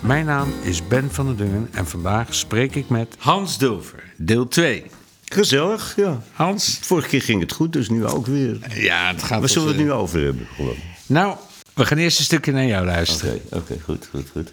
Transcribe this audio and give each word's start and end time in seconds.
Mijn 0.00 0.24
naam 0.26 0.52
is 0.62 0.86
Ben 0.88 1.10
van 1.10 1.26
der 1.26 1.36
Dungen 1.36 1.68
en 1.72 1.86
vandaag 1.86 2.34
spreek 2.34 2.74
ik 2.74 2.88
met 2.88 3.14
Hans 3.18 3.58
Dulver, 3.58 4.02
deel 4.16 4.48
2. 4.48 4.84
Gezellig, 5.24 5.92
ja. 5.96 6.22
Hans? 6.32 6.78
Vorige 6.82 7.08
keer 7.08 7.22
ging 7.22 7.40
het 7.40 7.52
goed, 7.52 7.72
dus 7.72 7.88
nu 7.88 8.06
ook 8.06 8.26
weer. 8.26 8.58
Ja, 8.74 9.08
het 9.12 9.22
gaat 9.22 9.40
Waar 9.40 9.48
zullen 9.48 9.68
we 9.68 9.74
het 9.74 9.82
nu? 9.82 9.86
nu 9.88 9.92
over 9.92 10.24
hebben? 10.24 10.46
Gewoon. 10.56 10.74
Nou, 11.06 11.36
we 11.74 11.84
gaan 11.86 11.98
eerst 11.98 12.18
een 12.18 12.24
stukje 12.24 12.52
naar 12.52 12.66
jou 12.66 12.86
luisteren. 12.86 13.34
Oké, 13.34 13.56
oké, 13.56 13.76
goed, 13.84 14.08
goed, 14.10 14.28
goed. 14.32 14.50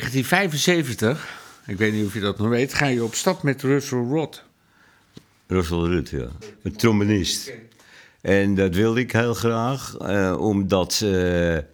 1975, 0.00 1.38
ik 1.66 1.76
weet 1.76 1.92
niet 1.92 2.06
of 2.06 2.14
je 2.14 2.20
dat 2.20 2.38
nog 2.38 2.48
weet, 2.48 2.74
ga 2.74 2.86
je 2.86 3.04
op 3.04 3.14
stap 3.14 3.42
met 3.42 3.62
Russell 3.62 3.98
Rod. 3.98 4.44
Russell 5.46 5.78
Rudd, 5.78 6.08
ja. 6.08 6.28
Een 6.62 6.76
trombonist. 6.76 7.52
En 8.20 8.54
dat 8.54 8.74
wilde 8.74 9.00
ik 9.00 9.12
heel 9.12 9.34
graag, 9.34 9.96
eh, 9.96 10.36
omdat 10.40 11.00
eh, 11.02 11.56
er 11.56 11.64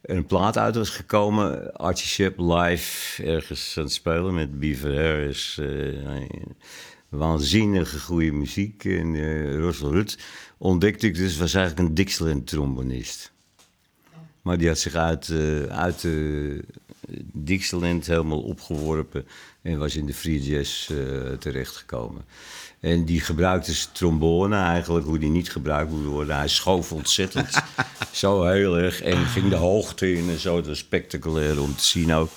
een 0.00 0.26
plaat 0.26 0.58
uit 0.58 0.74
was 0.74 0.90
gekomen. 0.90 1.72
Archie 1.72 2.06
Shep 2.06 2.38
live 2.38 3.22
ergens 3.24 3.74
aan 3.76 3.84
het 3.84 3.92
spelen 3.92 4.34
met 4.34 4.58
Beaver 4.58 4.94
Harris. 4.94 5.58
eh, 5.58 6.22
waanzinnige 7.08 8.00
goede 8.00 8.32
muziek. 8.32 8.84
En 8.84 9.14
eh 9.14 9.54
Russell 9.54 9.88
Rudd 9.88 10.18
ontdekte 10.58 11.06
ik 11.06 11.14
dus, 11.14 11.36
was 11.36 11.54
eigenlijk 11.54 11.88
een 11.88 11.94
Dixieland 11.94 12.46
trombonist. 12.46 13.32
Maar 14.42 14.58
die 14.58 14.68
had 14.68 14.78
zich 14.78 14.94
uit, 14.94 15.28
eh, 15.28 15.62
uit 15.62 16.00
de 16.00 16.64
Dixieland 17.32 18.06
helemaal 18.06 18.40
opgeworpen 18.40 19.26
en 19.62 19.78
was 19.78 19.96
in 19.96 20.06
de 20.06 20.14
free 20.14 20.42
jazz 20.42 20.90
eh, 20.90 20.96
terechtgekomen. 21.38 22.24
En 22.80 23.04
die 23.04 23.20
gebruikte 23.20 23.72
zijn 23.72 23.92
trombone 23.92 24.56
eigenlijk, 24.56 25.06
hoe 25.06 25.18
die 25.18 25.30
niet 25.30 25.50
gebruikt 25.50 25.90
moet 25.90 26.04
worden. 26.04 26.36
Hij 26.36 26.48
schoof 26.48 26.92
ontzettend, 26.92 27.62
zo 28.12 28.44
heel 28.44 28.78
erg, 28.78 29.02
en 29.02 29.26
ging 29.26 29.48
de 29.48 29.56
hoogte 29.56 30.12
in 30.12 30.28
en 30.28 30.38
zo. 30.38 30.56
Het 30.56 30.66
was 30.66 30.78
spectaculair 30.78 31.60
om 31.60 31.76
te 31.76 31.84
zien 31.84 32.12
ook. 32.12 32.30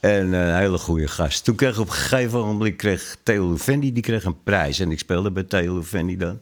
En 0.00 0.34
eh, 0.34 0.46
een 0.46 0.56
hele 0.56 0.78
goede 0.78 1.08
gast. 1.08 1.44
Toen 1.44 1.54
kreeg 1.54 1.78
op 1.78 1.86
een 1.86 1.92
gegeven 1.92 2.40
moment 2.40 2.76
kreeg 2.76 3.16
Theo 3.22 3.50
Luvendi, 3.50 3.92
die 3.92 4.02
kreeg 4.02 4.24
een 4.24 4.42
prijs. 4.42 4.78
En 4.78 4.90
ik 4.90 4.98
speelde 4.98 5.30
bij 5.30 5.42
Theo 5.42 5.74
Luvendi 5.74 6.16
dan. 6.16 6.40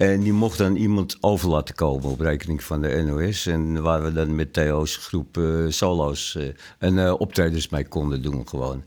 En 0.00 0.20
die 0.20 0.32
mocht 0.32 0.58
dan 0.58 0.76
iemand 0.76 1.16
over 1.20 1.48
laten 1.48 1.74
komen 1.74 2.10
op 2.10 2.20
rekening 2.20 2.62
van 2.62 2.82
de 2.82 3.02
NOS. 3.02 3.46
En 3.46 3.82
waar 3.82 4.02
we 4.02 4.12
dan 4.12 4.34
met 4.34 4.52
Theo's 4.52 4.96
groep 4.96 5.36
eh, 5.36 5.64
solo's 5.68 6.34
eh, 6.34 6.48
en 6.78 6.98
eh, 6.98 7.14
optredens 7.18 7.68
mee 7.68 7.88
konden 7.88 8.22
doen 8.22 8.48
gewoon. 8.48 8.84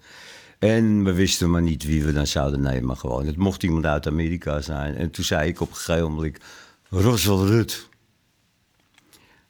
En 0.59 1.03
we 1.03 1.13
wisten 1.13 1.51
maar 1.51 1.61
niet 1.61 1.83
wie 1.83 2.03
we 2.03 2.13
dan 2.13 2.27
zouden 2.27 2.61
nemen 2.61 2.97
gewoon. 2.97 3.25
Het 3.25 3.37
mocht 3.37 3.63
iemand 3.63 3.85
uit 3.85 4.07
Amerika 4.07 4.61
zijn. 4.61 4.95
En 4.95 5.11
toen 5.11 5.23
zei 5.23 5.47
ik 5.47 5.61
op 5.61 5.69
een 5.69 5.75
gegeven 5.75 6.11
moment, 6.11 6.37
Roswell 6.89 7.47
Rudd. 7.47 7.89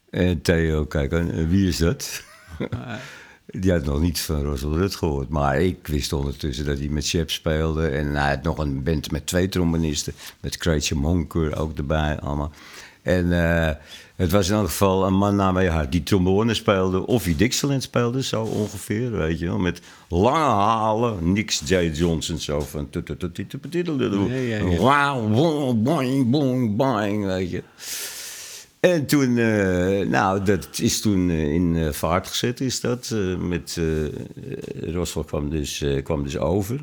En 0.10 0.42
Theo, 0.42 0.86
kijk, 0.86 1.12
en 1.12 1.50
wie 1.50 1.68
is 1.68 1.78
dat? 1.78 2.24
Die 3.46 3.72
had 3.72 3.86
nog 3.86 4.02
niet 4.02 4.20
van 4.20 4.42
Russell 4.42 4.70
Rudd 4.70 4.96
gehoord. 4.96 5.30
Maar 5.30 5.62
ik 5.62 5.88
wist 5.88 6.14
ondertussen 6.14 6.66
dat 6.66 6.78
hij 6.78 6.88
met 6.88 7.06
Shep 7.06 7.30
speelde. 7.30 7.88
En 7.88 8.16
hij 8.16 8.30
had 8.30 8.44
nog 8.44 8.58
een 8.58 8.84
band 8.84 9.12
met 9.12 9.28
twee 9.28 9.50
trombonisten. 9.50 10.14
Met 10.42 10.58
Craig 10.58 10.94
Monker 10.94 11.58
ook 11.58 11.78
erbij 11.78 12.20
allemaal. 12.20 12.52
En 13.02 13.32
eh, 13.32 13.76
het 14.16 14.32
was 14.32 14.50
in 14.50 14.56
elk 14.56 14.66
geval 14.66 15.06
een 15.06 15.14
man 15.14 15.36
naar. 15.36 15.90
Die 15.90 16.04
trombone 16.04 16.54
speelde, 16.54 17.08
of 17.08 17.24
die 17.24 17.36
Dixieland 17.36 17.84
speelde, 17.84 18.24
zo 18.24 18.44
ongeveer, 18.44 19.12
weet 19.12 19.40
je 19.40 19.46
wel. 19.46 19.58
Met 19.58 19.82
lange 20.10 20.38
halen, 20.38 21.34
niks 21.34 21.62
J. 21.66 21.76
Johnson 21.76 22.38
zo 22.38 22.60
van... 22.60 22.90
Wow, 24.78 25.84
boing, 25.84 26.30
boing, 26.30 26.76
boing, 26.76 27.26
weet 27.26 27.52
je. 27.52 27.64
En 28.84 29.06
toen, 29.06 29.38
eh, 29.38 30.08
nou, 30.08 30.44
dat 30.44 30.68
is 30.80 31.02
toen 31.02 31.30
eh, 31.30 31.54
in 31.54 31.76
eh, 31.76 31.92
vaart 31.92 32.28
gezet, 32.28 32.62
is 32.62 32.80
dat. 32.80 33.12
eh, 33.14 33.36
met, 33.36 33.80
Roswell 34.80 35.24
kwam 35.24 35.50
dus, 35.50 35.84
kwam 36.04 36.24
dus 36.24 36.38
over. 36.38 36.80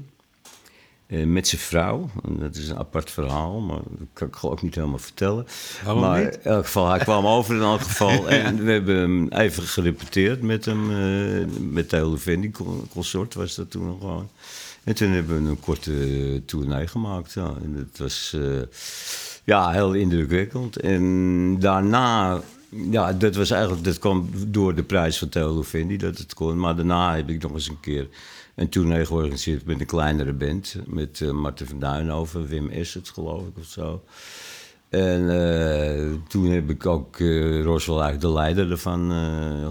Met 1.07 1.49
zijn 1.49 1.61
vrouw. 1.61 2.11
En 2.25 2.39
Dat 2.39 2.57
is 2.57 2.69
een 2.69 2.77
apart 2.77 3.11
verhaal, 3.11 3.61
maar 3.61 3.81
dat 3.89 4.09
kan 4.13 4.29
ik 4.29 4.53
ik 4.53 4.63
niet 4.63 4.75
helemaal 4.75 4.99
vertellen. 4.99 5.47
Waarom 5.85 6.03
maar 6.03 6.25
niet? 6.25 6.35
in 6.43 6.51
elk 6.51 6.65
geval, 6.65 6.89
hij 6.89 6.99
kwam 6.99 7.27
over 7.27 7.55
in 7.55 7.61
elk 7.63 7.81
geval. 7.81 8.29
En 8.41 8.65
we 8.65 8.71
hebben 8.73 8.97
hem 8.97 9.29
even 9.29 9.63
gerepeteerd 9.63 10.43
met 10.43 10.65
hem. 10.65 10.87
met 11.73 11.91
de 11.91 11.97
hele 11.97 12.19
Vendi 12.19 12.51
consort 12.93 13.35
was 13.35 13.55
dat 13.55 13.71
toen 13.71 13.87
nog 13.87 13.99
gewoon. 13.99 14.31
En 14.85 14.95
toen 14.95 15.11
hebben 15.11 15.45
we 15.45 15.51
een 15.51 15.61
korte 15.61 16.43
tournee 16.47 16.87
gemaakt. 16.87 17.33
Ja. 17.33 17.55
En 17.63 17.75
dat 17.77 17.99
was 17.99 18.37
ja, 19.51 19.71
heel 19.71 19.93
indrukwekkend. 19.93 20.77
En 20.77 21.59
daarna, 21.59 22.41
ja, 22.91 23.13
dat 23.13 23.35
was 23.35 23.51
eigenlijk, 23.51 23.85
dat 23.85 23.99
kwam 23.99 24.31
door 24.47 24.75
de 24.75 24.83
prijs 24.83 25.19
van 25.19 25.29
Theo 25.29 25.63
Vendi 25.63 25.97
dat 25.97 26.19
het 26.19 26.35
kon. 26.35 26.61
Maar 26.61 26.77
daarna 26.77 27.17
heb 27.17 27.29
ik 27.29 27.43
nog 27.43 27.53
eens 27.53 27.69
een 27.69 27.81
keer 27.81 28.09
een 28.55 28.69
tournee 28.69 29.07
georganiseerd 29.07 29.65
met 29.65 29.81
een 29.81 29.87
kleinere 29.87 30.33
band. 30.33 30.77
Met 30.87 31.21
eh 31.21 31.31
Marten 31.31 31.67
van 31.67 31.79
Duinhoven, 31.79 32.47
Wim 32.47 32.69
Essert 32.69 33.09
geloof 33.09 33.43
ik 33.47 33.59
of 33.59 33.65
zo. 33.65 34.03
En 34.89 35.31
eh, 35.31 36.07
toen 36.29 36.51
heb 36.51 36.71
ik 36.71 36.87
ook 36.87 37.21
eh 37.21 37.63
Roswell 37.63 38.01
eigenlijk 38.01 38.21
de 38.21 38.33
leider 38.33 38.71
ervan 38.71 39.13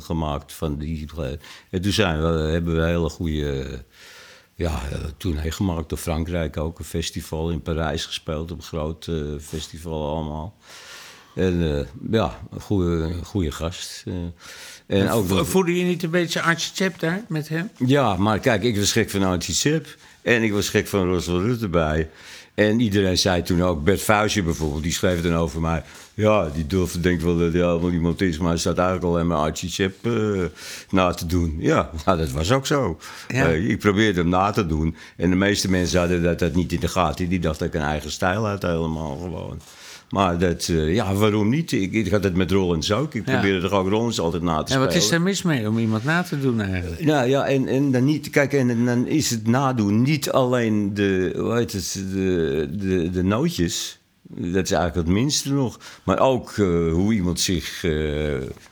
gemaakt. 0.01 0.53
Van 0.53 0.77
die, 0.77 1.07
en 1.69 1.81
toen 1.81 1.91
zijn 1.91 2.21
we, 2.21 2.27
hebben 2.27 2.75
we 2.75 2.85
hele 2.85 3.09
goede 3.09 3.83
ja, 4.59 4.81
tournee 5.17 5.51
gemaakt 5.51 5.89
door 5.89 5.97
Frankrijk 5.97 6.57
ook. 6.57 6.79
Een 6.79 6.85
festival 6.85 7.49
in 7.49 7.61
Parijs 7.61 8.05
gespeeld, 8.05 8.51
op 8.51 8.57
een 8.57 8.63
groot 8.63 9.07
eh, 9.07 9.15
festival 9.41 10.15
allemaal. 10.15 10.57
En 11.35 11.77
eh, 11.77 11.85
ja, 12.11 12.39
een 12.51 12.61
goede, 12.61 13.13
goede 13.23 13.51
gast. 13.51 14.03
eh. 14.87 14.99
en 15.01 15.09
ook 15.09 15.45
Voelde 15.45 15.75
je 15.75 15.83
niet 15.83 16.03
een 16.03 16.09
beetje 16.09 16.41
Archie 16.41 16.71
Chap 16.75 16.99
daar 16.99 17.23
met 17.27 17.49
hem? 17.49 17.69
ja, 17.85 18.15
maar 18.15 18.39
kijk, 18.39 18.63
ik 18.63 18.77
was 18.77 18.91
gek 18.91 19.09
van 19.09 19.23
Archie 19.23 19.55
Chip. 19.55 19.97
En 20.21 20.43
ik 20.43 20.51
was 20.51 20.69
gek 20.69 20.87
van 20.87 21.05
Roswell 21.07 21.39
Rutte 21.41 21.63
erbij. 21.63 22.09
En 22.59 22.79
iedereen 22.79 23.17
zei 23.17 23.41
toen 23.41 23.63
ook, 23.63 23.83
Bert 23.83 24.01
Fuisje 24.01 24.43
bijvoorbeeld, 24.43 24.83
die 24.83 24.91
schreef 24.91 25.21
dan 25.21 25.35
over 25.35 25.61
mij. 25.61 25.83
Ja, 26.13 26.49
die 26.53 26.67
durfde 26.67 26.99
denkt 26.99 27.23
wel 27.23 27.37
dat 27.37 27.53
hij 27.53 27.61
helemaal 27.61 27.91
iemand 27.91 28.21
is, 28.21 28.37
maar 28.37 28.49
hij 28.49 28.57
staat 28.57 28.77
eigenlijk 28.77 29.07
alleen 29.07 29.27
maar 29.27 29.37
Archie 29.37 29.69
Chip 29.69 30.05
eh, 30.05 30.43
na 30.89 31.11
te 31.13 31.25
doen. 31.25 31.55
Ja, 31.59 31.89
nou, 32.05 32.17
dat 32.17 32.31
was 32.31 32.51
ook 32.51 32.67
zo. 32.67 32.99
Ja. 33.27 33.47
Eh, 33.47 33.69
ik 33.69 33.79
probeerde 33.79 34.19
hem 34.19 34.29
na 34.29 34.51
te 34.51 34.65
doen. 34.65 34.95
En 35.17 35.29
de 35.29 35.35
meeste 35.35 35.69
mensen 35.69 35.99
hadden 35.99 36.23
dat, 36.23 36.39
dat 36.39 36.55
niet 36.55 36.71
in 36.71 36.79
de 36.79 36.87
gaten. 36.87 37.29
Die 37.29 37.39
dachten 37.39 37.65
dat 37.65 37.75
ik 37.75 37.81
een 37.81 37.87
eigen 37.87 38.11
stijl 38.11 38.47
had 38.47 38.61
helemaal 38.61 39.17
gewoon. 39.17 39.61
Maar 40.09 40.37
dat, 40.37 40.67
eh, 40.67 40.93
ja, 40.93 41.13
waarom 41.13 41.49
niet? 41.49 41.71
Ik, 41.71 41.93
ik 41.93 42.11
had 42.11 42.23
het 42.23 42.35
met 42.35 42.51
Rollins 42.51 42.91
ook. 42.91 43.13
Ik 43.15 43.25
Ja. 43.25 43.31
probeerde 43.33 43.61
toch 43.61 43.71
ook 43.79 43.89
Rollins 43.89 44.19
altijd 44.19 44.43
na 44.43 44.53
te 44.55 44.59
En 44.61 44.67
spelen. 44.67 44.85
wat 44.85 44.95
is 44.95 45.11
er 45.11 45.21
mis 45.21 45.41
mee 45.41 45.67
om 45.67 45.77
iemand 45.77 46.03
na 46.03 46.23
te 46.23 46.39
doen 46.39 46.61
eigenlijk? 46.61 47.03
Nou 47.05 47.29
ja, 47.29 47.45
en, 47.45 47.67
en 47.67 47.91
dan 47.91 48.05
niet, 48.05 48.29
kijk, 48.29 48.53
en 48.53 48.85
dan 48.85 49.07
is 49.07 49.29
het 49.29 49.47
nadoen 49.47 50.01
niet 50.01 50.31
alleen 50.31 50.93
de, 50.93 51.33
hoe 51.37 51.55
heet 51.57 51.71
het, 51.71 52.03
de, 52.13 52.67
de, 52.71 53.09
de 53.09 53.23
nootjes. 53.23 53.99
Dat 54.31 54.63
is 54.63 54.71
eigenlijk 54.71 54.95
het 54.95 55.07
minste 55.17 55.53
nog. 55.53 55.79
Maar 56.03 56.19
ook 56.19 56.49
eh, 56.57 56.91
hoe 56.91 57.13
iemand 57.13 57.39
zich 57.39 57.83
eh, 57.83 57.91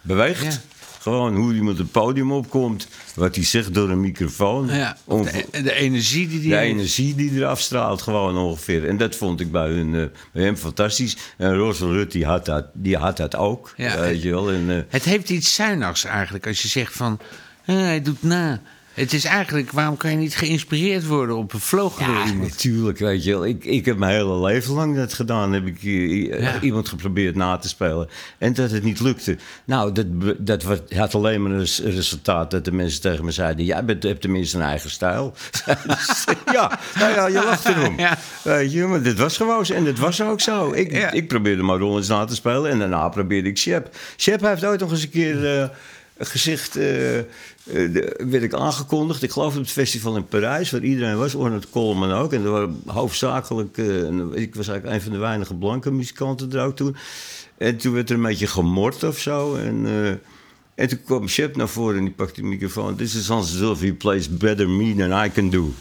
beweegt. 0.01 0.43
Ja. 0.53 0.61
Gewoon 1.07 1.35
hoe 1.35 1.53
iemand 1.53 1.77
het 1.77 1.91
podium 1.91 2.31
opkomt. 2.31 2.87
Wat 3.15 3.35
hij 3.35 3.43
zegt 3.43 3.73
door 3.73 3.89
een 3.89 3.99
microfoon. 4.01 4.67
Ja, 4.67 4.97
of 5.05 5.31
de, 5.31 5.61
de 5.61 5.73
energie 5.73 6.27
die 6.27 6.39
die 6.39 6.49
de 6.49 6.55
heeft. 6.55 6.71
energie 6.71 7.15
die 7.15 7.31
eraf 7.35 7.59
straalt, 7.61 8.01
gewoon 8.01 8.37
ongeveer. 8.37 8.87
En 8.87 8.97
dat 8.97 9.15
vond 9.15 9.39
ik 9.39 9.51
bij, 9.51 9.67
hun, 9.69 9.95
eh, 9.95 10.05
bij 10.33 10.43
hem 10.43 10.55
fantastisch. 10.57 11.17
En 11.37 11.55
Roswell 11.55 11.89
Rutte, 11.89 12.17
die 12.17 12.25
had 12.25 12.45
dat, 12.45 12.65
die 12.73 12.97
had 12.97 13.17
dat 13.17 13.35
ook. 13.35 13.73
Ja. 13.77 13.99
Weet 13.99 14.21
je 14.21 14.29
wel. 14.29 14.51
En, 14.51 14.69
eh, 14.69 14.77
Het 14.89 15.03
heeft 15.03 15.29
iets 15.29 15.55
zuinigs 15.55 16.03
eigenlijk 16.05 16.47
als 16.47 16.61
je 16.61 16.67
zegt 16.67 16.93
van... 16.95 17.19
"Eh, 17.65 17.75
hij 17.75 18.01
doet 18.01 18.23
na. 18.23 18.61
Het 18.97 19.13
is 19.13 19.25
eigenlijk, 19.25 19.71
waarom 19.71 19.97
kan 19.97 20.11
je 20.11 20.17
niet 20.17 20.35
geïnspireerd 20.35 21.05
worden 21.07 21.35
op 21.37 21.53
een 21.53 21.59
door 21.69 21.93
Ja, 21.99 22.25
iemand? 22.25 22.49
natuurlijk, 22.49 22.97
weet 22.99 23.23
je 23.23 23.31
wel. 23.31 23.45
Ik, 23.45 23.65
ik 23.65 23.85
heb 23.85 23.97
mijn 23.97 24.11
hele 24.11 24.39
leven 24.41 24.73
lang 24.73 24.95
dat 24.95 25.13
gedaan. 25.13 25.53
Heb 25.53 25.65
ik 25.65 25.83
eh, 25.83 26.39
Ja. 26.41 26.61
iemand 26.61 26.89
geprobeerd 26.89 27.35
na 27.35 27.57
te 27.57 27.67
spelen. 27.67 28.09
En 28.37 28.53
dat 28.53 28.71
het 28.71 28.83
niet 28.83 28.99
lukte. 28.99 29.37
Nou, 29.65 29.91
dat, 29.91 30.05
dat 30.37 30.63
had 30.95 31.15
alleen 31.15 31.41
maar 31.43 31.51
een 31.51 31.59
res- 31.59 31.79
resultaat 31.83 32.51
dat 32.51 32.65
de 32.65 32.71
mensen 32.71 33.01
tegen 33.01 33.25
me 33.25 33.31
zeiden... 33.31 33.65
jij 33.65 33.85
bent, 33.85 34.03
hebt 34.03 34.21
tenminste 34.21 34.57
een 34.57 34.63
eigen 34.63 34.89
stijl. 34.89 35.33
ja, 36.53 36.79
nou 36.99 37.13
ja, 37.13 37.27
je 37.27 37.43
lacht 37.45 37.65
erom. 37.65 37.99
Ja. 37.99 38.17
Weet 38.43 38.71
je, 38.71 38.83
maar 38.85 39.01
dit 39.01 39.17
was 39.17 39.37
gewoon 39.37 39.65
zo. 39.65 39.73
En 39.73 39.85
dat 39.85 39.97
was 39.97 40.21
ook 40.21 40.41
zo. 40.41 40.71
Ik, 40.73 40.91
ik 41.11 41.27
probeerde 41.27 41.61
maar 41.63 41.77
Rollins 41.77 42.07
na 42.07 42.25
te 42.25 42.35
spelen. 42.35 42.71
En 42.71 42.79
daarna 42.79 43.09
probeerde 43.09 43.49
ik 43.49 43.57
Shep. 43.57 43.95
Shep 44.17 44.41
heeft 44.41 44.65
ooit 44.65 44.79
nog 44.79 44.91
eens 44.91 45.03
een 45.03 45.09
keer... 45.09 45.59
eh, 45.59 45.67
eh, 46.17 46.83
de- 47.65 48.23
werd 48.29 48.43
ik 48.43 48.53
aangekondigd. 48.53 49.23
Ik 49.23 49.31
geloof 49.31 49.53
op 49.53 49.59
het 49.61 49.71
festival 49.71 50.15
in 50.15 50.27
Parijs, 50.27 50.71
waar 50.71 50.83
iedereen 50.83 51.17
was. 51.17 51.35
Ornette 51.35 51.69
Coleman 51.69 52.11
ook. 52.11 52.33
En 52.33 52.43
er 52.43 52.51
waren 52.51 52.81
hoofdzakelijk... 52.85 53.77
eh, 53.77 54.07
ik 54.33 54.55
was 54.55 54.67
eigenlijk 54.67 54.85
een 54.85 55.01
van 55.01 55.11
de 55.11 55.17
weinige 55.17 55.55
blanke 55.55 55.91
muzikanten 55.91 56.51
er 56.51 56.65
ook 56.65 56.75
toen. 56.75 56.95
En 57.57 57.77
toen 57.77 57.93
werd 57.93 58.09
er 58.09 58.15
een 58.15 58.21
beetje 58.21 58.47
gemord 58.47 59.03
of 59.03 59.17
zo. 59.19 59.55
En, 59.55 59.85
en 60.75 60.87
toen 60.87 60.99
kwam 61.05 61.27
Shep 61.27 61.55
naar 61.55 61.69
voren 61.69 61.97
en 61.97 62.03
die 62.03 62.13
pakte 62.13 62.41
de 62.41 62.47
microfoon. 62.47 62.95
This 62.95 63.15
is 63.15 63.27
Hans 63.27 63.57
Zilver, 63.57 63.85
he 63.85 63.93
plays 63.93 64.29
better 64.37 64.69
me 64.69 64.95
than 64.95 65.25
I 65.25 65.31
can 65.31 65.49
do. 65.49 65.71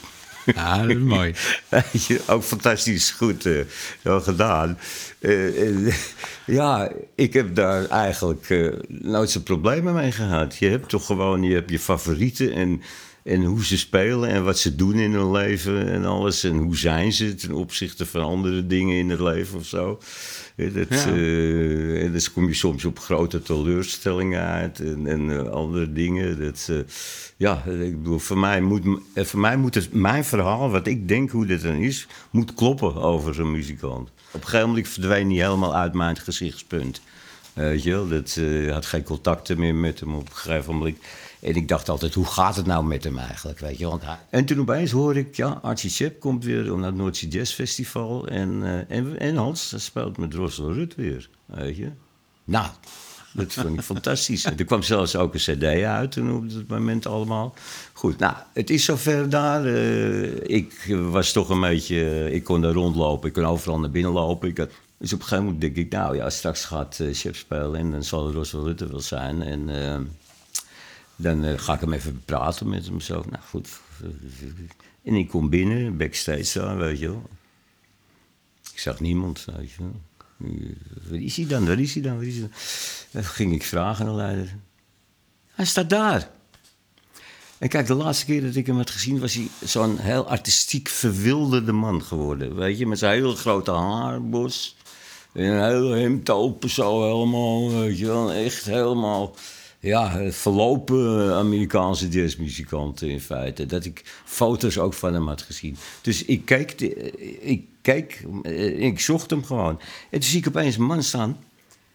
Ja, 0.55 0.79
dat 0.79 0.89
is 0.89 0.97
mooi. 0.97 1.35
Ook 2.27 2.43
fantastisch 2.43 3.11
goed 3.11 3.47
eh, 3.47 4.21
gedaan. 4.23 4.79
Eh, 5.19 5.95
ja, 6.47 6.93
ik 7.15 7.33
heb 7.33 7.55
daar 7.55 7.87
eigenlijk 7.87 8.51
eh, 8.51 8.73
nooit 8.89 9.31
zo'n 9.31 9.43
problemen 9.43 9.95
mee 9.95 10.13
gehad. 10.13 10.57
Je 10.57 10.69
hebt 10.69 10.89
toch 10.89 11.07
gewoon 11.07 11.43
je, 11.43 11.55
hebt 11.55 11.71
je 11.71 11.79
favorieten 11.79 12.53
en 12.53 12.83
En 13.23 13.45
hoe 13.45 13.65
ze 13.65 13.79
spelen 13.79 14.29
en 14.29 14.45
wat 14.45 14.59
ze 14.59 14.77
doen 14.77 14.95
in 14.95 15.13
hun 15.13 15.31
leven 15.31 15.89
en 15.89 16.05
alles. 16.05 16.45
En 16.45 16.57
hoe 16.57 16.77
zijn 16.77 17.13
ze 17.13 17.35
ten 17.35 17.53
opzichte 17.53 18.07
van 18.07 18.23
andere 18.23 18.67
dingen 18.67 18.97
in 18.97 19.11
het 19.11 19.21
leven 19.21 19.59
of 19.59 19.67
zo. 19.67 19.99
Dat, 20.57 20.89
Ja. 20.89 21.07
eh, 21.07 22.05
en 22.05 22.13
dus 22.13 22.33
kom 22.33 22.49
je 22.49 22.55
soms 22.55 22.85
op 22.85 22.99
grote 22.99 23.43
teleurstellingen 23.43 24.43
uit 24.43 24.81
en, 24.81 25.07
en 25.07 25.31
eh, 25.31 25.51
andere 25.53 25.93
dingen. 25.93 26.41
Dat, 26.41 26.67
eh, 26.71 26.77
ja, 27.37 27.65
ik 27.65 28.03
bedoel, 28.03 28.19
voor 28.19 28.39
mij, 28.39 28.61
moet, 28.61 28.83
voor 29.15 29.41
mij 29.41 29.57
moet 29.57 29.75
het, 29.75 29.93
mijn 29.93 30.25
verhaal, 30.25 30.71
wat 30.71 30.87
ik 30.87 31.09
denk 31.09 31.31
hoe 31.31 31.47
dit 31.47 31.63
dan 31.63 31.75
is, 31.77 32.07
moet 32.31 32.55
kloppen 32.55 32.95
over 32.95 33.35
zo'n 33.35 33.51
muzikant. 33.51 34.09
Op 34.31 34.41
een 34.41 34.49
gegeven 34.49 34.69
moment 34.69 34.89
verdween 34.89 35.31
hij 35.31 35.45
helemaal 35.45 35.75
uit 35.75 35.93
mijn 35.93 36.17
gezichtspunt. 36.17 37.01
Weet 37.53 37.83
je 37.83 37.91
wel, 37.91 38.09
dat 38.09 38.41
had 38.71 38.87
geen 38.87 39.03
contacten 39.03 39.59
meer 39.59 39.75
met 39.75 40.01
hem 40.01 40.15
op 40.15 40.29
een 40.29 40.37
gegeven 40.37 40.75
moment. 40.75 40.97
En 41.41 41.55
ik 41.55 41.69
dacht 41.69 41.89
altijd, 41.89 42.15
hoe 42.15 42.27
gaat 42.27 42.57
het 42.57 42.67
nou 42.67 42.85
met 42.85 43.05
hem 43.05 43.19
eigenlijk, 43.19 43.59
weet 43.59 43.79
je? 43.79 43.87
Want. 43.87 44.03
En 44.31 44.45
toen 44.45 44.61
opeens 44.61 44.91
hoor 44.91 45.17
ik, 45.17 45.37
ja, 45.37 45.59
Archie 45.63 45.91
Chep 45.91 46.21
komt 46.21 46.45
weer 46.45 46.77
naar 46.77 46.87
het 46.87 46.95
Noordzee 46.95 47.29
Jazz 47.29 47.55
Festival. 47.55 48.27
En, 48.27 48.63
eh, 48.89 49.23
en, 49.23 49.37
Hans 49.37 49.75
speelt 49.77 50.19
met 50.19 50.35
Russell 50.35 50.65
Rudd 50.65 50.95
weer, 50.95 51.29
weet 51.45 51.77
je? 51.77 51.91
Nou, 52.45 52.67
dat 53.33 53.53
vond 53.53 53.79
ik 53.79 53.83
fantastisch. 53.95 54.45
Er 54.45 54.65
kwam 54.65 54.83
zelfs 54.83 55.17
ook 55.17 55.35
een 55.35 55.41
cd 55.41 55.65
uit 55.65 56.13
toen 56.13 56.37
op 56.37 56.53
dat 56.53 56.67
moment 56.67 57.07
allemaal. 57.07 57.55
Goed, 57.93 58.19
nou, 58.19 58.35
het 58.53 58.71
is 58.71 58.85
zover 58.85 59.29
daar. 59.29 59.65
Eh, 59.65 60.57
ik 60.57 60.97
was 61.11 61.33
toch 61.33 61.49
een 61.49 61.61
beetje... 61.61 62.31
Ik 62.33 62.45
kon 62.45 62.61
daar 62.61 62.73
rondlopen, 62.73 63.29
ik 63.29 63.35
kon 63.35 63.45
overal 63.45 63.81
naar 63.81 63.91
binnen 63.91 64.13
lopen. 64.13 64.49
Ik 64.49 64.59
had, 64.59 64.71
dus 64.99 65.13
op 65.13 65.19
een 65.19 65.25
gegeven 65.25 65.45
moment 65.45 65.63
denk 65.63 65.77
ik, 65.77 65.93
nou 65.93 66.17
ja, 66.17 66.31
straks 66.31 66.65
gaat 66.65 66.99
uh, 67.03 67.15
spelen... 67.33 67.75
en 67.75 67.91
dan 67.91 68.05
zal 68.05 68.33
Russell 68.33 68.61
Rutte 68.61 68.89
wel 68.89 69.01
zijn. 69.01 69.43
En 69.43 69.69
dan 71.17 71.45
eh, 71.45 71.59
ga 71.59 71.75
ik 71.75 71.81
hem 71.81 71.93
even 71.93 72.23
praten 72.25 72.69
met 72.69 72.87
hem 72.87 73.01
zo. 73.01 73.25
Nou 73.31 73.43
goed. 73.49 73.69
En 75.03 75.15
ik 75.15 75.29
kom 75.29 75.51
binnen, 75.51 75.97
backstage 75.97 76.59
daar, 76.59 76.77
weet 76.77 76.99
je 76.99 77.09
wel. 77.09 77.31
Ik 78.73 78.81
zag 78.81 79.01
niemand, 79.01 79.45
weet 79.57 79.71
je 79.71 79.83
wel. 79.83 80.01
Waar 81.11 81.21
is 81.21 81.37
hij 81.37 81.47
dan? 81.47 81.67
Waar 81.67 81.79
is 81.79 81.95
hij 81.95 82.03
dan? 82.03 82.17
Waar 82.17 82.27
is 82.27 82.35
hij 82.35 82.43
dan? 82.43 82.51
Dan 83.11 83.25
ging 83.25 83.55
ik 83.55 83.63
vragen 83.63 84.07
aan 84.07 84.11
de 84.11 84.17
leider. 84.17 84.57
Hij 85.47 85.65
staat 85.65 85.91
daar. 85.91 86.31
En 87.59 87.69
kijk, 87.69 87.87
de 87.87 87.95
laatste 87.95 88.25
keer 88.25 88.43
dat 88.43 88.55
ik 88.55 88.67
hem 88.67 88.77
had 88.77 88.91
gezien, 88.91 89.21
was 89.21 89.35
hij 89.35 89.49
zo'n 89.65 89.99
heel 89.99 90.29
artistiek 90.29 90.89
verwilderde 90.89 91.73
man 91.73 92.03
geworden. 92.03 92.55
Weet 92.55 92.79
je, 92.79 92.87
met 92.87 92.99
zijn 92.99 93.15
heel 93.15 93.35
grote 93.35 93.71
haarbos. 93.71 94.77
En 95.33 95.45
een 95.45 95.65
heel 95.65 95.91
hemd 95.91 96.31
open, 96.31 96.71
zo 96.71 97.03
helemaal, 97.03 97.71
weet 97.71 97.99
je 97.99 98.07
wel. 98.07 98.33
Echt 98.33 98.65
helemaal, 98.65 99.35
ja, 99.81 100.31
verlopen 100.33 101.35
Amerikaanse 101.35 102.09
jazzmuzikant 102.09 103.03
in 103.03 103.21
feite. 103.21 103.67
Dat 103.67 103.85
ik 103.85 104.23
foto's 104.25 104.79
ook 104.79 104.95
van 104.95 105.15
hem 105.15 105.29
had 105.29 105.43
gezien. 105.43 105.77
Dus 106.03 106.25
ik 106.25 106.45
keek, 106.45 106.81
ik 107.41 107.65
keek, 107.83 108.25
ik 108.77 109.01
zocht 109.01 109.31
hem 109.31 109.45
gewoon. 109.45 109.81
En 110.11 110.21
toen 110.21 110.29
zie 110.29 110.39
ik 110.39 110.49
opeens 110.49 110.77
een 110.77 110.85
man 110.85 111.03
staan 111.03 111.39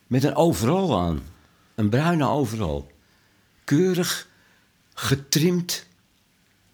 met 0.07 0.23
een 0.23 0.35
overal 0.35 0.99
aan. 0.99 1.21
Een 1.75 1.89
bruine 1.89 2.27
overal. 2.27 2.91
Keurig, 3.63 4.27
getrimd 4.93 5.85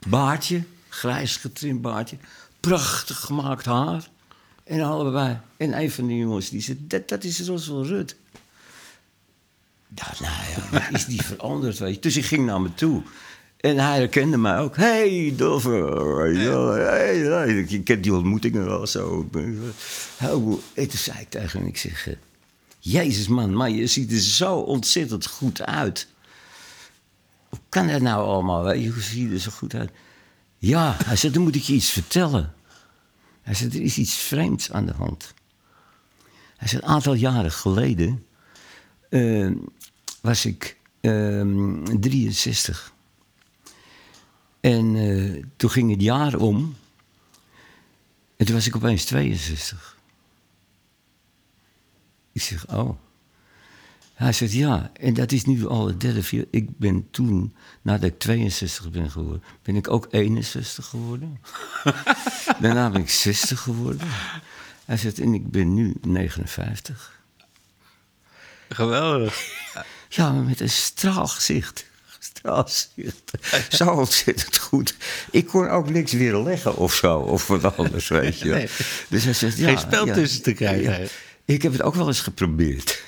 baardje, 0.07 0.63
grijs 0.89 1.35
getrimd 1.35 1.81
baardje. 1.81 2.17
Prachtig 2.59 3.19
gemaakt 3.19 3.65
haar. 3.65 4.09
En 4.63 4.81
allebei. 4.81 5.39
En 5.57 5.79
een 5.79 5.91
van 5.91 6.07
die 6.07 6.17
jongens 6.17 6.49
die 6.49 6.61
zei, 6.61 6.77
dat, 6.87 7.09
dat 7.09 7.23
is 7.23 7.41
Roswell 7.41 7.83
Rudd. 7.83 8.15
Nou 9.87 10.11
ja, 10.71 10.89
is 10.89 11.05
die 11.05 11.21
veranderd, 11.21 11.77
weet 11.77 11.95
je. 11.95 12.01
Dus 12.01 12.17
ik 12.17 12.25
ging 12.25 12.45
naar 12.45 12.61
me 12.61 12.73
toe. 12.73 13.03
En 13.57 13.77
hij 13.77 13.97
herkende 13.97 14.37
mij 14.37 14.57
ook. 14.57 14.75
Hey, 14.75 15.33
Doffer. 15.37 16.31
Ja. 16.31 16.71
Hey. 16.71 17.49
Ik 17.49 17.87
heb 17.87 18.03
die 18.03 18.13
ontmoetingen 18.13 18.65
wel 18.65 18.87
zo. 18.87 19.29
En 20.73 20.87
toen 20.87 20.89
zei 20.91 21.19
ik 21.19 21.29
tegen 21.29 21.61
hem, 21.61 21.75
zeg... 21.75 22.09
Jezus 22.79 23.27
man, 23.27 23.55
maar 23.55 23.69
je 23.69 23.87
ziet 23.87 24.11
er 24.11 24.19
zo 24.19 24.55
ontzettend 24.55 25.25
goed 25.25 25.61
uit. 25.61 26.07
Hoe 27.49 27.59
kan 27.69 27.87
dat 27.87 28.01
nou 28.01 28.25
allemaal? 28.25 28.63
Weet 28.63 28.83
je, 28.83 28.89
hoe 28.89 29.01
zie 29.01 29.27
je 29.27 29.33
er 29.33 29.39
zo 29.39 29.51
goed 29.51 29.75
uit? 29.75 29.91
Ja, 30.57 30.97
hij 31.05 31.15
zei, 31.15 31.33
dan 31.33 31.41
moet 31.41 31.55
ik 31.55 31.61
je 31.61 31.73
iets 31.73 31.89
vertellen. 31.89 32.53
Hij 33.41 33.53
zei, 33.53 33.69
er 33.69 33.81
is 33.81 33.97
iets 33.97 34.13
vreemds 34.13 34.71
aan 34.71 34.85
de 34.85 34.93
hand. 34.93 35.33
Hij 36.57 36.67
zei, 36.67 36.81
een 36.81 36.87
aantal 36.87 37.13
jaren 37.13 37.51
geleden... 37.51 38.25
Uh, 39.09 39.51
was 40.21 40.45
ik 40.45 40.77
uh, 41.01 41.83
63. 41.99 42.93
En 44.59 44.95
uh, 44.95 45.43
toen 45.55 45.69
ging 45.69 45.91
het 45.91 46.01
jaar 46.01 46.35
om. 46.35 46.75
En 48.35 48.45
toen 48.45 48.55
was 48.55 48.67
ik 48.67 48.75
opeens 48.75 49.05
62. 49.05 49.97
Ik 52.31 52.41
zeg, 52.41 52.67
oh. 52.67 52.97
Hij 54.13 54.33
zegt, 54.33 54.53
ja, 54.53 54.91
en 54.93 55.13
dat 55.13 55.31
is 55.31 55.45
nu 55.45 55.67
al 55.67 55.87
het 55.87 56.01
derde, 56.01 56.23
vier. 56.23 56.47
Ik 56.51 56.77
ben 56.77 57.07
toen, 57.11 57.55
nadat 57.81 58.09
ik 58.09 58.19
62 58.19 58.89
ben 58.89 59.11
geworden, 59.11 59.43
ben 59.61 59.75
ik 59.75 59.89
ook 59.89 60.07
61 60.09 60.85
geworden. 60.85 61.41
Daarna 62.61 62.89
ben 62.89 63.01
ik 63.01 63.09
60 63.09 63.59
geworden. 63.59 64.07
Hij 64.85 64.97
zegt, 64.97 65.19
en 65.19 65.33
ik 65.33 65.51
ben 65.51 65.73
nu 65.73 65.95
59. 66.01 67.21
Geweldig. 68.69 69.65
Ja, 70.09 70.31
maar 70.31 70.43
met 70.43 70.59
een 70.59 70.69
straalgezicht. 70.69 71.85
Straalgezicht. 72.19 73.31
Zo 73.69 73.89
ontzettend 73.89 74.57
goed. 74.57 74.95
Ik 75.31 75.47
kon 75.47 75.69
ook 75.69 75.89
niks 75.89 76.11
weer 76.11 76.37
leggen 76.37 76.75
of 76.75 76.93
zo, 76.93 77.19
of 77.19 77.47
wat 77.47 77.77
anders, 77.77 78.07
weet 78.07 78.39
je. 78.39 78.49
Nee. 78.53 78.69
Dus 79.07 79.23
hij 79.23 79.33
zegt, 79.33 79.57
ja, 79.57 79.67
Geen 79.67 79.77
spel 79.77 80.05
ja, 80.05 80.13
tussen 80.13 80.41
te 80.41 80.53
krijgen. 80.53 81.01
ja. 81.01 81.07
Ik 81.45 81.61
heb 81.61 81.71
het 81.71 81.81
ook 81.81 81.95
wel 81.95 82.07
eens 82.07 82.19
geprobeerd. 82.21 83.01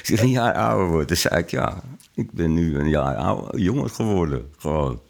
Als 0.00 0.10
ik 0.10 0.20
een 0.20 0.30
jaar 0.30 0.54
ouder 0.54 0.86
word, 0.86 1.08
dan 1.08 1.16
zei 1.16 1.36
ik, 1.38 1.50
ja, 1.50 1.82
ik 2.14 2.32
ben 2.32 2.54
nu 2.54 2.78
een 2.78 2.88
jaar 2.88 3.16
ouder, 3.16 3.60
jonger 3.60 3.90
geworden. 3.90 4.50
Gewoon. 4.58 5.00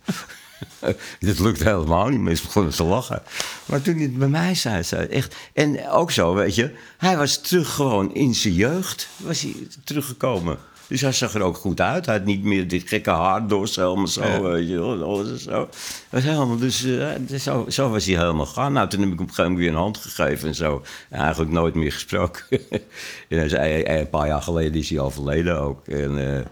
Dat 1.21 1.39
lukt 1.39 1.63
helemaal 1.63 2.09
niet, 2.09 2.21
mensen 2.21 2.47
begonnen 2.47 2.73
te 2.73 2.85
lachen. 2.85 3.23
Maar 3.65 3.83
toen 3.83 3.95
hij 3.95 4.03
het 4.03 4.19
bij 4.19 4.29
mij 4.29 4.55
zei, 4.55 4.83
zei 4.83 5.07
hij 5.07 5.11
echt... 5.11 5.35
En 5.53 5.89
ook 5.89 6.11
zo, 6.11 6.35
weet 6.35 6.55
je, 6.55 6.75
hij 6.99 7.17
was 7.17 7.41
terug 7.41 7.75
gewoon 7.75 8.15
in 8.15 8.35
zijn 8.35 8.55
jeugd, 8.55 9.09
was 9.17 9.41
hij 9.41 9.55
teruggekomen. 9.85 10.59
Dus 10.93 11.01
hij 11.01 11.13
zag 11.13 11.35
er 11.35 11.43
ook 11.43 11.57
goed 11.57 11.81
uit. 11.81 12.07
Hij 12.07 12.17
had 12.17 12.25
niet 12.25 12.43
meer 12.45 12.69
dit 12.69 12.89
gekke 12.89 13.11
haardos, 13.11 13.77
helemaal 13.77 14.07
zo, 14.07 14.23
Ja. 14.25 14.41
weet 14.41 14.69
je 14.69 14.79
wel, 14.79 15.03
alles 15.03 15.31
en 15.31 15.39
zo. 15.39 15.69
Was 16.11 16.23
helemaal, 16.23 16.57
dus 16.57 16.85
eh, 16.85 17.09
dus 17.19 17.43
zo, 17.43 17.65
zo 17.69 17.91
was 17.91 18.05
hij 18.07 18.17
helemaal 18.17 18.47
gaan. 18.47 18.73
Nou, 18.73 18.89
toen 18.89 19.01
heb 19.01 19.09
ik 19.13 19.15
hem 19.19 19.23
op 19.25 19.29
een 19.29 19.35
gegeven 19.35 19.53
moment 19.53 19.61
weer 19.69 19.79
een 19.79 19.83
hand 19.85 19.97
gegeven 19.99 20.49
en 20.49 20.55
zo. 20.55 20.83
En 21.09 21.21
eigenlijk 21.21 21.51
nooit 21.51 21.75
meer 21.75 21.93
gesproken. 21.93 22.43
en 23.29 23.39
hij 23.39 23.49
zei, 23.49 23.71
hij- 23.71 23.81
hij- 23.87 24.01
een 24.01 24.11
paar 24.11 24.27
jaar 24.27 24.43
geleden 24.43 24.75
is 24.75 24.91
hij 24.91 24.99
overleden 24.99 25.61
ook. 25.61 25.87
En... 25.89 26.37
eh, 26.37 26.45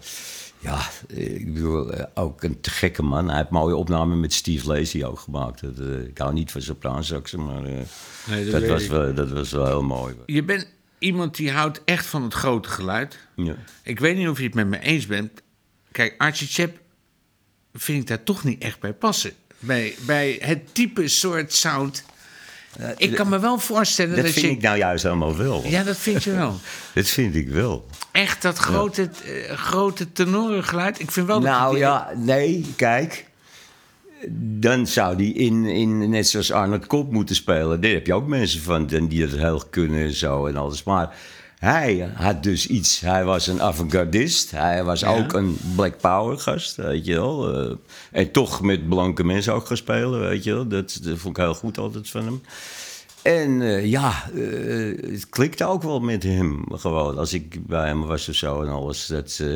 ja, 0.59 0.79
eh, 1.09 1.35
ik 1.35 1.53
bedoel, 1.53 1.91
eh, 1.93 2.03
ook 2.13 2.43
een 2.43 2.61
te 2.61 2.69
gekke 2.69 3.03
man. 3.03 3.27
Hij 3.27 3.37
heeft 3.37 3.49
mooie 3.49 3.75
opnamen 3.75 4.19
met 4.19 4.33
Steve 4.33 4.67
Lacy 4.67 5.03
ook 5.03 5.19
gemaakt. 5.19 5.61
Dat, 5.61 5.87
eh, 5.87 5.99
ik 6.07 6.17
hou 6.17 6.33
niet 6.33 6.51
van 6.51 6.61
sopraansaxen, 6.61 7.45
maar 7.45 7.63
eh, 7.63 7.71
Nee, 8.29 8.49
dat 8.49 8.67
was 8.67 8.87
wel, 8.87 9.13
dat 9.13 9.29
was 9.31 9.51
wel 9.51 9.65
heel 9.65 9.83
mooi. 9.83 10.15
Je 10.25 10.43
bent 10.43 10.67
iemand 11.01 11.35
die 11.35 11.51
houdt 11.51 11.81
echt 11.85 12.05
van 12.05 12.23
het 12.23 12.33
grote 12.33 12.69
geluid. 12.69 13.17
Ja. 13.35 13.55
Ik 13.83 13.99
weet 13.99 14.17
niet 14.17 14.27
of 14.27 14.37
je 14.37 14.43
het 14.43 14.53
met 14.53 14.67
me 14.67 14.79
eens 14.79 15.05
bent. 15.07 15.41
Kijk, 15.91 16.15
Archie 16.17 16.47
Chap 16.47 16.71
vind 17.73 18.01
ik 18.01 18.07
daar 18.07 18.23
toch 18.23 18.43
niet 18.43 18.61
echt 18.61 18.79
bij 18.79 18.93
passen. 18.93 19.31
Bij, 19.59 19.95
bij 20.05 20.37
het 20.41 20.73
type 20.73 21.07
soort 21.07 21.53
sound. 21.53 22.03
ik 22.97 23.15
kan 23.15 23.29
me 23.29 23.39
wel 23.39 23.57
voorstellen 23.59 24.15
Dat 24.15 24.23
dat, 24.25 24.33
vind 24.33 24.45
je... 24.45 24.51
ik 24.51 24.61
nou 24.61 24.77
juist 24.77 25.03
helemaal 25.03 25.37
wel. 25.37 25.63
Ja, 25.67 25.83
dat 25.83 25.97
vind 25.97 26.23
je 26.23 26.31
wel. 26.31 26.59
Dat 26.93 27.07
vind 27.07 27.35
ik 27.35 27.47
wel. 27.49 27.87
Echt 28.11 28.41
dat 28.41 28.57
grote, 28.57 29.09
eh, 29.25 29.57
grote 29.57 30.11
tenorengeluid. 30.11 30.99
Ik 30.99 31.11
vind 31.11 31.27
wel 31.27 31.39
dat 31.39 31.49
Nou 31.51 31.71
die- 31.71 31.79
ja, 31.79 32.11
nee, 32.15 32.73
kijk. 32.75 33.25
Dan 34.29 34.87
zou 34.87 35.15
die 35.15 35.33
in, 35.33 35.65
in, 35.65 36.09
net 36.09 36.27
zoals 36.27 36.51
Arnold 36.51 36.87
Kop 36.87 37.11
moeten 37.11 37.35
spelen. 37.35 37.81
Daar 37.81 37.91
heb 37.91 38.05
je 38.05 38.13
ook 38.13 38.27
mensen 38.27 38.61
van 38.61 38.85
die 38.85 39.27
dat 39.27 39.39
heel 39.39 39.63
kunnen 39.69 40.01
en 40.01 40.13
zo 40.13 40.45
en 40.45 40.55
alles. 40.55 40.83
Maar 40.83 41.15
hij 41.61 42.11
had 42.13 42.43
dus 42.43 42.67
iets. 42.67 42.99
Hij 42.99 43.23
was 43.23 43.47
een 43.47 43.61
avant-gardist. 43.61 44.51
Hij 44.51 44.83
was 44.83 45.05
ook 45.05 45.33
een 45.33 45.57
Black 45.75 45.97
Power 45.97 46.37
gast, 46.37 46.75
weet 46.75 47.05
je 47.05 47.13
wel. 47.13 47.53
Eh, 47.53 47.75
en 48.11 48.31
toch 48.31 48.61
met 48.61 48.89
blanke 48.89 49.23
mensen 49.23 49.53
ook 49.53 49.65
gaan 49.65 49.77
spelen, 49.77 50.19
weet 50.19 50.43
je 50.43 50.53
wel. 50.53 50.67
Dat, 50.67 50.99
dat 51.03 51.17
vond 51.17 51.37
ik 51.37 51.43
heel 51.43 51.53
goed 51.53 51.77
altijd 51.77 52.09
van 52.09 52.25
hem. 52.25 52.41
En 53.23 53.61
eh, 53.61 53.85
ja, 53.85 54.29
eh, 54.35 55.11
het 55.11 55.29
klikte 55.29 55.65
ook 55.65 55.83
wel 55.83 55.99
met 55.99 56.23
hem 56.23 56.65
gewoon. 56.71 57.17
Als 57.17 57.33
ik 57.33 57.67
bij 57.67 57.87
hem 57.87 58.05
was 58.05 58.29
of 58.29 58.35
zo 58.35 58.61
en 58.61 58.69
alles. 58.69 59.05
Dat, 59.05 59.37
eh, 59.41 59.53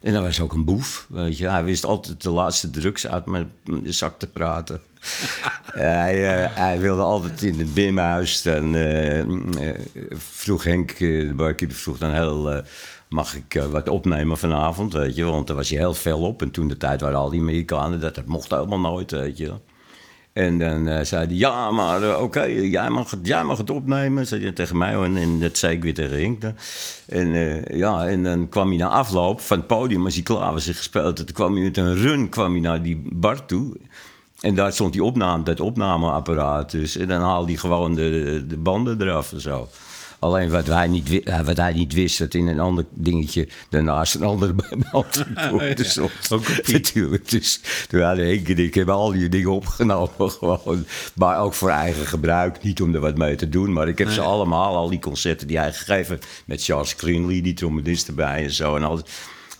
en 0.00 0.12
hij 0.14 0.20
was 0.20 0.40
ook 0.40 0.52
een 0.52 0.64
boef, 0.64 1.06
weet 1.08 1.38
je. 1.38 1.48
Hij 1.48 1.64
wist 1.64 1.84
altijd 1.84 2.22
de 2.22 2.30
laatste 2.30 2.70
drugs 2.70 3.06
uit 3.06 3.26
mijn 3.26 3.50
zak 3.84 4.18
te 4.18 4.26
praten. 4.26 4.80
hij, 5.72 6.16
hij 6.54 6.80
wilde 6.80 7.02
altijd 7.02 7.42
in 7.42 7.58
het 7.58 7.74
bimhuis. 7.74 8.42
Dan 8.42 8.76
vroeg 10.16 10.64
Henk, 10.64 10.98
de 10.98 11.32
barkeeper, 11.36 11.76
vroeg 11.76 11.98
dan 11.98 12.12
heel... 12.12 12.62
mag 13.08 13.34
ik 13.34 13.62
wat 13.70 13.88
opnemen 13.88 14.38
vanavond, 14.38 14.92
weet 14.92 15.16
je? 15.16 15.24
Want 15.24 15.46
daar 15.46 15.56
was 15.56 15.68
hij 15.68 15.78
heel 15.78 15.94
fel 15.94 16.20
op. 16.20 16.42
En 16.42 16.50
toen 16.50 16.68
de 16.68 16.76
tijd 16.76 17.00
waren 17.00 17.18
al 17.18 17.30
die 17.30 17.40
Amerikanen, 17.40 18.00
dat, 18.00 18.14
dat 18.14 18.26
mocht 18.26 18.50
helemaal 18.50 18.80
nooit, 18.80 19.10
weet 19.10 19.38
je. 19.38 19.52
En 20.38 20.58
dan 20.58 20.88
eh, 20.88 21.04
zei 21.04 21.26
hij, 21.26 21.34
ja, 21.36 21.70
maar 21.70 22.02
eh, 22.02 22.22
oké, 22.22 22.42
jij, 22.44 22.90
mag 22.90 23.10
het- 23.10 23.26
jij 23.26 23.44
mag 23.44 23.58
het 23.58 23.70
opnemen, 23.70 24.26
zei 24.26 24.42
hij 24.42 24.52
tegen 24.52 24.78
mij. 24.78 24.94
En, 24.94 25.16
en 25.16 25.40
dat 25.40 25.56
zei 25.58 25.74
ik 25.76 25.82
weer 25.82 25.94
tegen. 25.94 26.56
En, 27.06 27.34
eh, 27.34 27.78
ja, 27.78 28.06
en 28.06 28.22
dan 28.22 28.48
kwam 28.48 28.68
hij 28.68 28.76
na 28.76 28.88
afloop 28.88 29.40
van 29.40 29.56
het 29.58 29.66
podium, 29.66 30.04
als 30.04 30.14
hij 30.14 30.22
klaar 30.22 30.52
was 30.52 30.66
gespeeld 30.66 31.16
toen 31.16 31.26
kwam 31.32 31.54
hij 31.54 31.62
met 31.62 31.76
een 31.76 31.94
run 31.94 32.28
kwam 32.28 32.52
hij 32.52 32.60
naar 32.60 32.82
die 32.82 33.02
bar 33.12 33.46
toe. 33.46 33.76
En 34.40 34.54
daar 34.54 34.72
stond 34.72 34.92
die 34.92 35.04
opname, 35.04 35.42
dat 35.42 35.60
opnameapparaat 35.60 36.70
dus. 36.70 36.96
En 36.96 37.08
dan 37.08 37.20
haalde 37.20 37.46
hij 37.50 37.56
gewoon 37.60 37.94
de, 37.94 38.44
de 38.48 38.56
banden 38.56 39.02
eraf 39.02 39.32
en 39.32 39.40
zo. 39.40 39.68
Alleen 40.18 40.50
wat, 40.50 40.66
wij 40.66 40.86
niet, 40.86 41.22
eh, 41.22 41.40
wat 41.40 41.56
hij 41.56 41.72
niet 41.72 41.92
wist, 41.92 42.18
dat 42.18 42.34
in 42.34 42.46
een 42.46 42.60
ander 42.60 42.84
dingetje 42.90 43.48
daarnaast 43.68 44.14
een 44.14 44.22
andere 44.22 44.52
band 44.52 44.84
dus 45.76 45.98
Natuurlijk. 46.72 47.30
Dus 47.30 47.60
toen 47.88 48.00
hadden 48.00 48.26
Henk 48.26 48.48
en 48.48 48.58
ik 48.58 48.74
hebben 48.74 48.94
al 48.94 49.12
die 49.12 49.28
dingen 49.28 49.50
opgenomen 49.50 50.30
gewoon. 50.38 50.84
Maar 51.14 51.40
ook 51.40 51.54
voor 51.54 51.70
eigen 51.70 52.06
gebruik. 52.06 52.62
Niet 52.62 52.82
om 52.82 52.94
er 52.94 53.00
wat 53.00 53.16
mee 53.16 53.34
te 53.34 53.48
doen. 53.48 53.72
Maar 53.72 53.88
ik 53.88 53.98
heb 53.98 54.10
ze 54.10 54.20
allemaal, 54.20 54.76
al 54.76 54.88
die 54.88 54.98
concerten 54.98 55.46
die 55.46 55.58
hij 55.58 55.72
gegeven 55.72 56.18
Met 56.44 56.64
Charles 56.64 56.92
Greenlee, 56.92 57.42
die 57.42 57.54
trombonist 57.54 58.08
erbij 58.08 58.42
en 58.42 58.52
zo. 58.52 58.76
En, 58.76 58.82
alles. 58.82 59.02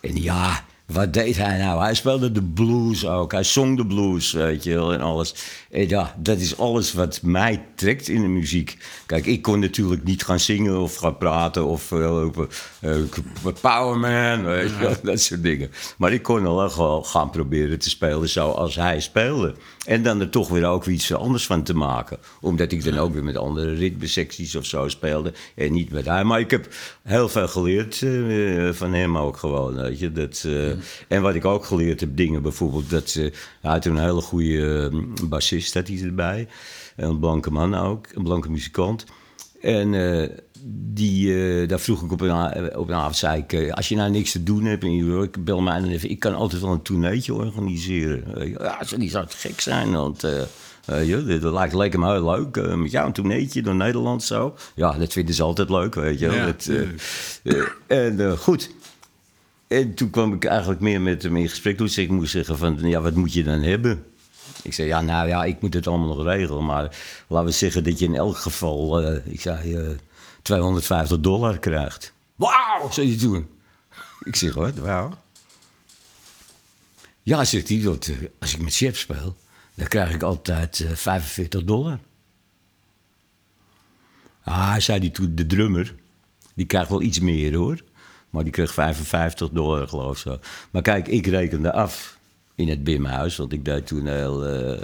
en 0.01 0.23
ja, 0.23 0.65
wat 0.93 1.13
deed 1.13 1.37
hij 1.37 1.59
nou? 1.59 1.81
Hij 1.83 1.95
speelde 1.95 2.33
de 2.33 2.43
blues 2.43 3.07
ook. 3.07 3.33
Hij 3.33 3.43
zong 3.43 3.77
de 3.77 3.87
blues, 3.87 4.33
weet 4.33 4.65
je 4.65 4.75
wel, 4.75 4.93
en 4.93 5.01
alles. 5.01 5.35
En 5.71 5.89
ja, 5.89 6.15
dat 6.19 6.39
is 6.39 6.59
alles 6.59 6.93
wat 6.93 7.23
mij 7.23 7.65
trekt 7.75 8.09
in 8.09 8.23
de 8.23 8.29
muziek. 8.29 8.77
Kijk, 9.07 9.27
ik 9.27 9.43
kon 9.43 9.61
natuurlijk 9.61 10.05
niet 10.05 10.25
gaan 10.25 10.41
zingen 10.41 10.81
of 10.81 10.97
gaan 10.97 11.17
praten 11.17 11.65
of 11.65 11.91
uh, 11.91 11.99
lopen, 11.99 12.49
uh, 12.81 12.97
Powerman, 13.61 14.45
weet 14.45 14.71
je 14.71 14.79
wel, 14.79 14.95
dat 15.03 15.21
soort 15.21 15.43
dingen. 15.43 15.71
Maar 15.97 16.13
ik 16.13 16.23
kon 16.23 16.47
al 16.47 16.57
wel 16.77 17.03
gaan 17.03 17.31
proberen 17.31 17.79
te 17.79 17.91
spelen 17.91 18.29
zoals 18.29 18.75
hij 18.75 19.01
speelde. 19.01 19.55
En 19.85 20.03
dan 20.03 20.21
er 20.21 20.31
toch 20.31 20.49
weer 20.49 20.65
ook 20.65 20.87
iets 20.87 21.13
anders 21.13 21.47
van 21.47 21.63
te 21.63 21.75
maken. 21.75 22.19
Omdat 22.41 22.73
ik 22.73 22.85
dan 22.85 22.99
ook 22.99 23.13
weer 23.13 23.25
met 23.25 23.37
andere 23.37 23.75
ritmesecties 23.75 24.57
of 24.57 24.65
zo 24.65 24.89
speelde. 24.89 25.33
En 25.55 25.73
niet 25.73 25.91
met 25.91 26.05
hij. 26.05 26.25
Maar 26.25 26.41
ik 26.41 26.51
heb 26.51 26.69
heel 27.03 27.29
veel 27.29 27.49
geleerd 27.49 28.01
uh, 28.01 28.73
van 28.73 28.93
hem 28.93 29.19
ook 29.19 29.37
gewoon. 29.37 29.75
Weet 29.75 29.99
je. 29.99 30.13
Dat, 30.13 30.47
En 31.09 31.23
wat 31.23 31.35
ik 31.35 31.45
ook 31.45 31.65
geleerd 31.65 32.01
heb, 32.01 32.17
dingen 32.17 32.43
bijvoorbeeld. 32.43 32.91
Dat, 32.91 33.13
hij 33.13 33.33
had 33.61 33.85
een 33.85 33.99
hele 33.99 34.21
goede 34.21 34.91
bassist 35.29 35.58
hij 35.73 36.03
erbij. 36.03 36.49
Een 36.97 37.19
blanke 37.19 37.51
man 37.51 37.75
ook. 37.75 38.07
Een 38.15 38.23
blanke 38.23 38.51
muzikant. 38.51 39.05
En 39.61 39.93
uh, 39.93 40.29
die, 40.65 41.29
uh, 41.29 41.69
daar 41.69 41.81
vroeg 41.81 42.03
ik 42.03 42.13
op 42.13 42.21
een, 42.21 42.77
op 42.77 42.89
een 42.89 42.95
avond, 42.95 43.17
zei 43.17 43.43
ik, 43.43 43.53
uh, 43.53 43.73
als 43.73 43.89
je 43.89 43.97
nou 43.97 44.11
niks 44.11 44.33
te 44.33 44.43
doen 44.43 44.65
hebt 44.65 44.85
in 44.85 44.97
New 44.97 45.09
York, 45.09 45.45
bel 45.45 45.61
mij 45.61 45.81
dan 45.81 45.89
even. 45.89 46.11
Ik 46.11 46.19
kan 46.19 46.35
altijd 46.35 46.63
wel 46.63 46.73
een 46.73 46.83
tourneetje 46.83 47.35
organiseren. 47.35 48.51
ja, 48.51 48.79
die 48.97 49.11
zou 49.11 49.27
te 49.27 49.37
gek 49.37 49.61
zijn, 49.61 49.93
want 49.93 50.25
uh, 50.25 51.41
dat 51.41 51.53
lijkt, 51.53 51.75
leek 51.75 51.97
me 51.97 52.13
heel 52.13 52.31
leuk. 52.31 52.77
met 52.77 52.91
jou 52.91 53.07
een 53.07 53.13
tourneetje 53.13 53.63
door 53.63 53.75
Nederland 53.75 54.23
zo. 54.23 54.57
Ja, 54.75 54.93
dat 54.93 55.13
vinden 55.13 55.35
ze 55.35 55.43
altijd 55.43 55.71
leuk, 55.71 55.95
weet 55.95 56.19
je. 56.19 56.31
Ja, 56.31 56.47
dat, 56.47 56.71
en 57.87 58.39
goed. 58.39 58.71
En 59.69 59.95
toen 59.95 60.11
kwam 60.11 60.33
ik 60.33 60.45
eigenlijk 60.45 60.81
meer 60.81 61.01
met 61.01 61.23
hem 61.23 61.37
in 61.37 61.49
gesprek. 61.49 61.77
Toen 61.77 61.91
ik 61.97 62.11
moest 62.11 62.31
zeggen 62.31 62.59
van, 62.59 62.79
ja, 62.83 63.01
wat 63.01 63.15
moet 63.15 63.33
je 63.33 63.45
dan 63.45 63.63
hebben? 63.63 64.05
Ik 64.63 64.75
zei, 64.75 64.89
ja, 64.89 65.01
nou 65.01 65.29
ja, 65.29 65.45
ik 65.45 65.61
moet 65.61 65.75
het 65.75 65.87
allemaal 65.87 66.17
nog 66.17 66.25
regelen. 66.25 66.65
Maar 66.65 66.97
laten 67.27 67.47
we 67.47 67.53
zeggen 67.53 67.85
dat 67.85 67.99
je 67.99 68.05
in 68.05 68.15
elk 68.15 68.37
geval, 68.37 69.03
uh, 69.03 69.27
ik 69.27 69.41
zei, 69.41 69.77
uh, 69.77 69.97
250 70.43 71.21
dollar 71.21 71.59
krijgt. 71.59 72.13
Wauw, 72.37 72.91
zei 72.91 73.09
hij 73.09 73.19
toen. 73.19 73.49
Ik 74.23 74.37
zeg, 74.37 74.55
wat, 74.55 74.75
wauw? 74.75 75.19
Ja, 77.23 77.45
zegt 77.45 77.69
hij, 77.69 77.81
dat, 77.83 78.07
uh, 78.07 78.17
als 78.39 78.55
ik 78.55 78.61
met 78.61 78.75
chef 78.75 78.99
speel, 78.99 79.37
dan 79.75 79.87
krijg 79.87 80.15
ik 80.15 80.23
altijd 80.23 80.87
45 80.95 81.65
dollar. 81.65 81.99
Ah, 84.43 84.77
zei 84.77 84.99
hij 84.99 85.11
toen, 85.11 85.35
de 85.35 85.47
drummer, 85.47 85.95
die 86.55 86.67
krijgt 86.67 86.89
wel 86.89 87.03
iets 87.03 87.21
meer 87.21 87.55
hoor. 87.55 87.83
Maar 88.31 88.43
die 88.43 88.53
kreeg 88.53 88.73
55 88.73 89.51
dollar, 89.51 89.89
geloof 89.89 90.13
ik 90.13 90.19
zo. 90.19 90.39
Maar 90.71 90.83
kijk, 90.83 91.09
ik 91.09 91.27
rekende 91.27 91.73
af 91.73 92.18
in 92.59 92.69
het 92.69 92.85
BIM-huis. 92.85 93.37
Want 93.37 93.53
ik 93.53 93.65
deed 93.65 93.87
toen 93.87 94.07
een 94.07 94.15
hele 94.15 94.79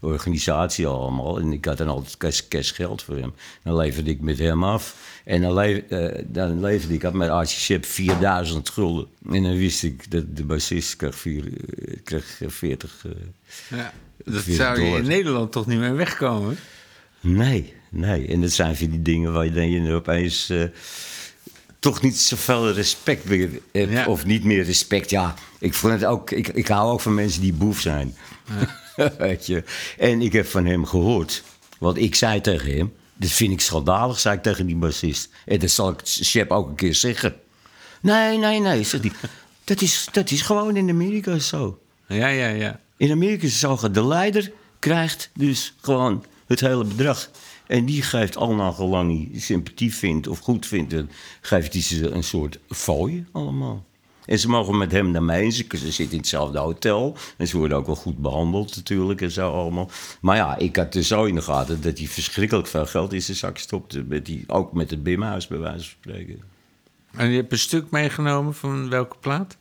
uh, 0.00 0.10
organisatie 0.10 0.86
allemaal. 0.86 1.38
En 1.38 1.52
ik 1.52 1.64
had 1.64 1.78
dan 1.78 1.88
altijd 1.88 2.16
cash, 2.16 2.40
cash 2.48 2.74
geld 2.74 3.02
voor 3.02 3.16
hem. 3.16 3.34
Dan 3.62 3.76
leverde 3.76 4.10
ik 4.10 4.20
met 4.20 4.38
hem 4.38 4.64
af. 4.64 4.96
En 5.24 5.40
dan, 5.40 5.54
leef, 5.54 5.82
uh, 5.88 6.08
dan 6.26 6.60
leverde 6.60 6.94
ik, 6.94 7.02
had 7.02 7.12
met 7.12 7.28
Archie 7.28 7.58
Ship 7.58 7.84
4000 7.84 8.68
gulden. 8.68 9.06
En 9.30 9.42
dan 9.42 9.56
wist 9.56 9.82
ik 9.82 10.10
dat 10.10 10.36
de 10.36 10.44
bassist 10.44 10.96
kreeg, 10.96 11.14
vier, 11.14 11.44
uh, 11.44 11.96
kreeg 12.04 12.40
40 12.46 13.06
Ja, 13.68 13.92
dat 14.24 14.42
zou 14.42 14.80
je 14.80 14.96
in 14.96 15.06
Nederland 15.06 15.52
toch 15.52 15.66
niet 15.66 15.78
meer 15.78 15.96
wegkomen? 15.96 16.56
Nee, 17.20 17.74
nee. 17.90 18.26
En 18.26 18.40
dat 18.40 18.50
zijn 18.50 18.76
van 18.76 18.90
die 18.90 19.02
dingen 19.02 19.32
waar 19.32 19.44
je 19.44 19.52
dan 19.52 19.70
je 19.70 19.92
opeens 19.92 20.52
toch 21.82 22.02
niet 22.02 22.18
zoveel 22.18 22.72
respect 22.72 23.24
meer 23.24 23.48
hebt. 23.72 23.90
Ja. 23.90 24.06
Of 24.06 24.24
niet 24.24 24.44
meer 24.44 24.64
respect. 24.64 25.10
Ja, 25.10 25.34
ik, 25.58 25.74
vond 25.74 25.92
het 25.92 26.04
ook, 26.04 26.30
ik, 26.30 26.48
ik 26.48 26.68
hou 26.68 26.92
ook 26.92 27.00
van 27.00 27.14
mensen 27.14 27.40
die 27.40 27.52
boef 27.52 27.80
zijn. 27.80 28.16
Ja. 28.96 29.12
Weet 29.18 29.46
je. 29.46 29.64
En 29.98 30.22
ik 30.22 30.32
heb 30.32 30.46
van 30.46 30.66
hem 30.66 30.86
gehoord. 30.86 31.42
Want 31.78 31.98
ik 31.98 32.14
zei 32.14 32.40
tegen 32.40 32.76
hem. 32.76 32.92
Dat 33.14 33.30
vind 33.30 33.52
ik 33.52 33.60
schandalig, 33.60 34.20
zei 34.20 34.36
ik 34.36 34.42
tegen 34.42 34.66
die 34.66 34.76
bassist. 34.76 35.28
En 35.44 35.58
dat 35.58 35.70
zal 35.70 35.90
ik 35.90 36.00
Shep 36.04 36.50
ook 36.50 36.68
een 36.68 36.74
keer 36.74 36.94
zeggen. 36.94 37.34
Nee, 38.00 38.38
nee, 38.38 38.60
nee, 38.60 38.84
zegt 38.84 39.02
hij. 39.02 39.12
Dat 39.64 39.80
is, 39.80 40.08
dat 40.12 40.30
is 40.30 40.42
gewoon 40.42 40.76
in 40.76 40.88
Amerika 40.88 41.38
zo. 41.38 41.80
Ja, 42.06 42.28
ja, 42.28 42.48
ja. 42.48 42.80
In 42.96 43.10
Amerika 43.10 43.46
is 43.46 43.62
het 43.62 43.80
zo. 43.80 43.90
De 43.90 44.06
leider 44.06 44.52
krijgt 44.78 45.30
dus 45.34 45.74
gewoon 45.80 46.24
het 46.46 46.60
hele 46.60 46.84
bedrag. 46.84 47.30
En 47.72 47.84
die 47.84 48.02
geeft 48.02 48.36
al 48.36 48.54
naar 48.54 48.72
gelang 48.72 49.30
hij 49.30 49.40
sympathie 49.40 49.94
vindt 49.94 50.28
of 50.28 50.38
goed 50.38 50.66
vindt, 50.66 50.94
geeft 51.40 51.72
hij 51.72 51.82
ze 51.82 52.10
een 52.10 52.24
soort 52.24 52.58
fooi 52.68 53.26
allemaal. 53.30 53.84
En 54.24 54.38
ze 54.38 54.48
mogen 54.48 54.78
met 54.78 54.92
hem 54.92 55.10
naar 55.10 55.22
mee. 55.22 55.50
Ze, 55.50 55.64
ze 55.68 55.76
zitten 55.76 56.10
in 56.10 56.16
hetzelfde 56.16 56.58
hotel. 56.58 57.16
En 57.36 57.48
ze 57.48 57.56
worden 57.56 57.76
ook 57.76 57.86
wel 57.86 57.94
goed 57.94 58.18
behandeld 58.18 58.76
natuurlijk 58.76 59.20
en 59.20 59.30
zo 59.30 59.52
allemaal. 59.52 59.90
Maar 60.20 60.36
ja, 60.36 60.56
ik 60.56 60.76
had 60.76 60.94
er 60.94 61.02
zo 61.02 61.24
in 61.24 61.34
de 61.34 61.42
gaten 61.42 61.82
dat 61.82 61.98
hij 61.98 62.06
verschrikkelijk 62.06 62.66
veel 62.66 62.86
geld 62.86 63.12
in 63.12 63.22
zijn 63.22 63.36
zak 63.36 63.58
stopte. 63.58 64.04
Met 64.08 64.26
die, 64.26 64.44
ook 64.46 64.72
met 64.72 64.90
het 64.90 65.02
Bimhuis 65.02 65.46
bij 65.46 65.58
wijze 65.58 65.78
van 65.78 65.96
spreken. 66.00 66.42
En 67.16 67.30
je 67.30 67.36
hebt 67.36 67.52
een 67.52 67.58
stuk 67.58 67.90
meegenomen 67.90 68.54
van 68.54 68.88
welke 68.88 69.16
plaat? 69.20 69.56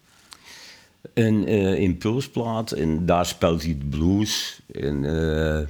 Een 1.13 1.49
uh, 1.49 1.79
impulsplaat. 1.79 2.71
En 2.71 3.05
daar 3.05 3.25
speelt 3.25 3.63
hij 3.63 3.77
de 3.77 3.85
blues. 3.85 4.61
En... 4.71 5.03
Uh, 5.03 5.67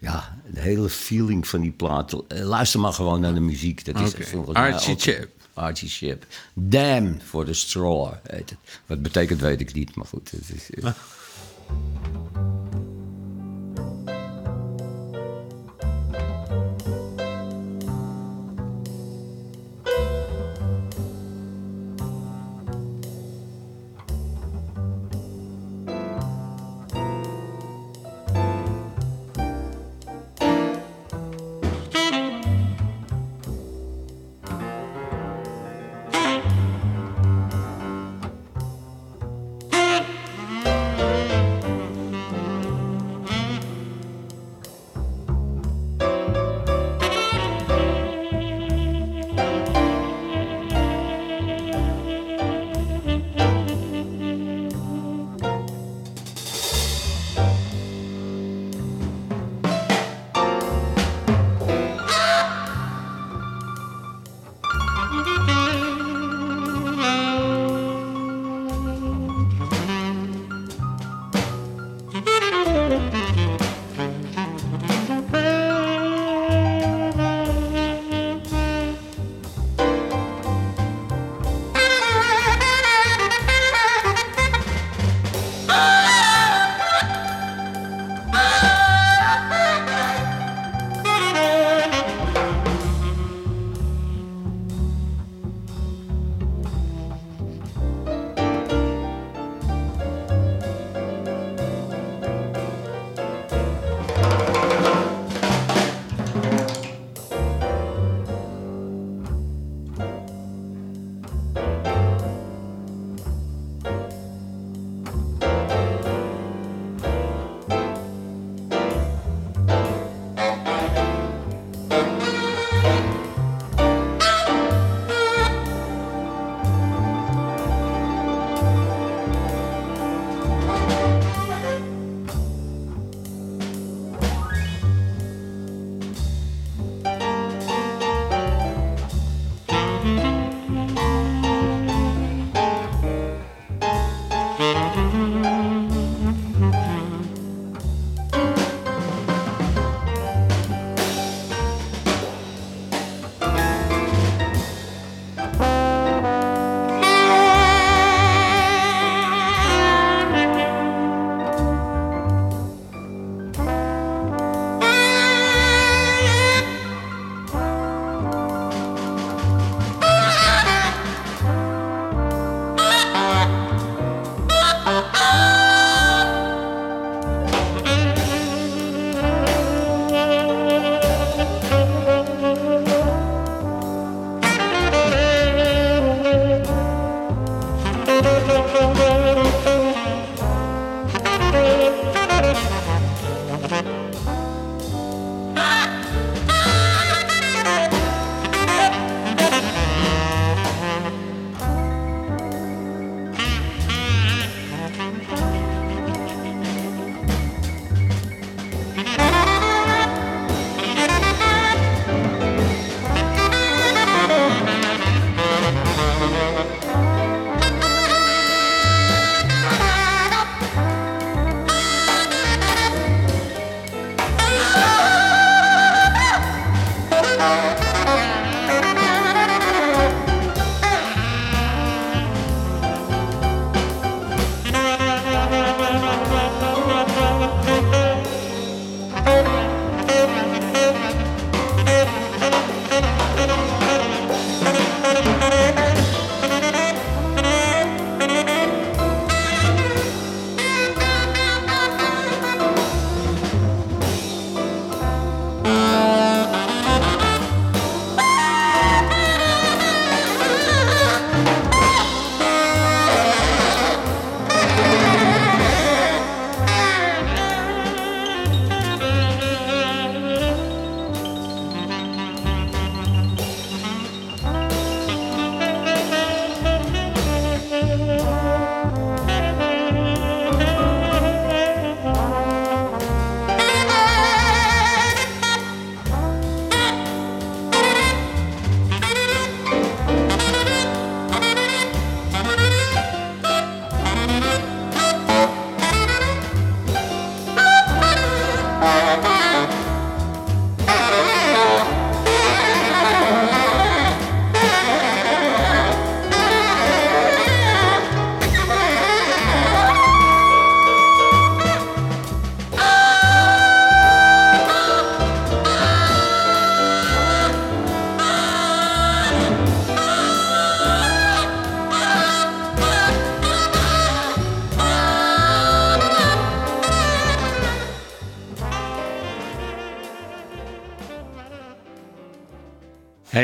ja, 0.00 0.36
de 0.52 0.60
hele 0.60 0.88
feeling 0.88 1.48
van 1.48 1.60
die 1.60 1.70
plaat. 1.70 2.16
Luister 2.28 2.80
maar 2.80 2.92
gewoon 2.92 3.20
naar 3.20 3.34
de 3.34 3.40
muziek. 3.40 3.84
Dat 3.84 4.00
is 4.00 4.14
okay. 4.14 4.72
Archie 4.72 4.96
Chip. 4.98 5.30
Archie 5.54 5.88
Chip. 5.88 6.26
Damn 6.54 7.20
for 7.20 7.44
the 7.44 7.54
straw 7.54 8.12
heet 8.26 8.50
het. 8.50 8.58
Wat 8.86 9.02
betekent 9.02 9.40
weet 9.40 9.60
ik 9.60 9.74
niet, 9.74 9.94
maar 9.96 10.06
goed. 10.06 10.30
Het 10.30 10.50
is, 10.54 10.70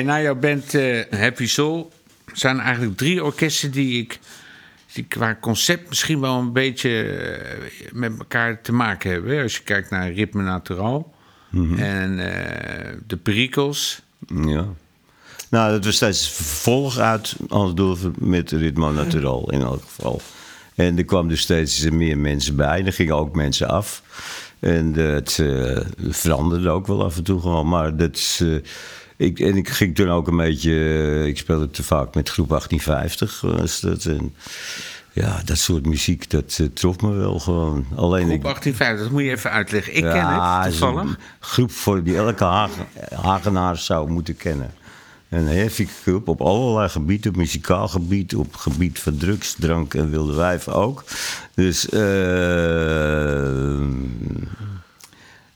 na 0.06 0.20
jouw 0.20 0.34
band 0.34 0.74
eh, 0.74 1.00
Happy 1.10 1.46
Soul 1.46 1.92
zijn 2.32 2.60
eigenlijk 2.60 2.96
drie 2.96 3.24
orkesten 3.24 3.70
die 3.70 4.00
ik 4.02 4.18
die 4.92 5.04
qua 5.04 5.38
concept 5.40 5.88
misschien 5.88 6.20
wel 6.20 6.38
een 6.38 6.52
beetje 6.52 7.02
eh, 7.02 7.92
met 7.92 8.18
elkaar 8.18 8.62
te 8.62 8.72
maken 8.72 9.10
hebben. 9.10 9.42
Als 9.42 9.56
je 9.56 9.62
kijkt 9.62 9.90
naar 9.90 10.12
Ritme 10.12 10.42
Natural 10.42 11.14
en 11.76 12.18
eh, 12.18 12.92
de 13.06 13.16
Perikels. 13.16 14.02
Ja. 14.28 14.66
Nou, 15.50 15.70
dat 15.70 15.84
was 15.84 15.94
steeds 15.94 16.30
vervolg 16.30 16.98
uit, 16.98 17.36
doen 17.48 17.96
we 17.96 18.10
met 18.18 18.50
Ritmo 18.50 18.92
Natural 18.92 19.50
in 19.50 19.60
elk 19.60 19.82
geval. 19.82 20.20
En 20.74 20.98
er 20.98 21.04
kwamen 21.04 21.28
dus 21.28 21.40
steeds 21.40 21.90
meer 21.90 22.18
mensen 22.18 22.56
bij. 22.56 22.84
Er 22.84 22.92
gingen 22.92 23.16
ook 23.16 23.34
mensen 23.34 23.68
af. 23.68 24.02
En 24.60 24.94
het 24.94 25.38
eh, 25.38 25.80
veranderde 26.08 26.68
ook 26.68 26.86
wel 26.86 27.04
af 27.04 27.16
en 27.16 27.22
toe 27.22 27.40
gewoon. 27.40 27.68
Maar 27.68 27.96
dat 27.96 28.16
is, 28.16 28.40
eh, 28.42 28.54
ik, 29.16 29.40
en 29.40 29.56
ik 29.56 29.68
ging 29.68 29.94
toen 29.94 30.08
ook 30.08 30.28
een 30.28 30.36
beetje... 30.36 30.72
eh, 30.72 31.26
ik 31.26 31.38
speelde 31.38 31.70
te 31.70 31.82
vaak 31.82 32.14
met 32.14 32.28
groep 32.28 32.48
1850. 32.48 33.40
Was 33.40 33.80
dat. 33.80 34.04
En, 34.04 34.34
ja, 35.16 35.40
dat 35.44 35.58
soort 35.58 35.86
muziek, 35.86 36.30
dat 36.30 36.58
eh, 36.60 36.66
trof 36.66 37.00
me 37.00 37.12
wel 37.12 37.38
gewoon. 37.38 37.86
Alleen 37.94 38.26
Groep 38.26 38.34
ik, 38.34 38.42
1850, 38.42 39.02
dat 39.02 39.10
moet 39.10 39.22
je 39.22 39.30
even 39.30 39.50
uitleggen. 39.50 39.94
Ik 39.94 40.02
ken 40.02 40.26
het 40.26 40.70
toevallig. 40.70 41.18
groep 41.40 41.70
voor 41.70 42.02
die 42.02 42.16
elke 42.16 42.44
Hagen, 42.44 42.86
Hagenaar 43.14 43.76
zou 43.76 44.10
moeten 44.10 44.36
kennen. 44.36 44.70
Een 45.28 45.46
heftige 45.46 45.92
groep 46.02 46.28
op 46.28 46.40
allerlei 46.40 46.88
gebieden, 46.88 47.30
op 47.30 47.36
muzikaal 47.36 47.88
gebied, 47.88 48.34
op 48.34 48.54
gebied 48.54 48.98
van 48.98 49.16
drugs, 49.16 49.54
drank 49.58 49.94
en 49.94 50.10
wilde 50.10 50.34
wijven 50.34 50.72
ook. 50.74 51.04
Dus 51.54 51.88
eh, 51.88 52.00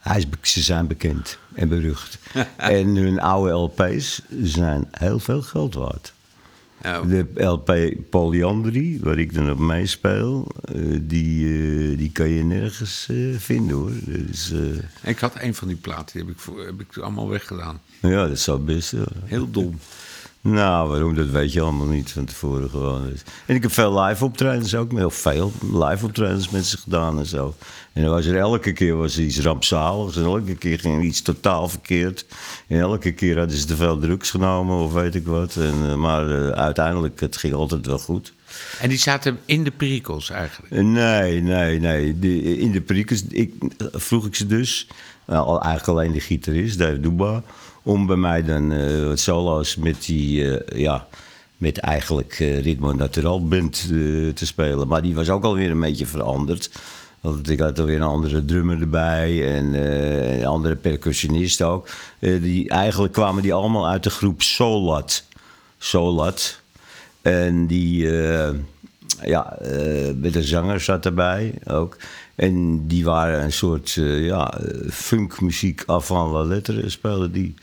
hij 0.01 0.19
is, 0.41 0.53
ze 0.53 0.63
zijn 0.63 0.87
bekend 0.87 1.39
en 1.55 1.69
berucht. 1.69 2.19
en 2.57 2.97
hun 2.97 3.21
oude 3.21 3.53
LP's 3.53 4.23
zijn 4.43 4.89
heel 4.91 5.19
veel 5.19 5.43
geld 5.43 5.75
waard. 5.75 6.13
Ja, 6.83 7.01
De 7.01 7.27
LP 7.35 7.95
Polyandry, 8.11 8.99
waar 9.03 9.19
ik 9.19 9.35
dan 9.35 9.51
op 9.51 9.59
meespeel, 9.59 10.49
eh, 10.65 10.99
die, 11.01 11.47
eh, 11.47 11.99
die 11.99 12.13
kan 12.13 12.29
je 12.29 12.43
nergens 12.43 13.07
eh, 13.11 13.17
vinden 13.37 13.77
hoor. 13.77 13.93
Dus, 14.05 14.53
ik 15.03 15.19
had 15.19 15.33
een 15.41 15.55
van 15.55 15.69
die 15.69 15.77
platen, 15.77 16.13
die 16.13 16.23
heb 16.23 16.31
ik, 16.31 16.39
voor, 16.39 16.65
heb 16.67 16.81
ik 16.81 16.97
allemaal 16.97 17.29
weggedaan. 17.29 17.81
ja, 18.01 18.29
dat 18.29 18.39
zou 18.39 18.61
best. 18.61 18.95
Heel 19.25 19.51
dom. 19.51 19.79
Nou, 20.43 20.89
waarom, 20.89 21.15
dat 21.15 21.29
weet 21.29 21.53
je 21.53 21.61
allemaal 21.61 21.87
niet 21.87 22.13
van 22.13 22.25
tevoren 22.25 22.71
gewoon. 22.71 23.13
En 23.47 23.55
ik 23.55 23.63
heb 23.63 23.73
veel 23.73 24.01
live 24.01 24.25
optredens 24.25 24.75
ook, 24.75 24.93
heel 24.93 25.11
veel 25.11 25.53
live 25.73 26.05
optredens 26.05 26.51
met 26.51 26.67
ze 26.67 26.79
gedaan 26.79 27.19
en 27.19 27.27
zo. 27.27 27.55
En 27.93 28.03
dan 28.03 28.11
was 28.11 28.27
er 28.27 28.37
elke 28.37 28.73
keer 28.73 28.97
was 28.97 29.17
er 29.17 29.23
iets 29.23 29.41
rampzaligs 29.41 30.17
en 30.17 30.25
elke 30.25 30.55
keer 30.55 30.79
ging 30.79 30.97
er 30.97 31.05
iets 31.05 31.23
totaal 31.23 31.69
verkeerd. 31.69 32.27
En 32.67 32.79
elke 32.79 33.13
keer 33.13 33.39
hadden 33.39 33.57
ze 33.57 33.67
te 33.67 33.77
veel 33.77 33.99
drugs 33.99 34.31
genomen 34.31 34.77
of 34.77 34.93
weet 34.93 35.15
ik 35.15 35.27
wat. 35.27 35.57
En, 35.57 35.75
eh, 35.89 35.95
maar 35.95 36.29
uh, 36.29 36.49
uiteindelijk, 36.49 37.21
het 37.21 37.37
ging 37.37 37.55
altijd 37.55 37.87
wel 37.87 37.99
goed. 37.99 38.33
En 38.81 38.89
die 38.89 38.99
zaten 38.99 39.39
in 39.45 39.65
de 39.65 39.71
perikels 39.71 40.31
eigenlijk? 40.31 40.83
Nee, 40.83 41.41
nee, 41.41 41.81
nee. 41.81 42.19
De, 42.19 42.59
in 42.59 42.73
de 42.73 42.81
perikels 42.81 43.25
ik, 43.29 43.55
vroeg 43.93 44.27
ik 44.27 44.35
ze 44.35 44.47
dus, 44.47 44.87
nou, 45.27 45.63
eigenlijk 45.63 45.99
alleen 45.99 46.13
de 46.13 46.21
gitarist, 46.21 46.79
Dave 46.79 47.01
Duba 47.01 47.43
om 47.83 48.07
bij 48.07 48.17
mij 48.17 48.45
dan 48.45 48.73
uh, 48.73 49.11
solo's 49.15 49.77
met 49.77 50.05
die, 50.05 50.43
uh, 50.43 50.79
ja, 50.81 51.07
met 51.57 51.79
eigenlijk 51.79 52.39
uh, 52.39 52.63
Ritmo 52.63 52.93
Natural 52.93 53.49
Band 53.49 53.87
te 54.35 54.47
spelen. 54.47 54.89
Maar 54.89 55.03
die 55.03 55.15
was 55.15 55.31
ook 55.31 55.45
alweer 55.45 55.71
een 55.71 55.81
beetje 55.81 56.07
veranderd. 56.07 56.71
Want 57.21 57.51
ik 57.51 57.61
had 57.61 57.79
alweer 57.79 57.97
een 57.97 58.03
andere 58.03 58.45
drummer 58.45 58.81
erbij 58.81 59.57
en 59.57 59.75
een 59.75 60.47
andere 60.47 60.77
percussionist 60.77 61.63
ook. 61.63 61.89
die, 62.19 62.69
eigenlijk 62.69 63.13
kwamen 63.13 63.43
die 63.43 63.55
allemaal 63.55 63.89
uit 63.89 64.03
de 64.03 64.11
groep 64.11 64.43
Solat. 64.43 65.25
Solat. 65.79 66.61
En 67.23 67.67
die, 67.67 68.07
ja, 69.23 69.59
met 70.15 70.35
een 70.35 70.43
zanger 70.43 70.81
zat 70.81 71.05
erbij 71.07 71.55
ook. 71.67 71.97
En 72.41 72.87
die 72.87 73.05
waren 73.05 73.43
een 73.43 73.53
soort 73.53 73.97
uh, 73.97 74.25
ja, 74.27 74.61
funkmuziek 74.91 75.83
avant 75.87 76.33
la 76.33 76.43
lettre, 76.43 76.89
speelden 76.89 77.33
die. 77.33 77.55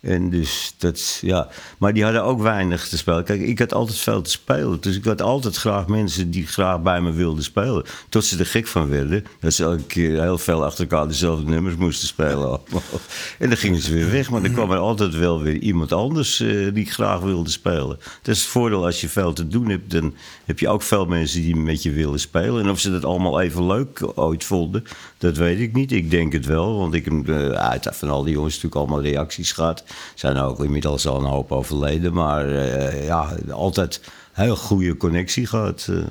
En 0.00 0.30
dus 0.30 0.74
dat, 0.78 1.18
ja. 1.20 1.48
Maar 1.78 1.92
die 1.92 2.04
hadden 2.04 2.24
ook 2.24 2.40
weinig 2.40 2.88
te 2.88 2.96
spelen. 2.96 3.24
Kijk, 3.24 3.40
ik 3.40 3.58
had 3.58 3.74
altijd 3.74 3.98
veel 3.98 4.22
te 4.22 4.30
spelen. 4.30 4.80
Dus 4.80 4.96
ik 4.96 5.04
had 5.04 5.22
altijd 5.22 5.56
graag 5.56 5.86
mensen 5.86 6.30
die 6.30 6.46
graag 6.46 6.82
bij 6.82 7.00
me 7.00 7.12
wilden 7.12 7.44
spelen. 7.44 7.84
Tot 8.08 8.24
ze 8.24 8.38
er 8.38 8.46
gek 8.46 8.66
van 8.66 8.88
werden. 8.88 9.24
Dat 9.40 9.52
ze 9.52 9.64
elke 9.64 9.82
keer 9.82 10.22
heel 10.22 10.38
veel 10.38 10.64
achter 10.64 10.80
elkaar 10.80 11.08
dezelfde 11.08 11.50
nummers 11.50 11.76
moesten 11.76 12.08
spelen. 12.08 12.60
en 13.38 13.48
dan 13.48 13.56
gingen 13.56 13.80
ze 13.80 13.92
weer 13.92 14.10
weg. 14.10 14.30
Maar 14.30 14.42
dan 14.42 14.52
kwam 14.52 14.70
er 14.70 14.78
altijd 14.78 15.14
wel 15.14 15.42
weer 15.42 15.58
iemand 15.58 15.92
anders 15.92 16.40
uh, 16.40 16.74
die 16.74 16.86
graag 16.86 17.20
wilde 17.20 17.50
spelen. 17.50 17.98
Dat 18.22 18.34
is 18.34 18.40
het 18.40 18.50
voordeel 18.50 18.84
als 18.84 19.00
je 19.00 19.08
veel 19.08 19.32
te 19.32 19.48
doen 19.48 19.68
hebt. 19.68 19.90
Dan 19.90 20.14
heb 20.44 20.58
je 20.58 20.68
ook 20.68 20.82
veel 20.82 21.06
mensen 21.06 21.42
die 21.42 21.56
met 21.56 21.82
je 21.82 21.90
willen 21.90 22.20
spelen. 22.20 22.64
En 22.64 22.70
of 22.70 22.80
ze 22.80 22.90
dat 22.90 23.04
allemaal 23.04 23.40
even 23.40 23.66
leuk 23.66 24.08
ooit 24.14 24.44
vonden, 24.44 24.84
dat 25.18 25.36
weet 25.36 25.60
ik 25.60 25.72
niet. 25.72 25.92
Ik 25.92 26.10
denk 26.10 26.32
het 26.32 26.46
wel. 26.46 26.78
Want 26.78 26.94
ik 26.94 27.04
heb 27.04 27.28
uh, 27.28 27.48
uit 27.48 27.88
van 27.90 28.10
al 28.10 28.22
die 28.22 28.34
jongens 28.34 28.54
natuurlijk 28.54 28.80
allemaal 28.80 29.02
reacties 29.02 29.52
gehad 29.52 29.84
zijn 30.14 30.36
ook 30.36 30.64
inmiddels 30.64 31.06
al 31.06 31.18
een 31.20 31.30
hoop 31.30 31.52
overleden. 31.52 32.12
Maar 32.12 32.48
uh, 32.48 33.06
ja, 33.06 33.36
altijd 33.50 34.00
heel 34.32 34.56
goede 34.56 34.96
connectie 34.96 35.46
gehad. 35.46 35.86
Uh. 35.90 36.04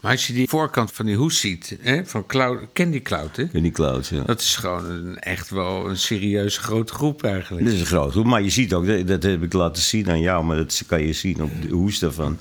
Maar 0.00 0.10
als 0.10 0.26
je 0.26 0.32
die 0.32 0.48
voorkant 0.48 0.92
van 0.92 1.06
die 1.06 1.16
hoes 1.16 1.40
ziet, 1.40 1.76
hè, 1.80 2.06
van 2.06 2.26
Cloud, 2.26 2.58
Candy 2.72 3.02
Cloud, 3.02 3.36
hè? 3.36 3.48
Candy 3.48 3.70
Cloud, 3.70 4.06
ja. 4.06 4.22
Dat 4.22 4.40
is 4.40 4.56
gewoon 4.56 4.84
een, 4.84 5.18
echt 5.18 5.50
wel 5.50 5.88
een 5.88 5.96
serieuze 5.96 6.60
grote 6.60 6.92
groep 6.92 7.24
eigenlijk. 7.24 7.64
Dat 7.64 7.74
is 7.74 7.80
een 7.80 7.86
grote 7.86 8.10
groep, 8.10 8.24
maar 8.24 8.42
je 8.42 8.50
ziet 8.50 8.74
ook, 8.74 8.86
dat, 8.86 9.06
dat 9.06 9.22
heb 9.22 9.42
ik 9.42 9.52
laten 9.52 9.82
zien 9.82 10.10
aan 10.10 10.20
jou, 10.20 10.44
maar 10.44 10.56
dat 10.56 10.82
kan 10.86 11.02
je 11.02 11.12
zien 11.12 11.42
op 11.42 11.50
de 11.62 11.68
hoes 11.68 11.98
daarvan. 11.98 12.38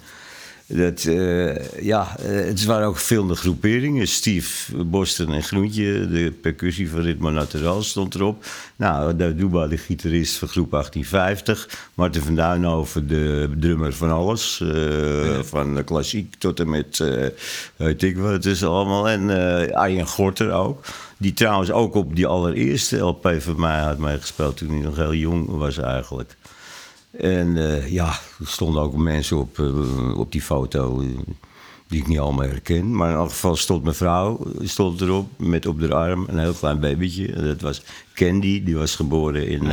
Dat, 0.73 1.03
uh, 1.03 1.81
ja, 1.81 2.15
het 2.21 2.65
waren 2.65 2.87
ook 2.87 2.97
veel 2.97 3.27
groeperingen. 3.27 4.07
Steve 4.07 4.83
Boston 4.85 5.33
en 5.33 5.43
Groentje, 5.43 6.07
de 6.07 6.31
percussie 6.41 6.89
van 6.89 6.99
Ritmo 6.99 7.29
Natural 7.29 7.83
stond 7.83 8.15
erop. 8.15 8.45
Nou, 8.75 9.15
Duba, 9.35 9.67
de 9.67 9.77
gitarist 9.77 10.35
van 10.35 10.47
groep 10.47 10.71
1850. 10.71 11.89
Martin 11.93 12.21
van 12.21 12.35
Duinhoven, 12.35 13.07
de 13.07 13.49
drummer 13.59 13.93
van 13.93 14.11
alles. 14.11 14.59
Uh, 14.63 15.25
ja. 15.25 15.43
Van 15.43 15.83
klassiek 15.83 16.35
tot 16.35 16.59
en 16.59 16.69
met, 16.69 16.99
uh, 16.99 17.25
weet 17.75 18.03
ik 18.03 18.17
wat 18.17 18.31
het 18.31 18.45
is 18.45 18.63
allemaal. 18.63 19.09
En 19.09 19.29
Arjen 19.73 20.07
Gorter 20.07 20.51
ook. 20.51 20.85
Die 21.17 21.33
trouwens 21.33 21.71
ook 21.71 21.95
op 21.95 22.15
die 22.15 22.27
allereerste 22.27 22.97
LP 22.97 23.35
van 23.39 23.59
mij 23.59 23.79
had 23.79 23.97
meegespeeld 23.97 24.57
toen 24.57 24.69
hij 24.69 24.79
nog 24.79 24.95
heel 24.95 25.13
jong 25.13 25.47
was 25.47 25.77
eigenlijk. 25.77 26.35
En 27.11 27.55
uh, 27.55 27.91
ja, 27.91 28.07
er 28.39 28.47
stonden 28.47 28.81
ook 28.81 28.95
mensen 28.95 29.37
op, 29.37 29.57
uh, 29.57 30.17
op 30.17 30.31
die 30.31 30.41
foto 30.41 31.03
die 31.87 31.99
ik 31.99 32.07
niet 32.07 32.19
allemaal 32.19 32.45
herken. 32.45 32.95
Maar 32.95 33.09
in 33.09 33.15
elk 33.15 33.29
geval 33.29 33.55
stond 33.55 33.83
mijn 33.83 33.95
vrouw 33.95 34.47
stond 34.61 35.01
erop 35.01 35.29
met 35.37 35.65
op 35.65 35.79
de 35.79 35.93
arm 35.93 36.25
een 36.27 36.39
heel 36.39 36.53
klein 36.53 36.79
babytje. 36.79 37.33
En 37.33 37.43
dat 37.43 37.61
was 37.61 37.81
Candy, 38.13 38.63
die 38.63 38.77
was 38.77 38.95
geboren 38.95 39.47
in 39.47 39.71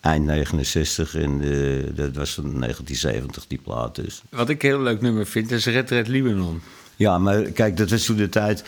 eind 0.00 0.24
69 0.24 1.14
en 1.14 1.38
dat 1.94 2.14
was 2.14 2.34
van 2.34 2.42
1970 2.42 3.46
die 3.46 3.60
plaat 3.64 3.94
dus. 3.94 4.22
Wat 4.30 4.48
ik 4.48 4.62
een 4.62 4.68
heel 4.68 4.80
leuk 4.80 5.00
nummer 5.00 5.26
vind 5.26 5.50
is 5.50 5.66
Red 5.66 5.90
Red 5.90 6.08
Libanon. 6.08 6.60
Ja, 6.96 7.18
maar 7.18 7.42
kijk, 7.42 7.76
dat 7.76 7.90
was 7.90 8.04
toen 8.04 8.16
de 8.16 8.28
tijd. 8.28 8.64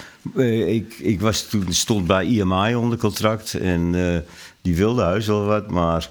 ik, 0.67 0.95
ik 0.99 1.21
was 1.21 1.43
toen, 1.43 1.73
stond 1.73 2.07
bij 2.07 2.25
IMI 2.25 2.75
onder 2.75 2.99
contract 2.99 3.55
en 3.55 3.95
die 4.62 4.77
wilde 4.77 5.03
huis 5.03 5.27
wel 5.27 5.45
wat, 5.45 5.71
maar 5.71 6.09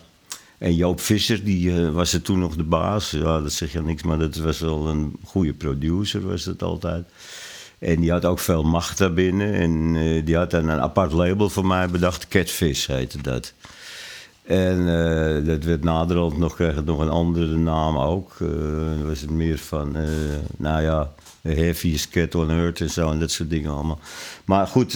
en 0.62 0.76
Joop 0.76 1.00
Visser, 1.00 1.44
die 1.44 1.70
uh, 1.72 1.90
was 1.90 2.14
er 2.14 2.22
toen 2.22 2.40
nog 2.40 2.56
de 2.56 2.64
baas. 2.64 3.12
Ja, 3.12 3.42
dat 3.42 3.52
zeg 3.52 3.72
je 3.72 3.82
niks, 3.82 4.04
maar 4.04 4.20
dat 4.20 4.36
was 4.36 4.60
wel 4.60 4.88
een 4.88 5.16
goede 5.24 5.54
producer, 5.54 6.28
was 6.28 6.44
dat 6.44 6.64
altijd. 6.64 7.06
En 7.80 8.00
die 8.00 8.12
had 8.12 8.26
ook 8.26 8.40
veel 8.40 8.64
macht 8.64 8.98
daarbinnen. 8.98 9.54
En 9.54 9.96
uh, 9.96 10.26
die 10.26 10.36
had 10.36 10.52
dan 10.52 10.68
een 10.68 10.80
apart 10.80 11.12
label 11.12 11.50
voor 11.50 11.66
mij 11.66 11.90
bedacht. 11.90 12.28
Catfish 12.28 12.88
heette 12.88 13.22
dat. 13.22 13.54
En 14.44 14.78
uh, 14.80 15.46
dat 15.46 15.64
werd 15.64 15.84
naderhand 15.84 16.38
nog, 16.38 16.56
kreeg 16.56 16.76
het 16.76 16.86
nog 16.86 17.00
een 17.00 17.10
andere 17.10 17.58
naam 17.58 17.98
ook. 17.98 18.38
Uh, 18.40 18.50
was 19.04 19.22
het 19.22 19.30
meer 19.30 19.58
van, 19.58 19.96
nou 20.58 20.82
ja, 20.82 21.14
Heaviest 21.42 22.10
Cat 22.10 22.36
on 22.36 22.50
Earth 22.50 22.82
en 22.82 22.90
zo 22.90 23.12
en 23.12 23.20
dat 23.20 23.32
soort 23.32 23.50
dingen 23.50 23.72
allemaal. 23.72 24.00
Maar 24.46 24.68
goed, 24.68 24.96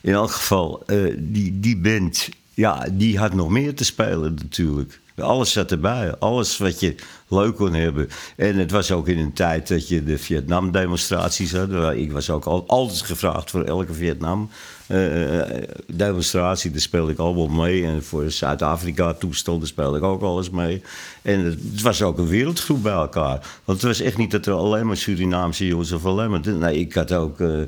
in 0.00 0.12
elk 0.12 0.30
geval, 0.30 0.82
die, 1.18 1.60
die 1.60 1.76
band 1.76 2.28
ja, 2.54 2.86
die 2.92 3.18
had 3.18 3.34
nog 3.34 3.50
meer 3.50 3.74
te 3.74 3.84
spelen 3.84 4.34
natuurlijk. 4.34 5.00
Alles 5.16 5.52
zat 5.52 5.70
erbij. 5.70 6.14
Alles 6.18 6.58
wat 6.58 6.80
je 6.80 6.94
leuk 7.28 7.56
kon 7.56 7.74
hebben. 7.74 8.08
En 8.36 8.56
het 8.56 8.70
was 8.70 8.92
ook 8.92 9.08
in 9.08 9.18
een 9.18 9.32
tijd 9.32 9.68
dat 9.68 9.88
je 9.88 10.04
de 10.04 10.18
Vietnam-demonstraties 10.18 11.52
had. 11.52 11.68
Ik 11.94 12.12
was 12.12 12.30
ook 12.30 12.44
al, 12.44 12.64
altijd 12.66 13.00
gevraagd 13.00 13.50
voor 13.50 13.62
elke 13.62 13.94
Vietnam-demonstratie. 13.94 16.70
daar 16.70 16.80
speelde 16.80 17.12
ik 17.12 17.18
allemaal 17.18 17.48
mee. 17.48 17.84
En 17.84 18.04
voor 18.04 18.30
Zuid-Afrika-toestanden 18.30 19.68
speelde 19.68 19.96
ik 19.96 20.02
ook 20.02 20.22
alles 20.22 20.50
mee. 20.50 20.82
En 21.22 21.44
het 21.44 21.82
was 21.82 22.02
ook 22.02 22.18
een 22.18 22.28
wereldgroep 22.28 22.82
bij 22.82 22.92
elkaar. 22.92 23.46
Want 23.64 23.82
het 23.82 23.90
was 23.90 24.00
echt 24.00 24.16
niet 24.16 24.30
dat 24.30 24.46
er 24.46 24.52
alleen 24.52 24.86
maar 24.86 24.96
Surinaamse 24.96 25.66
jongens 25.66 25.92
of 25.92 26.04
alleen 26.04 26.30
maar... 26.30 26.40
Nee, 26.44 26.78
ik 26.78 26.94
had 26.94 27.12
ook... 27.12 27.40
Uh, 27.40 27.62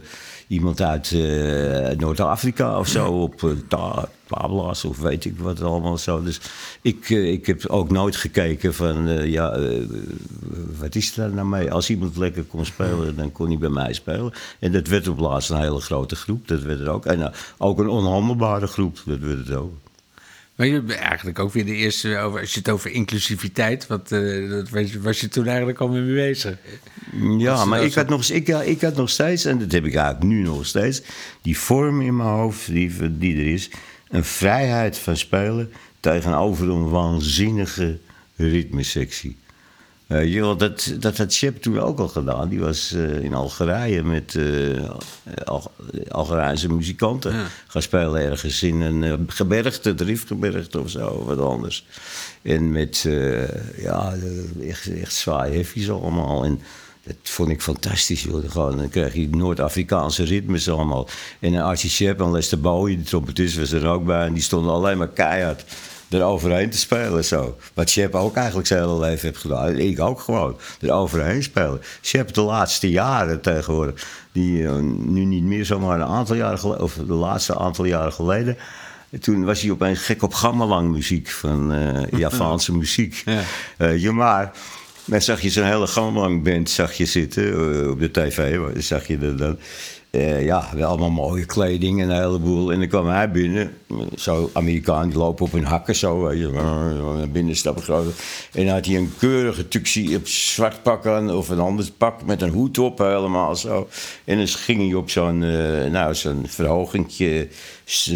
iemand 0.48 0.80
uit 0.80 1.14
Noord-Afrika 1.98 2.78
of 2.78 2.88
zo 2.88 3.06
op 3.06 3.42
uh, 3.42 3.50
Pablas 4.26 4.84
of 4.84 4.98
weet 4.98 5.24
ik 5.24 5.38
wat 5.38 5.62
allemaal 5.62 5.98
zo. 5.98 6.22
Dus 6.22 6.40
ik, 6.82 7.08
uh, 7.08 7.32
ik 7.32 7.46
heb 7.46 7.66
ook 7.66 7.90
nooit 7.90 8.16
gekeken 8.16 8.74
van, 8.74 9.28
ja, 9.28 9.58
wat 10.78 10.94
is 10.94 11.16
er 11.16 11.34
nou 11.34 11.46
mee? 11.46 11.72
Als 11.72 11.90
iemand 11.90 12.16
lekker 12.16 12.42
kon 12.42 12.64
spelen, 12.64 13.16
dan 13.16 13.32
kon 13.32 13.48
hij 13.48 13.58
bij 13.58 13.68
mij 13.68 13.92
spelen. 13.92 14.32
En 14.58 14.72
dat 14.72 14.86
werd 14.86 15.08
op 15.08 15.18
laatst 15.18 15.50
een 15.50 15.60
hele 15.60 15.80
grote 15.80 16.16
groep, 16.16 16.48
dat 16.48 16.62
werd 16.62 16.80
er 16.80 16.88
ook. 16.88 17.06
En 17.06 17.32
ook 17.58 17.78
een 17.78 17.88
onhandelbare 17.88 18.66
groep, 18.66 19.02
dat 19.04 19.18
werd 19.18 19.38
het 19.38 19.56
ook. 19.56 19.72
Maar 20.56 20.66
je 20.66 20.80
bent 20.80 20.98
eigenlijk 20.98 21.38
ook 21.38 21.52
weer 21.52 21.64
de 21.64 21.74
eerste, 21.74 22.18
over, 22.18 22.40
als 22.40 22.52
je 22.52 22.58
het 22.58 22.68
over 22.68 22.90
inclusiviteit, 22.90 23.86
wat, 23.86 24.10
uh, 24.12 24.50
dat 24.50 24.68
was, 24.68 24.94
was, 24.94 25.20
je 25.20 25.28
toen 25.28 25.46
eigenlijk 25.46 25.78
al 25.78 25.88
mee 25.88 26.14
bezig? 26.14 26.56
Ja, 27.38 27.64
maar 27.64 27.84
ik 27.84 27.94
had, 27.94 28.08
nog, 28.08 28.24
ik, 28.24 28.48
ik 28.48 28.80
had 28.80 28.96
nog 28.96 29.10
steeds, 29.10 29.44
en 29.44 29.58
dat 29.58 29.72
heb 29.72 29.84
ik 29.84 29.94
eigenlijk 29.94 30.24
nu 30.24 30.42
nog 30.42 30.66
steeds, 30.66 31.02
die 31.42 31.58
vorm 31.58 32.00
in 32.00 32.16
mijn 32.16 32.28
hoofd 32.28 32.66
die, 32.66 33.18
die 33.18 33.36
er 33.36 33.52
is. 33.52 33.70
Een 34.08 34.24
vrijheid 34.24 34.98
van 34.98 35.16
spelen 35.16 35.72
tegenover 36.00 36.68
een 36.68 36.88
waanzinnige 36.88 37.98
ritmesectie. 38.36 39.36
Uh, 40.08 40.32
joh, 40.32 40.58
dat, 40.58 40.94
dat 40.98 41.16
had 41.16 41.32
Shep 41.32 41.62
toen 41.62 41.78
ook 41.78 41.98
al 41.98 42.08
gedaan. 42.08 42.48
Die 42.48 42.60
was 42.60 42.92
uh, 42.92 43.22
in 43.22 43.34
Algerije 43.34 44.02
met 44.02 44.34
uh, 44.34 44.90
Al 45.44 45.72
Algerijnse 46.08 46.72
muzikanten 46.72 47.32
ja. 47.32 47.46
gaan 47.66 47.82
spelen 47.82 48.20
ergens 48.22 48.62
in 48.62 48.80
een 48.80 49.26
gebergte, 49.26 49.94
driftgebergte 49.94 50.80
of 50.80 50.90
zo, 50.90 51.24
wat 51.24 51.38
anders. 51.38 51.86
En 52.42 52.72
met, 52.72 53.08
ja, 53.76 54.14
echt, 54.62 55.00
echt 55.00 55.14
zwaar 55.14 55.46
heavies 55.46 55.90
allemaal. 55.90 56.44
En 56.44 56.60
dat 57.06 57.16
vond 57.22 57.48
ik 57.48 57.62
fantastisch, 57.62 58.22
joh. 58.22 58.50
Gewoon, 58.50 58.76
dan 58.76 58.88
krijg 58.88 59.14
je 59.14 59.28
Noord-Afrikaanse 59.28 60.24
ritmes 60.24 60.70
allemaal. 60.70 61.08
En 61.40 61.52
een 61.52 61.62
Archie 61.62 61.90
Shep 61.90 62.20
en 62.20 62.30
Lester 62.30 62.60
Bowie, 62.60 62.96
de 62.96 63.02
trompetist, 63.02 63.56
was 63.56 63.72
er 63.72 63.86
ook 63.86 64.04
bij. 64.04 64.26
En 64.26 64.32
die 64.32 64.42
stonden 64.42 64.72
alleen 64.72 64.98
maar 64.98 65.08
keihard 65.08 65.64
eroverheen 66.08 66.70
te 66.70 66.78
spelen. 66.78 67.24
Zo. 67.24 67.56
Wat 67.74 67.90
Shep 67.90 68.14
ook 68.14 68.36
eigenlijk 68.36 68.66
zijn 68.66 68.80
hele 68.80 68.98
leven 68.98 69.28
heeft 69.28 69.40
gedaan. 69.40 69.78
Ik 69.78 70.00
ook 70.00 70.20
gewoon. 70.20 70.56
Eroverheen 70.80 71.42
spelen. 71.42 71.80
Shep 72.02 72.34
de 72.34 72.40
laatste 72.40 72.90
jaren 72.90 73.40
tegenwoordig. 73.40 74.06
Die 74.32 74.58
uh, 74.58 74.74
nu 74.98 75.24
niet 75.24 75.44
meer 75.44 75.64
zomaar 75.64 76.00
een 76.00 76.06
aantal 76.06 76.36
jaren 76.36 76.58
geleden. 76.58 76.82
Of 76.82 76.94
de 76.94 77.12
laatste 77.12 77.58
aantal 77.58 77.84
jaren 77.84 78.12
geleden. 78.12 78.56
toen 79.20 79.44
was 79.44 79.60
hij 79.60 79.70
opeens 79.70 79.98
gek 79.98 80.22
op 80.22 80.34
gamelang 80.34 80.90
muziek 80.90 81.28
van 81.28 81.72
eh, 81.72 82.18
Javaanse 82.20 82.76
muziek. 82.76 83.22
Ja. 83.24 83.40
Eh, 83.76 83.98
ja, 83.98 84.12
maar 84.12 84.52
dan 85.06 85.22
zag 85.22 85.40
je 85.40 85.50
zo'n 85.50 85.64
hele 85.64 86.40
band 86.42 86.70
zag 86.70 86.92
je 86.92 87.06
zitten 87.06 87.52
eh, 87.52 87.90
op 87.90 88.00
de 88.00 88.10
tv. 88.10 88.58
Zag 88.78 89.06
je 89.06 89.18
dat 89.18 89.38
dan. 89.38 89.58
Eh, 90.16 90.44
ja, 90.44 90.68
wel 90.74 90.88
allemaal 90.88 91.10
mooie 91.10 91.44
kleding 91.44 92.02
en 92.02 92.10
een 92.10 92.22
heleboel. 92.22 92.72
En 92.72 92.78
dan 92.78 92.88
kwam 92.88 93.08
hij 93.08 93.30
binnen, 93.30 93.72
zo 94.14 94.50
Amerikaan, 94.52 95.08
die 95.08 95.18
lopen 95.18 95.44
op 95.44 95.52
hun 95.52 95.64
hakken 95.64 95.96
zo, 95.96 96.30
groot. 97.80 98.14
En 98.52 98.64
dan 98.64 98.74
had 98.74 98.86
hij 98.86 98.96
een 98.96 99.12
keurige 99.18 99.68
tuxie 99.68 100.16
op 100.16 100.28
zwart 100.28 100.82
pak 100.82 101.06
aan, 101.06 101.30
of 101.30 101.48
een 101.48 101.58
ander 101.58 101.90
pak 101.98 102.24
met 102.24 102.42
een 102.42 102.50
hoed 102.50 102.78
op, 102.78 102.98
helemaal 102.98 103.56
zo. 103.56 103.88
En 104.24 104.36
dan 104.36 104.48
ging 104.48 104.80
hij 104.80 104.94
op 104.94 105.10
zo'n, 105.10 105.42
eh, 105.42 105.90
nou, 105.90 106.14
zo'n 106.14 106.44
verhogingje, 106.48 107.48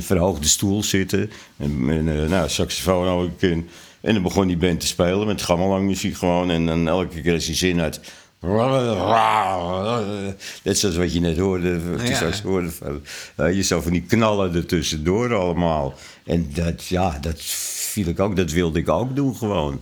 verhoogde 0.00 0.48
stoel 0.48 0.82
zitten. 0.82 1.30
En, 1.56 1.84
en 1.88 2.22
eh, 2.22 2.28
nou, 2.28 2.48
saxofoon 2.48 3.08
ook 3.08 3.40
in. 3.42 3.68
En 4.00 4.14
dan 4.14 4.22
begon 4.22 4.46
die 4.46 4.56
band 4.56 4.80
te 4.80 4.86
spelen 4.86 5.26
met 5.26 5.42
gamelang 5.42 5.86
muziek 5.86 6.16
gewoon. 6.16 6.50
En 6.50 6.66
dan 6.66 6.88
elke 6.88 7.20
keer 7.20 7.34
als 7.34 7.46
hij 7.46 7.54
zin 7.54 7.78
had... 7.78 8.00
Net 10.62 10.78
zoals 10.78 10.96
wat 10.96 11.12
je 11.12 11.20
net 11.20 11.38
hoorde. 11.38 11.80
Ja. 12.04 12.30
hoorde 12.44 12.70
van, 12.70 13.02
eh, 13.36 13.54
je 13.54 13.62
zou 13.62 13.82
van 13.82 13.92
die 13.92 14.02
knallen 14.02 14.54
er 14.54 14.66
tussendoor 14.66 15.34
allemaal. 15.34 15.94
En 16.24 16.50
dat, 16.54 16.86
ja, 16.86 17.18
dat 17.20 17.40
viel 17.42 18.06
ik 18.06 18.20
ook, 18.20 18.36
dat 18.36 18.50
wilde 18.50 18.78
ik 18.78 18.88
ook 18.88 19.16
doen 19.16 19.36
gewoon. 19.36 19.80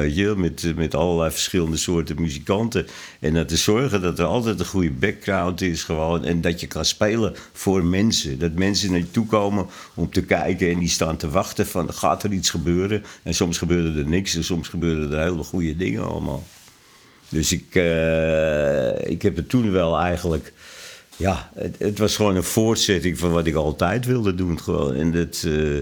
Je, 0.00 0.34
met, 0.36 0.64
eh, 0.64 0.74
met 0.74 0.94
allerlei 0.94 1.30
verschillende 1.30 1.76
soorten 1.76 2.20
muzikanten. 2.20 2.86
En 3.20 3.34
dat 3.34 3.48
te 3.48 3.56
zorgen 3.56 4.02
dat 4.02 4.18
er 4.18 4.24
altijd 4.24 4.60
een 4.60 4.66
goede 4.66 4.90
background 4.90 5.60
is 5.60 5.84
gewoon. 5.84 6.24
En 6.24 6.40
dat 6.40 6.60
je 6.60 6.66
kan 6.66 6.84
spelen 6.84 7.34
voor 7.52 7.84
mensen. 7.84 8.38
Dat 8.38 8.52
mensen 8.52 8.90
naar 8.90 8.98
je 8.98 9.10
toe 9.10 9.26
komen 9.26 9.66
om 9.94 10.10
te 10.10 10.22
kijken 10.22 10.70
en 10.70 10.78
die 10.78 10.88
staan 10.88 11.16
te 11.16 11.30
wachten 11.30 11.66
van 11.66 11.92
gaat 11.92 12.22
er 12.22 12.32
iets 12.32 12.50
gebeuren. 12.50 13.04
En 13.22 13.34
soms 13.34 13.58
gebeurde 13.58 14.00
er 14.00 14.08
niks 14.08 14.34
en 14.34 14.44
soms 14.44 14.68
gebeurden 14.68 15.12
er 15.12 15.24
hele 15.24 15.42
goede 15.42 15.76
dingen 15.76 16.06
allemaal. 16.06 16.44
Dus 17.28 17.52
ik, 17.52 17.74
eh, 17.74 19.10
ik 19.10 19.22
heb 19.22 19.36
het 19.36 19.48
toen 19.48 19.70
wel 19.70 19.98
eigenlijk. 19.98 20.52
Ja, 21.16 21.50
het, 21.54 21.76
het 21.78 21.98
was 21.98 22.16
gewoon 22.16 22.36
een 22.36 22.42
voortzetting 22.42 23.18
van 23.18 23.30
wat 23.30 23.46
ik 23.46 23.54
altijd 23.54 24.06
wilde 24.06 24.34
doen. 24.34 24.60
Gewoon. 24.60 24.94
En 24.94 25.12
dat, 25.12 25.42
eh, 25.46 25.78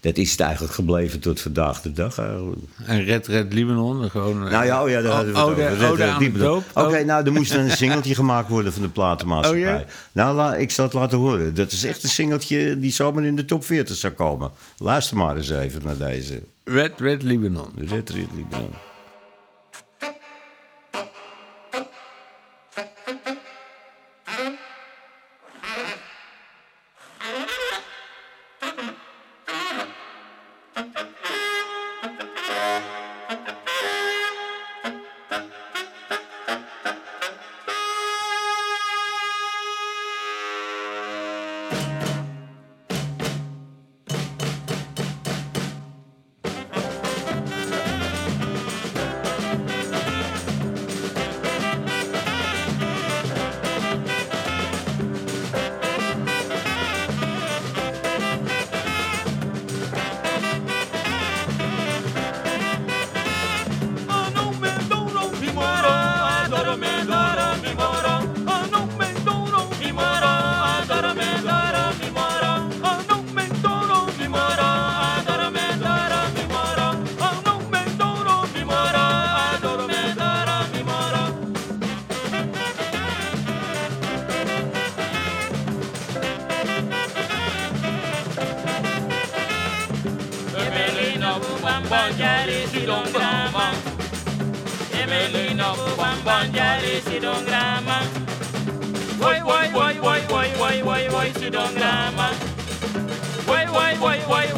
dat 0.00 0.16
is 0.16 0.30
het 0.30 0.40
eigenlijk 0.40 0.74
gebleven 0.74 1.20
tot 1.20 1.40
vandaag 1.40 1.80
de 1.82 1.92
dag 1.92 2.18
eigenlijk. 2.18 2.60
En 2.86 3.04
Red 3.04 3.26
Red 3.26 3.52
Libanon, 3.52 4.10
gewoon... 4.10 4.44
eh, 4.46 4.50
Nou 4.52 4.64
ja, 4.64 4.82
oh 4.82 4.88
ja 4.88 5.00
daar 5.02 5.12
hadden 5.12 5.32
we 5.32 5.38
het 5.38 5.48
ode, 5.48 5.64
over. 5.66 5.76
Red 5.78 5.96
Red 5.96 6.18
Libanon. 6.18 6.62
Oké, 6.74 7.04
nou, 7.04 7.26
er 7.26 7.32
moest 7.32 7.54
een 7.54 7.70
singeltje 7.70 8.14
gemaakt 8.14 8.48
worden 8.48 8.72
van 8.72 8.82
de 8.82 8.88
platenmaatschappij. 8.88 9.80
Oh? 9.80 9.86
Nou, 10.12 10.56
ik 10.56 10.70
zal 10.70 10.84
het 10.84 10.94
laten 10.94 11.18
horen. 11.18 11.54
Dat 11.54 11.72
is 11.72 11.84
echt 11.84 12.02
een 12.02 12.08
singeltje 12.08 12.78
die 12.78 12.92
zomaar 12.92 13.24
in 13.24 13.36
de 13.36 13.44
top 13.44 13.64
40 13.64 13.96
zou 13.96 14.12
komen. 14.12 14.50
Luister 14.78 15.16
maar 15.16 15.36
eens 15.36 15.50
even 15.50 15.80
naar 15.84 15.96
deze. 15.96 16.42
Red 16.64 16.92
Red 17.00 17.22
Libanon. 17.22 17.70
Red 17.76 18.10
Red 18.10 18.28
Libanon. 18.34 18.70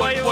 свое 0.00 0.29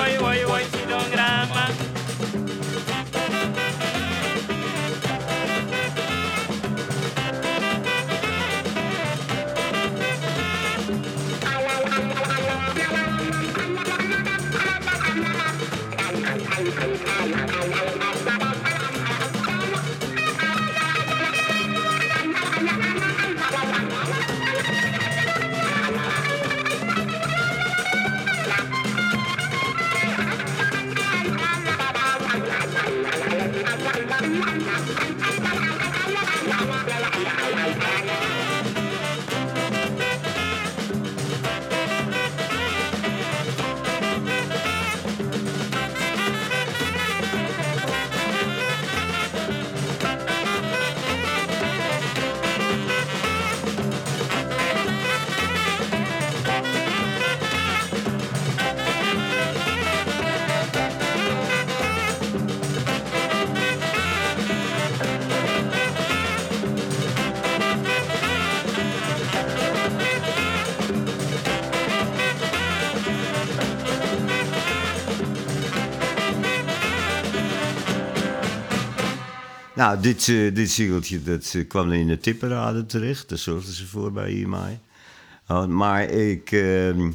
Nou, 79.79 80.01
dit, 80.01 80.29
eh, 80.29 80.55
dit 80.55 80.71
singeltje 80.71 81.23
dat, 81.23 81.53
eh, 81.55 81.69
kwam 81.69 81.93
in 81.93 82.07
de 82.07 82.19
tipperade 82.19 82.87
terecht. 82.87 83.29
Daar 83.29 83.39
zorgden 83.39 83.75
ze 83.75 83.87
voor 83.87 84.13
bij 84.13 84.31
IMI. 84.31 84.79
Oh, 85.49 85.67
maar 85.67 86.11
ik... 86.11 86.53
ehm, 86.53 86.99
Maar 86.99 87.13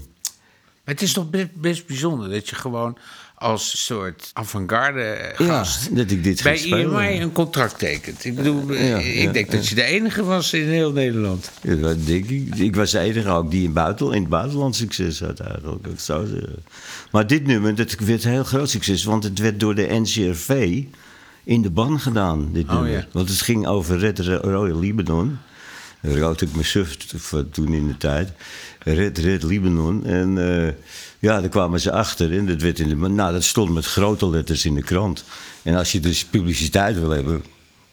het 0.83 1.01
is 1.01 1.13
toch 1.13 1.29
best, 1.29 1.47
best 1.53 1.87
bijzonder 1.87 2.29
dat 2.29 2.49
je 2.49 2.55
gewoon 2.55 2.97
als 3.35 3.85
soort 3.85 4.29
avant-garde 4.33 5.31
gast 5.35 5.95
dat 5.95 6.11
ik 6.11 6.23
dit 6.23 6.43
bij. 6.43 6.59
IMI 6.59 7.21
een 7.21 7.31
contract 7.31 7.79
tekent. 7.79 8.25
Ik 8.25 8.35
bedoel, 8.35 8.73
Ja, 8.73 8.97
ik 8.97 9.23
ja, 9.23 9.31
denk 9.31 9.51
dat 9.51 9.67
je 9.67 9.75
de 9.75 9.83
enige 9.83 10.23
was 10.23 10.53
in 10.53 10.67
heel 10.67 10.91
Nederland. 10.91 11.51
Ja, 11.61 11.75
dat 11.75 12.05
denk 12.05 12.25
ik. 12.29 12.55
Ik 12.55 12.75
was 12.75 12.91
de 12.91 12.99
enige 12.99 13.29
ook 13.29 13.51
die 13.51 13.63
in, 13.63 13.73
buiten, 13.73 14.11
in 14.11 14.21
het 14.21 14.29
buitenland 14.29 14.75
succes 14.75 15.19
had 15.19 15.39
eigenlijk. 15.39 15.83
Dat 15.83 16.01
zou 16.01 16.27
zeggen. 16.27 16.63
Maar 17.11 17.27
dit 17.27 17.45
nummer, 17.45 17.75
dat 17.75 17.95
werd 17.95 18.23
een 18.23 18.31
heel 18.31 18.43
groot 18.43 18.69
succes. 18.69 19.03
Want 19.03 19.23
het 19.23 19.39
werd 19.39 19.59
door 19.59 19.75
de 19.75 19.87
NCRV 19.89 20.83
in 21.43 21.61
de 21.61 21.69
ban 21.69 21.99
gedaan, 21.99 22.49
dit 22.51 22.69
Oh, 22.69 22.89
ja. 22.89 23.05
Want 23.11 23.29
het 23.29 23.41
ging 23.41 23.67
over 23.67 23.97
Red 23.97 24.19
Royal 24.19 24.79
Libanon. 24.79 25.37
Daar 26.01 26.17
rookte 26.17 26.45
ik 26.45 26.55
me 26.55 26.63
suf 26.63 26.95
toen 27.51 27.73
in 27.73 27.87
de 27.87 27.97
tijd. 27.97 28.31
Red, 28.79 29.17
Red 29.17 29.43
Libanon. 29.43 30.05
En 30.05 30.37
eh, 30.37 30.73
ja, 31.19 31.39
daar 31.39 31.49
kwamen 31.49 31.79
ze 31.79 31.91
achter. 31.91 32.37
En 32.37 32.45
dat, 32.45 32.61
werd 32.61 32.79
in 32.79 32.89
de, 32.89 32.95
nou, 32.95 33.33
dat 33.33 33.43
stond 33.43 33.73
met 33.73 33.85
grote 33.85 34.29
letters 34.29 34.65
in 34.65 34.75
de 34.75 34.83
krant. 34.83 35.23
En 35.61 35.75
als 35.75 35.91
je 35.91 35.99
dus 35.99 36.25
publiciteit 36.25 36.99
wil 36.99 37.09
hebben, 37.09 37.43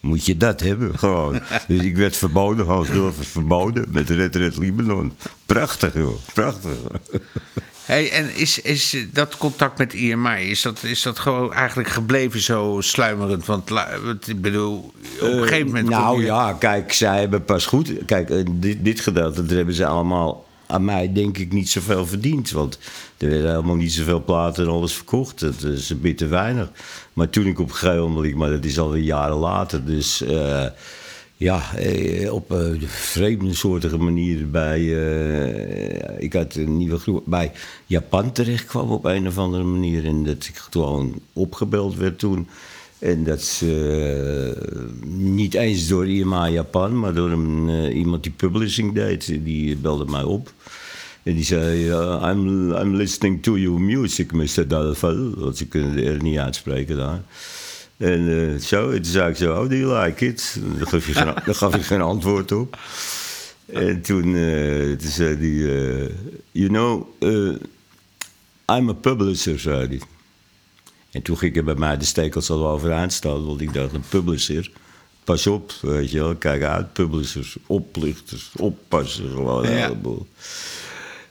moet 0.01 0.27
je 0.27 0.37
dat 0.37 0.61
hebben, 0.61 0.99
gewoon. 0.99 1.41
dus 1.69 1.83
ik 1.83 1.97
werd 1.97 2.17
verboden, 2.17 2.67
Hansdorf 2.67 3.17
was 3.17 3.27
verboden 3.27 3.87
met 3.89 4.11
Red 4.11 4.37
Red 4.37 4.57
Libanon. 4.57 5.13
Prachtig, 5.47 5.95
joh. 5.95 6.17
Prachtig. 6.35 6.73
Hey, 7.85 8.11
en 8.11 8.35
is, 8.37 8.61
is 8.61 8.97
dat 9.13 9.37
contact 9.37 9.79
met 9.79 9.93
IMI, 9.95 10.51
is 10.51 10.63
dat, 10.63 10.83
is 10.83 11.03
dat 11.03 11.19
gewoon 11.19 11.53
eigenlijk 11.53 11.89
gebleven 11.89 12.41
zo 12.41 12.77
sluimerend? 12.81 13.47
Want, 13.47 13.71
ik 14.27 14.41
bedoel, 14.43 14.93
op 15.21 15.29
een 15.29 15.43
gegeven 15.43 15.67
moment... 15.67 15.89
nou 15.89 16.19
je- 16.21 16.25
ja, 16.27 16.53
kijk, 16.53 16.93
zij 16.93 17.21
hebben 17.21 17.45
pas 17.45 17.67
goed. 17.67 17.93
Kijk, 18.07 18.31
eh, 18.31 18.45
dit, 18.51 18.85
dit 18.85 19.01
gedeelte, 19.01 19.55
hebben 19.55 19.75
ze 19.75 19.87
allemaal 19.87 20.47
aan 20.67 20.85
mij 20.85 21.13
denk 21.13 21.39
ik 21.39 21.53
niet 21.53 21.69
zoveel 21.71 22.07
verdiend. 22.07 22.51
Want 22.51 22.79
er 23.19 23.29
werden 23.31 23.51
helemaal 23.51 23.75
niet 23.77 23.93
zoveel 23.93 24.25
platen 24.25 24.65
en 24.65 24.71
alles 24.71 24.93
verkocht. 24.95 25.41
Dat 25.41 25.63
is 25.63 25.91
een 25.91 26.01
beetje 26.01 26.27
weinig. 26.27 26.71
Maar 27.13 27.31
toen 27.31 27.47
ik 27.47 27.59
op 27.59 27.69
een 27.69 27.75
gegeven 27.75 28.11
moment, 28.11 28.35
maar 28.35 28.51
dat 28.51 28.65
is 28.65 28.79
alweer 28.79 29.03
jaren 29.03 29.37
later, 29.37 29.85
dus. 29.85 30.23
eh, 30.23 30.65
ja, 31.41 31.75
eh, 31.77 32.33
op 32.33 32.51
een 32.51 32.81
vreemde 32.87 33.55
soortige 33.55 33.97
manier 33.99 34.51
bij. 34.51 34.81
eh, 34.81 36.23
ik 36.23 36.33
had 36.33 36.55
een 36.55 36.77
nieuwe 36.77 36.99
groep 36.99 37.23
bij 37.27 37.53
Japan 37.87 38.33
terecht 38.33 38.65
kwam 38.65 38.91
op 38.91 39.05
een 39.05 39.27
of 39.27 39.39
andere 39.39 39.65
manier. 39.65 40.05
En 40.07 40.25
dat 40.25 40.45
ik 40.47 40.57
gewoon 40.57 41.15
opgebeld 41.33 41.97
werd 41.97 42.19
toen. 42.19 42.49
En 42.99 43.25
dat 43.25 43.43
ze 43.43 44.55
eh, 44.67 44.81
niet 45.13 45.55
eens 45.55 45.89
door 45.89 46.09
IMA 46.09 46.49
Japan, 46.49 46.99
maar 46.99 47.15
door 47.15 47.31
een, 47.31 47.69
eh, 47.69 47.97
iemand 47.97 48.23
die 48.23 48.33
publishing 48.33 48.95
deed, 48.95 49.27
die 49.45 49.77
belde 49.77 50.05
mij 50.05 50.23
op. 50.23 50.53
En 51.23 51.35
die 51.35 51.45
zei, 51.45 51.91
eh, 51.91 52.31
I'm, 52.31 52.73
I'm 52.73 52.95
listening 52.95 53.43
to 53.43 53.59
your 53.59 53.81
music, 53.81 54.33
Mr. 54.33 54.69
Dalval. 54.69 55.31
Want 55.37 55.57
ze 55.57 55.67
kunnen 55.67 55.97
de 55.97 56.11
R 56.11 56.23
niet 56.23 56.39
uitspreken 56.39 56.97
daar. 56.97 57.23
En 58.01 58.53
eh, 58.55 58.61
zo, 58.61 58.91
en 58.91 59.03
toen 59.03 59.13
zei 59.13 59.31
ik 59.31 59.37
zo, 59.37 59.55
how 59.55 59.71
do 59.71 59.77
you 59.77 60.05
like 60.05 60.27
it? 60.27 60.57
Daar 60.79 60.87
gaf 60.87 61.07
je 61.07 61.13
geen, 61.13 61.25
daar 61.45 61.55
gaf 61.55 61.75
ik 61.75 61.83
geen 61.83 62.01
antwoord 62.01 62.53
op. 62.53 62.79
En 63.67 64.01
toen, 64.03 64.35
eh, 64.37 64.97
toen 64.97 65.11
zei 65.11 65.37
hij, 65.37 65.77
eh, 66.05 66.11
you 66.53 66.69
know, 66.69 67.07
I'm 68.67 68.89
a 68.89 68.93
publisher, 68.93 69.59
zei 69.61 69.87
hij. 69.87 70.01
En 71.11 71.23
toen 71.23 71.39
ging 71.39 71.57
er 71.57 71.65
bij 71.65 71.75
mij 71.75 71.97
de 71.97 72.05
stekels 72.05 72.51
al 72.51 72.69
overeind 72.69 73.13
staan, 73.13 73.47
want 73.47 73.61
ik 73.61 73.73
dacht, 73.73 73.93
een 73.93 74.05
publisher, 74.09 74.71
pas 75.25 75.47
op, 75.47 75.73
weet 75.83 76.11
je 76.11 76.19
wel, 76.19 76.35
kijk 76.37 76.63
uit, 76.63 76.93
publishers, 76.93 77.57
oplichters, 77.67 78.51
oppassen, 78.57 79.31
gewoon 79.31 79.65
een 79.65 79.73
Ja. 79.73 79.77
heleboel. 79.83 80.27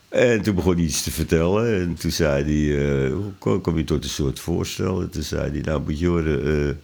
En 0.09 0.41
toen 0.41 0.55
begon 0.55 0.75
hij 0.75 0.83
iets 0.83 1.03
te 1.03 1.11
vertellen 1.11 1.81
en 1.81 1.95
toen 1.95 2.11
zei 2.11 2.43
hij, 2.43 3.05
eh, 3.05 3.13
hoe 3.41 3.59
kom, 3.59 3.77
je 3.77 3.83
tot 3.83 4.03
een 4.03 4.09
soort 4.09 4.39
voorstel? 4.39 5.01
En 5.01 5.09
toen 5.09 5.23
zei 5.23 5.51
hij, 5.51 5.61
nou 5.61 5.81
moet 5.81 5.99
je 5.99 6.07
horen, 6.07 6.67
eh, 6.67 6.75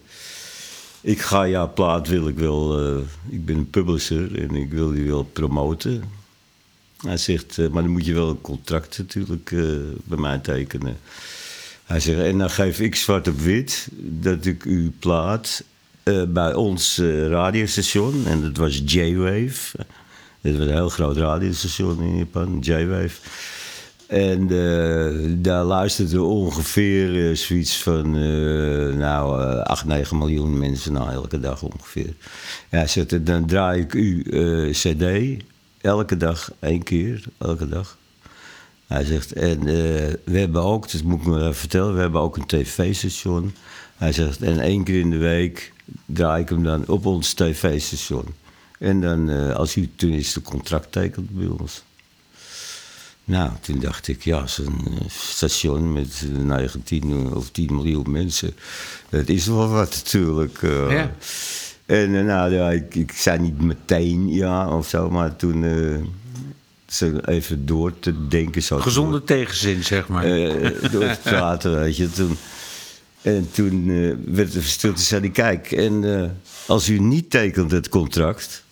ik 1.00 1.20
ga 1.20 1.48
jouw 1.48 1.72
plaat, 1.72 2.08
wil 2.08 2.28
ik 2.28 2.38
wel, 2.38 2.78
eh, 2.78 3.02
ik 3.28 3.44
ben 3.44 3.56
een 3.56 3.70
publisher 3.70 4.42
en 4.42 4.54
ik 4.54 4.70
wil 4.70 4.90
die 4.90 5.06
wel 5.06 5.24
promoten. 5.24 6.02
Hij 6.96 7.16
zegt, 7.16 7.56
maar 7.56 7.82
dan 7.82 7.90
moet 7.90 8.06
je 8.06 8.14
wel 8.14 8.28
een 8.28 8.40
contract 8.40 8.98
natuurlijk 8.98 9.50
bij 10.04 10.18
mij 10.18 10.38
tekenen. 10.38 10.96
Hij 11.84 12.00
zegt, 12.00 12.20
en 12.20 12.38
dan 12.38 12.50
geef 12.50 12.80
ik 12.80 12.94
zwart 12.94 13.28
op 13.28 13.40
wit 13.40 13.88
dat 14.00 14.44
ik 14.44 14.62
uw 14.62 14.92
plaat 14.98 15.64
bij 16.28 16.54
ons 16.54 16.98
radiostation, 17.28 18.26
en 18.26 18.42
dat 18.42 18.56
was 18.56 18.82
J-Wave. 18.84 19.84
Dat 20.46 20.58
was 20.58 20.66
een 20.66 20.72
heel 20.72 20.88
groot 20.88 21.16
radiostation 21.16 22.02
in 22.02 22.16
Japan, 22.16 22.58
J-Wave. 22.60 23.18
En 24.06 24.40
eh, 24.42 25.30
daar 25.38 25.64
luisterden 25.64 26.24
ongeveer 26.24 27.30
eh, 27.30 27.36
zoiets 27.36 27.82
van, 27.82 28.16
eh, 28.16 28.94
nou, 28.94 29.42
eh 29.42 29.60
8, 29.60 29.84
9 29.84 30.18
miljoen 30.18 30.58
mensen 30.58 30.92
nou, 30.92 31.10
elke 31.10 31.40
dag 31.40 31.62
ongeveer. 31.62 32.14
Ja, 32.70 32.86
zegt, 32.86 33.26
dan 33.26 33.46
draai 33.46 33.80
ik 33.80 33.94
eh, 33.94 34.70
cd 34.70 35.36
elke 35.80 36.16
dag, 36.16 36.52
één 36.58 36.82
keer, 36.82 37.24
elke 37.38 37.68
dag. 37.68 37.96
Hij 38.86 39.04
zegt, 39.04 39.32
en 39.32 39.64
we 40.24 40.38
hebben 40.38 40.62
ook, 40.62 40.92
dat 40.92 41.02
moet 41.02 41.20
ik 41.20 41.26
even 41.26 41.54
vertellen, 41.54 41.94
we 41.94 42.00
hebben 42.00 42.20
ook 42.20 42.36
een 42.36 42.46
tv-station. 42.46 43.54
Hij 43.96 44.12
zegt, 44.12 44.42
en 44.42 44.60
één 44.60 44.84
keer 44.84 45.00
in 45.00 45.10
de 45.10 45.16
week 45.16 45.72
draai 46.06 46.42
ik 46.42 46.48
hem 46.48 46.62
dan 46.62 46.84
op 46.86 47.06
ons 47.06 47.32
tv-station. 47.32 48.24
En 48.78 49.00
dan, 49.00 49.30
eh, 49.30 49.54
als 49.54 49.76
u 49.76 49.90
tenminste 49.96 50.42
contract 50.42 50.92
tekent 50.92 51.30
bij 51.30 51.46
ons. 51.60 51.82
Nou, 53.24 53.50
toen 53.60 53.78
dacht 53.80 54.08
ik, 54.08 54.24
ja, 54.24 54.46
zo'n 54.46 54.84
eh, 55.00 55.08
station 55.08 55.92
met 55.92 56.22
eh, 56.34 56.42
19 56.42 57.34
of 57.34 57.50
10 57.50 57.74
miljoen 57.74 58.10
mensen, 58.10 58.54
dat 59.08 59.28
is 59.28 59.46
wel 59.46 59.68
wat 59.68 59.90
natuurlijk. 60.04 60.62
eh. 60.62 60.90
Ja. 60.90 61.14
En 61.86 62.16
eh, 62.16 62.24
nou, 62.24 62.52
ja, 62.54 62.70
ik, 62.70 62.94
ik 62.94 63.12
zei 63.12 63.38
niet 63.38 63.60
meteen 63.60 64.28
ja 64.28 64.68
of 64.76 64.88
zo, 64.88 65.10
maar 65.10 65.36
toen 65.36 65.64
eh, 65.64 65.96
ze 66.86 67.28
even 67.28 67.66
door 67.66 67.98
te 67.98 68.28
denken. 68.28 68.62
Zo 68.62 68.78
Gezonde 68.78 69.24
tegenzin, 69.24 69.84
zeg 69.84 70.08
maar. 70.08 70.24
eh, 70.24 70.90
door 70.92 71.00
te 71.10 71.18
praten, 71.22 71.78
weet 71.78 71.96
je. 71.96 72.10
Toen, 72.10 72.36
en 73.22 73.48
toen 73.52 73.90
eh, 73.90 74.34
werd 74.34 74.54
er 74.54 74.62
stilte, 74.64 75.02
zei 75.02 75.20
hij, 75.20 75.30
kijk, 75.30 75.72
en 75.72 76.22
eh, 76.22 76.30
als 76.66 76.88
u 76.88 76.98
niet 76.98 77.30
tekent 77.30 77.70
het 77.70 77.88
contract... 77.88 78.64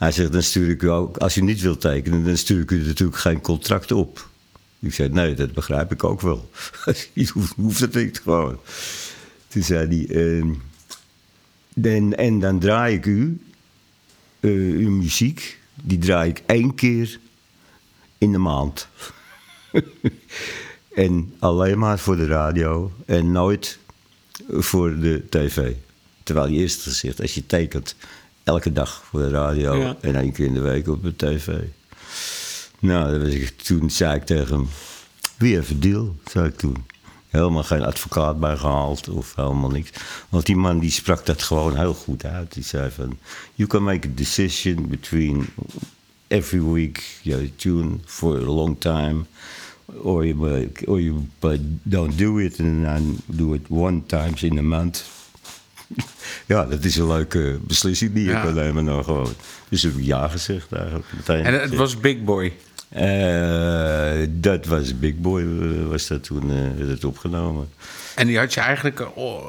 Hij 0.00 0.12
zegt, 0.12 0.32
dan 0.32 0.42
stuur 0.42 0.68
ik 0.68 0.82
u 0.82 0.90
ook, 0.90 1.16
als 1.16 1.36
u 1.36 1.40
niet 1.40 1.60
wilt 1.60 1.80
tekenen, 1.80 2.24
dan 2.24 2.36
stuur 2.36 2.60
ik 2.60 2.70
u 2.70 2.86
natuurlijk 2.86 3.18
geen 3.18 3.40
contract 3.40 3.92
op. 3.92 4.28
Ik 4.78 4.94
zei, 4.94 5.08
nee, 5.08 5.34
dat 5.34 5.52
begrijp 5.52 5.92
ik 5.92 6.04
ook 6.04 6.20
wel. 6.20 6.50
Je 7.12 7.30
hoeft, 7.56 7.80
het 7.80 7.94
niet 7.94 8.20
gewoon. 8.20 8.58
Toen 9.48 9.62
zei 9.62 10.06
hij, 10.06 10.16
ehm, 10.16 10.52
en, 11.82 12.16
en 12.16 12.40
dan 12.40 12.58
draai 12.58 12.96
ik 12.96 13.06
u, 13.06 13.40
eh, 14.40 14.50
uw 14.50 14.90
muziek, 14.90 15.58
die 15.74 15.98
draai 15.98 16.30
ik 16.30 16.42
één 16.46 16.74
keer 16.74 17.18
in 18.18 18.32
de 18.32 18.38
maand. 18.38 18.88
en 20.94 21.34
alleen 21.38 21.78
maar 21.78 21.98
voor 21.98 22.16
de 22.16 22.26
radio 22.26 22.92
en 23.06 23.32
nooit 23.32 23.78
voor 24.48 24.98
de 24.98 25.24
tv. 25.28 25.72
Terwijl 26.22 26.48
je 26.48 26.58
eerst 26.58 26.82
gezegd, 26.82 27.20
als 27.20 27.34
je 27.34 27.46
tekent, 27.46 27.94
elke 28.50 28.72
dag 28.72 29.02
voor 29.04 29.20
de 29.20 29.28
radio 29.28 29.74
Ja. 29.74 29.96
en 30.00 30.14
één 30.16 30.32
keer 30.32 30.46
in 30.46 30.54
de 30.54 30.60
week 30.60 30.88
op 30.88 31.02
de 31.02 31.16
tv. 31.16 31.48
Nou, 32.78 33.10
dat 33.12 33.20
was 33.22 33.30
ik, 33.32 33.50
toen 33.50 33.90
zei 33.90 34.14
ik 34.16 34.24
tegen 34.24 34.54
hem, 34.54 34.68
wie 35.38 35.54
heeft 35.54 35.70
een 35.70 35.80
deal, 35.80 36.16
zei 36.30 36.46
ik 36.46 36.56
toen. 36.56 36.76
Helemaal 37.28 37.62
geen 37.62 37.82
advocaat 37.82 38.40
bij 38.40 38.56
gehaald 38.56 39.08
of 39.08 39.34
helemaal 39.36 39.70
niks. 39.70 39.90
Want 40.28 40.46
die 40.46 40.56
man 40.56 40.78
die 40.78 40.90
sprak 40.90 41.26
dat 41.26 41.42
gewoon 41.42 41.76
heel 41.76 41.94
goed 41.94 42.24
uit. 42.24 42.52
Die 42.54 42.64
zei 42.64 42.90
van, 42.90 43.18
you 43.54 43.68
can 43.68 43.82
make 43.84 44.08
a 44.08 44.10
decision 44.14 44.88
between 44.88 45.46
every 46.26 46.62
week, 46.62 47.18
you 47.22 47.50
tune 47.56 47.98
for 48.04 48.36
a 48.36 48.52
long 48.52 48.76
time. 48.78 49.24
Or 50.02 50.26
you, 50.26 50.68
or 50.86 51.00
you 51.00 51.26
but 51.38 51.58
don't 51.82 52.18
do 52.18 52.38
it 52.38 52.60
and 52.60 52.84
then 52.84 53.18
do 53.26 53.54
it 53.54 53.62
one 53.68 54.02
times 54.06 54.42
in 54.42 54.58
a 54.58 54.62
month. 54.62 55.02
ja, 56.46 56.64
dat 56.64 56.84
is 56.84 56.96
een 56.96 57.06
leuke 57.06 57.58
beslissing 57.62 58.12
die 58.12 58.24
je 58.24 58.30
Ja. 58.30 58.42
kan 58.42 58.54
nemen 58.54 58.84
dan 58.84 59.04
gewoon. 59.04 59.32
Dus 59.68 59.82
heb 59.82 59.96
ik 59.96 60.04
ja 60.04 60.28
gezegd 60.28 60.72
eigenlijk 60.72 61.06
meteen. 61.16 61.44
en 61.44 61.60
het 61.60 61.74
was 61.74 62.00
Big 62.00 62.24
Boy. 62.24 62.52
Eh, 62.90 64.26
dat 64.30 64.66
was 64.66 64.98
Big 64.98 65.16
Boy, 65.16 65.40
eh, 65.42 65.86
was 65.88 66.06
dat 66.06 66.22
toen 66.24 66.50
eh, 66.50 66.56
werd 66.76 66.90
het 66.90 67.04
opgenomen. 67.04 67.68
En 68.14 68.26
die 68.26 68.38
had 68.38 68.54
je 68.54 68.60
eigenlijk 68.60 69.06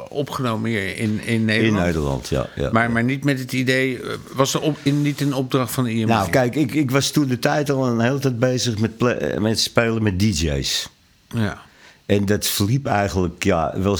opgenomen 0.09 0.69
hier 0.69 0.97
in, 0.97 1.21
in 1.21 1.33
In 1.33 1.45
Nederland. 1.45 1.85
Nederland, 1.85 2.27
ja. 2.29 2.49
ja. 2.55 2.69
Maar, 2.71 2.91
maar 2.91 3.03
niet 3.03 3.23
met 3.23 3.39
het 3.39 3.53
idee, 3.53 3.99
was 4.33 4.53
er 4.53 4.61
op, 4.61 4.77
in, 4.83 5.01
niet 5.01 5.21
een 5.21 5.33
opdracht 5.33 5.71
van 5.73 5.83
de 5.83 5.91
IMI? 5.91 6.05
nou, 6.05 6.29
kijk, 6.29 6.55
ik, 6.55 6.73
ik 6.73 6.91
was 6.91 7.11
toen 7.11 7.27
de 7.27 7.39
tijd 7.39 7.69
al 7.69 7.87
een 7.87 7.99
hele 7.99 8.19
tijd 8.19 8.39
bezig 8.39 8.77
met, 8.77 8.91
met 9.39 9.59
spelen 9.59 10.03
met 10.03 10.19
DJ's. 10.19 10.89
Ja. 11.27 11.61
En 12.05 12.25
dat 12.25 12.47
verliep 12.47 12.85
eigenlijk, 12.85 13.43
ja, 13.43 13.73
wel, 13.77 13.97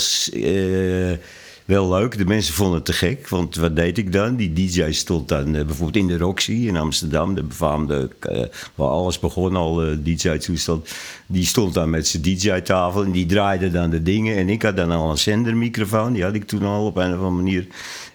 wel 1.72 1.90
leuk. 1.90 2.18
De 2.18 2.26
mensen 2.26 2.54
vonden 2.54 2.76
het 2.76 2.86
te 2.86 2.94
gek, 2.94 3.30
want 3.30 3.56
wat 3.56 3.76
deed 3.76 3.98
ik 3.98 4.14
dan? 4.14 4.36
Die 4.36 4.54
DJ 4.54 4.92
stond 4.92 5.28
dan 5.28 5.56
eh, 5.56 5.66
bijvoorbeeld 5.66 5.96
in 5.96 6.08
de 6.08 6.18
Roxy 6.18 6.52
in 6.52 6.78
Amsterdam, 6.78 7.36
de 7.36 7.44
befaamde, 7.44 8.10
eh, 8.20 8.44
waar 8.76 8.88
alles 8.88 9.20
begon, 9.20 9.56
al 9.56 9.84
eh, 9.84 9.98
DJ-toestand. 10.04 10.90
Die 11.26 11.46
stond 11.46 11.74
dan 11.74 11.90
met 11.90 12.08
zijn 12.08 12.24
DJ-tafel 12.24 13.04
en 13.04 13.12
die 13.12 13.26
draaide 13.26 13.72
dan 13.72 13.90
de 13.90 14.04
dingen. 14.04 14.38
En 14.38 14.50
ik 14.50 14.62
had 14.62 14.76
dan 14.76 14.92
al 14.92 15.10
een 15.10 15.18
zendermicrofoon, 15.18 16.14
die 16.14 16.24
had 16.24 16.34
ik 16.34 16.48
toen 16.48 16.64
al 16.64 16.86
op 16.86 16.98
een 16.98 17.14
of 17.14 17.18
andere 17.18 17.30
manier. 17.30 17.68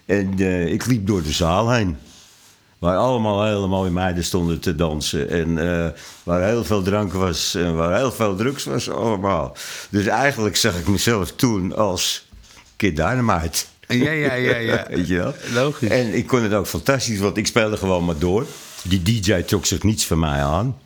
En 0.05 0.39
ik 0.71 0.85
liep 0.85 1.07
door 1.07 1.23
de 1.23 1.31
zaal 1.31 1.71
heen. 1.71 1.97
Waar 2.79 2.97
allemaal 2.97 3.45
hele 3.45 3.67
mooie 3.67 3.91
meiden 3.91 4.23
stonden 4.23 4.59
te 4.59 4.75
dansen. 4.75 5.29
En 5.29 5.55
waar 6.23 6.43
heel 6.43 6.63
veel 6.63 6.81
drank 6.81 7.13
was 7.13 7.55
en 7.55 7.75
waar 7.75 7.97
heel 7.97 8.11
veel 8.11 8.35
drugs 8.35 8.63
was 8.63 8.89
allemaal. 8.89 9.55
Dus 9.89 10.05
eigenlijk 10.05 10.55
zag 10.55 10.79
ik 10.79 10.87
mezelf 10.87 11.31
toen 11.31 11.75
als 11.75 12.26
Kid 12.77 12.95
Dynamite. 12.95 13.63
Ja, 13.87 14.11
ja, 14.11 14.33
ja, 14.33 14.55
ja. 14.57 14.85
Weet 14.89 15.07
je 15.07 15.15
wel? 15.17 15.33
Logisch. 15.53 15.89
En 15.89 16.13
ik 16.13 16.27
kon 16.27 16.43
het 16.43 16.53
ook 16.53 16.67
fantastisch, 16.67 17.19
want 17.19 17.37
ik 17.37 17.47
speelde 17.47 17.77
gewoon 17.77 18.05
maar 18.05 18.17
door. 18.17 18.45
Die 18.83 19.01
DJ 19.21 19.41
trok 19.41 19.65
zich 19.65 19.83
niets 19.83 20.05
van 20.05 20.19
mij 20.19 20.43
aan. 20.43 20.77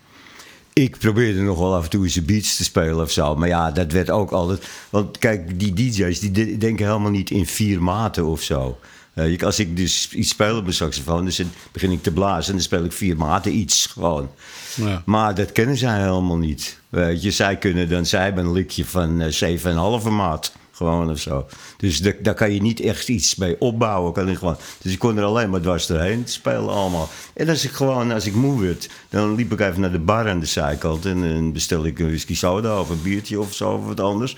Ik 0.73 0.97
probeerde 0.97 1.41
nog 1.41 1.57
wel 1.57 1.75
af 1.75 1.83
en 1.83 1.89
toe 1.89 2.03
eens 2.03 2.15
een 2.15 2.25
beats 2.25 2.55
te 2.55 2.63
spelen 2.63 2.99
of 3.01 3.11
zo. 3.11 3.35
Maar 3.35 3.47
ja, 3.47 3.71
dat 3.71 3.91
werd 3.91 4.09
ook 4.09 4.31
altijd... 4.31 4.63
Want 4.89 5.17
kijk, 5.17 5.59
die 5.59 5.73
DJ's 5.73 6.19
die 6.19 6.31
de- 6.31 6.57
denken 6.57 6.85
helemaal 6.85 7.11
niet 7.11 7.29
in 7.29 7.45
vier 7.45 7.83
maten 7.83 8.25
of 8.25 8.41
zo. 8.41 8.79
Eh, 9.13 9.31
je- 9.31 9.45
als 9.45 9.59
ik 9.59 9.77
dus 9.77 10.09
iets 10.13 10.29
speel 10.29 10.55
op 10.57 10.61
mijn 10.63 10.73
saxofoon, 10.75 11.25
dus 11.25 11.35
dan 11.35 11.51
begin 11.71 11.91
ik 11.91 12.03
te 12.03 12.11
blazen... 12.11 12.45
en 12.45 12.53
dan 12.53 12.61
speel 12.61 12.83
ik 12.83 12.91
vier 12.91 13.17
maten 13.17 13.55
iets 13.55 13.85
gewoon. 13.85 14.29
Ja. 14.75 15.01
Maar 15.05 15.35
dat 15.35 15.51
kennen 15.51 15.77
zij 15.77 15.99
helemaal 15.99 16.37
niet. 16.37 16.79
Weet 16.89 17.23
je, 17.23 17.31
zij 17.31 17.57
kunnen 17.57 17.89
dan... 17.89 18.05
Zij 18.05 18.23
hebben 18.23 18.45
een 18.45 18.51
likje 18.51 18.85
van 18.85 19.21
eh 19.21 20.01
7,5 20.03 20.09
maat. 20.09 20.51
Gewoon 20.81 21.09
of 21.09 21.19
zo. 21.19 21.45
Dus 21.77 21.99
da- 21.99 22.11
daar 22.21 22.33
kan 22.33 22.53
je 22.53 22.61
niet 22.61 22.79
echt 22.79 23.07
iets 23.09 23.35
mee 23.35 23.55
opbouwen. 23.59 24.13
Kan 24.13 24.35
gewoon. 24.37 24.57
Dus 24.81 24.93
ik 24.93 24.99
kon 24.99 25.17
er 25.17 25.23
alleen 25.23 25.49
maar 25.49 25.61
dwars 25.61 25.85
doorheen 25.87 26.23
spelen 26.25 26.69
allemaal. 26.69 27.09
En 27.33 27.49
als 27.49 27.63
ik 27.65 27.71
gewoon, 27.71 28.11
als 28.11 28.25
ik 28.25 28.33
moe 28.33 28.61
werd, 28.61 28.89
dan 29.09 29.35
liep 29.35 29.51
ik 29.51 29.59
even 29.59 29.81
naar 29.81 29.91
de 29.91 29.99
bar 29.99 30.29
aan 30.29 30.39
de 30.39 30.45
zijkant. 30.45 31.05
En 31.05 31.21
dan 31.21 31.51
bestel 31.53 31.85
ik 31.85 31.99
een 31.99 32.07
whisky 32.07 32.35
soda 32.35 32.79
of 32.79 32.89
een 32.89 33.01
biertje 33.01 33.39
of 33.39 33.53
zo 33.53 33.71
of 33.71 33.85
wat 33.85 33.99
anders. 33.99 34.37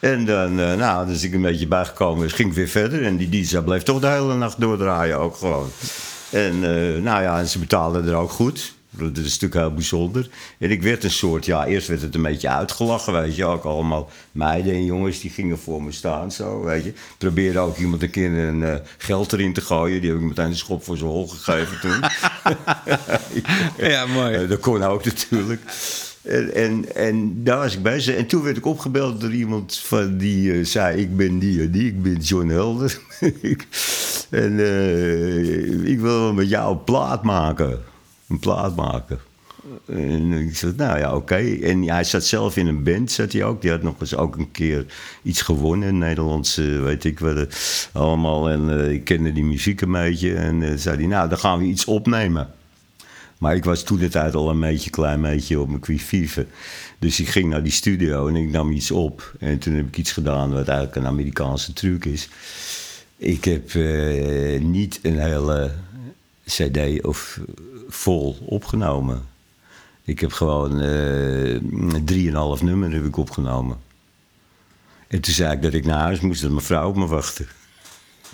En 0.00 0.24
dan, 0.24 0.60
eh, 0.60 0.74
nou, 0.74 1.06
dus 1.06 1.22
ik 1.22 1.34
een 1.34 1.42
beetje 1.42 1.66
bijgekomen 1.66 2.30
ging 2.30 2.48
ik 2.48 2.54
weer 2.54 2.68
verder. 2.68 3.02
En 3.04 3.16
die 3.16 3.28
DJ 3.28 3.58
bleef 3.58 3.82
toch 3.82 4.00
de 4.00 4.06
hele 4.06 4.34
nacht 4.34 4.60
doordraaien 4.60 5.18
ook 5.18 5.36
gewoon. 5.36 5.68
En 6.30 6.52
eh, 6.52 7.02
nou 7.02 7.22
ja, 7.22 7.38
en 7.38 7.48
ze 7.48 7.58
betaalden 7.58 8.08
er 8.08 8.14
ook 8.14 8.30
goed. 8.30 8.74
Dat 8.98 9.16
is 9.16 9.22
natuurlijk 9.24 9.54
heel 9.54 9.74
bijzonder. 9.74 10.28
En 10.58 10.70
ik 10.70 10.82
werd 10.82 11.04
een 11.04 11.10
soort, 11.10 11.44
ja, 11.44 11.66
eerst 11.66 11.88
werd 11.88 12.00
het 12.00 12.14
een 12.14 12.22
beetje 12.22 12.48
uitgelachen, 12.48 13.12
weet 13.12 13.36
je. 13.36 13.44
Ook 13.44 13.64
allemaal 13.64 14.10
meiden 14.32 14.72
en 14.72 14.84
jongens 14.84 15.20
die 15.20 15.30
gingen 15.30 15.58
voor 15.58 15.82
me 15.82 15.92
staan, 15.92 16.32
zo, 16.32 16.64
weet 16.64 16.84
je. 16.84 16.92
Probeerde 17.18 17.58
ook 17.58 17.76
iemand 17.76 18.02
een 18.02 18.10
keer 18.10 18.38
een 18.38 18.62
eh, 18.62 18.74
geld 18.98 19.32
erin 19.32 19.52
te 19.52 19.60
gooien. 19.60 20.00
Die 20.00 20.10
heb 20.10 20.18
ik 20.18 20.26
meteen 20.26 20.46
een 20.46 20.56
schop 20.56 20.84
voor 20.84 20.96
zijn 20.96 21.10
hol 21.10 21.28
gegeven 21.28 21.80
toen. 21.80 22.00
Ja, 23.78 24.06
mooi. 24.06 24.34
Eh, 24.34 24.48
dat 24.48 24.60
kon 24.60 24.82
ook 24.82 25.04
natuurlijk. 25.04 25.60
En, 26.22 26.54
en, 26.54 26.94
en 26.94 27.44
daar 27.44 27.58
was 27.58 27.74
ik 27.74 27.82
bezig. 27.82 28.16
En 28.16 28.26
toen 28.26 28.42
werd 28.42 28.56
ik 28.56 28.66
opgebeld 28.66 29.20
door 29.20 29.32
iemand 29.32 29.76
van 29.76 30.16
die 30.16 30.52
eh, 30.52 30.64
zei: 30.64 31.00
Ik 31.00 31.16
ben 31.16 31.38
die 31.38 31.62
en 31.62 31.70
die, 31.70 31.86
ik 31.86 32.02
ben 32.02 32.16
John 32.16 32.48
Helder. 32.48 32.98
en 34.30 34.58
ik 35.86 36.00
wil 36.00 36.32
met 36.32 36.48
jou 36.48 36.72
een 36.72 36.84
plaat 36.84 37.22
maken. 37.22 37.92
Een 38.34 38.40
plaat 38.40 38.76
maken. 38.76 39.18
En 39.86 40.32
ik 40.32 40.56
zei, 40.56 40.72
nou 40.76 40.98
ja, 40.98 41.16
oké. 41.16 41.36
En 41.62 41.82
hij 41.82 42.04
zat 42.04 42.24
zelf 42.24 42.56
in 42.56 42.66
een 42.66 42.82
band, 42.82 43.10
zat 43.10 43.32
hij 43.32 43.44
ook. 43.44 43.62
Die 43.62 43.70
had 43.70 43.82
nog 43.82 44.00
eens 44.00 44.16
ook 44.16 44.36
een 44.36 44.50
keer 44.50 44.86
iets 45.22 45.42
gewonnen. 45.42 45.98
Nederlandse, 45.98 46.62
weet 46.62 47.04
ik 47.04 47.18
wat. 47.18 47.36
eh, 47.36 47.42
allemaal. 47.92 48.50
En 48.50 48.80
eh, 48.80 48.92
ik 48.92 49.04
kende 49.04 49.32
die 49.32 49.44
muziek 49.44 49.80
een 49.80 49.92
beetje. 49.92 50.34
En 50.34 50.62
eh, 50.62 50.76
zei 50.76 50.96
hij, 50.96 51.06
nou, 51.06 51.28
dan 51.28 51.38
gaan 51.38 51.58
we 51.58 51.64
iets 51.64 51.84
opnemen. 51.84 52.50
Maar 53.38 53.56
ik 53.56 53.64
was 53.64 53.82
toen 53.82 53.98
de 53.98 54.08
tijd 54.08 54.34
al 54.34 54.50
een 54.50 54.60
beetje, 54.60 54.90
klein 54.90 55.22
beetje 55.22 55.60
op 55.60 55.68
mijn 55.68 55.80
quivive. 55.80 56.46
Dus 56.98 57.20
ik 57.20 57.28
ging 57.28 57.50
naar 57.50 57.62
die 57.62 57.72
studio 57.72 58.28
en 58.28 58.36
ik 58.36 58.50
nam 58.50 58.70
iets 58.70 58.90
op. 58.90 59.34
En 59.38 59.58
toen 59.58 59.74
heb 59.74 59.86
ik 59.86 59.96
iets 59.96 60.12
gedaan 60.12 60.52
wat 60.52 60.68
eigenlijk 60.68 60.96
een 60.96 61.06
Amerikaanse 61.06 61.72
truc 61.72 62.04
is. 62.04 62.28
Ik 63.16 63.44
heb 63.44 63.74
niet 64.60 64.98
een 65.02 65.18
hele 65.18 65.70
cd 66.46 67.04
of 67.04 67.40
vol 67.94 68.38
opgenomen. 68.46 69.22
Ik 70.04 70.20
heb 70.20 70.32
gewoon 70.32 70.80
eh, 70.80 71.60
drieënhalf 72.04 72.62
nummer 72.62 72.92
heb 72.92 73.04
ik 73.04 73.16
opgenomen. 73.16 73.76
En 75.08 75.20
toen 75.20 75.34
zei 75.34 75.52
ik 75.52 75.62
dat 75.62 75.72
ik 75.72 75.84
naar 75.86 75.98
huis 76.00 76.20
moest, 76.20 76.42
dat 76.42 76.50
mijn 76.50 76.64
vrouw 76.64 76.88
op 76.88 76.96
me 76.96 77.06
wachtte. 77.06 77.46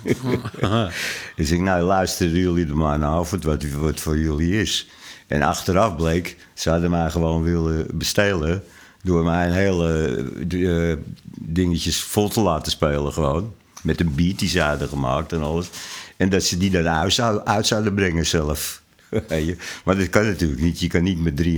Dus 1.36 1.50
ik, 1.50 1.60
nou 1.60 1.82
luisteren 1.82 2.32
jullie 2.38 2.66
er 2.66 2.76
maar 2.76 2.98
naar 2.98 3.30
het 3.30 3.44
wat, 3.44 3.64
wat 3.64 4.00
voor 4.00 4.18
jullie 4.18 4.60
is. 4.60 4.88
En 5.26 5.42
achteraf 5.42 5.96
bleek, 5.96 6.36
ze 6.54 6.70
hadden 6.70 6.90
mij 6.90 7.10
gewoon 7.10 7.42
willen 7.42 7.86
bestelen... 7.94 8.62
door 9.02 9.24
mij 9.24 9.46
een 9.46 9.52
hele 9.52 10.16
eh, 10.48 10.96
dingetjes 11.38 12.02
vol 12.02 12.28
te 12.28 12.40
laten 12.40 12.72
spelen 12.72 13.12
gewoon. 13.12 13.54
Met 13.82 14.00
een 14.00 14.14
beat 14.14 14.38
die 14.38 14.48
ze 14.48 14.60
hadden 14.60 14.88
gemaakt 14.88 15.32
en 15.32 15.42
alles. 15.42 15.70
En 16.16 16.28
dat 16.28 16.42
ze 16.42 16.56
die 16.56 16.70
dan 16.70 16.88
uit, 16.88 17.12
zou- 17.12 17.40
uit 17.44 17.66
zouden 17.66 17.94
brengen 17.94 18.26
zelf. 18.26 18.79
Maar 19.84 19.96
dat 19.96 20.08
kan 20.08 20.24
natuurlijk 20.24 20.60
niet. 20.60 20.80
Je 20.80 20.88
kan 20.88 21.02
niet 21.02 21.20
met 21.20 21.42
3,5. 21.42 21.52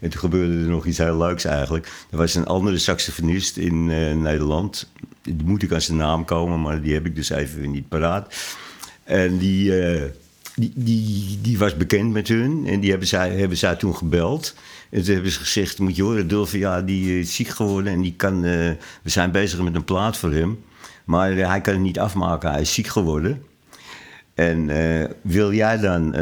En 0.00 0.10
toen 0.10 0.20
gebeurde 0.20 0.52
er 0.52 0.68
nog 0.68 0.86
iets 0.86 0.98
heel 0.98 1.16
leuks 1.16 1.44
eigenlijk. 1.44 1.88
Er 2.10 2.16
was 2.16 2.34
een 2.34 2.46
andere 2.46 2.78
saxofonist 2.78 3.56
in 3.56 3.90
eh, 3.90 4.14
Nederland. 4.14 4.90
Moet 5.44 5.62
ik 5.62 5.72
aan 5.72 5.80
zijn 5.80 5.96
naam 5.96 6.24
komen, 6.24 6.60
maar 6.60 6.82
die 6.82 6.94
heb 6.94 7.06
ik 7.06 7.16
dus 7.16 7.30
even 7.30 7.70
niet 7.70 7.88
paraat. 7.88 8.34
En 9.04 9.38
die, 9.38 9.80
eh, 9.80 10.02
die, 10.54 10.72
die, 10.74 11.38
die 11.42 11.58
was 11.58 11.76
bekend 11.76 12.12
met 12.12 12.28
hun. 12.28 12.66
En 12.66 12.80
die 12.80 12.90
hebben 12.90 13.08
zij, 13.08 13.36
hebben 13.36 13.56
zij 13.56 13.74
toen 13.74 13.96
gebeld. 13.96 14.54
En 14.90 15.04
toen 15.04 15.14
hebben 15.14 15.32
ze 15.32 15.38
gezegd, 15.38 15.78
moet 15.78 15.96
je 15.96 16.02
horen, 16.02 16.28
Dulfe, 16.28 16.58
ja, 16.58 16.82
die 16.82 17.18
is 17.18 17.34
ziek 17.34 17.48
geworden. 17.48 17.92
En 17.92 18.00
die 18.00 18.14
kan, 18.16 18.44
eh, 18.44 18.70
we 19.02 19.10
zijn 19.10 19.30
bezig 19.30 19.60
met 19.60 19.74
een 19.74 19.84
plaat 19.84 20.16
voor 20.16 20.32
hem. 20.32 20.64
Maar 21.04 21.32
hij 21.32 21.60
kan 21.60 21.74
het 21.74 21.82
niet 21.82 21.98
afmaken, 21.98 22.50
hij 22.50 22.60
is 22.60 22.74
ziek 22.74 22.86
geworden. 22.86 23.42
En 24.36 24.70
eh, 24.70 25.08
wil 25.20 25.52
jij 25.52 25.78
dan 25.78 26.14
eh, 26.14 26.20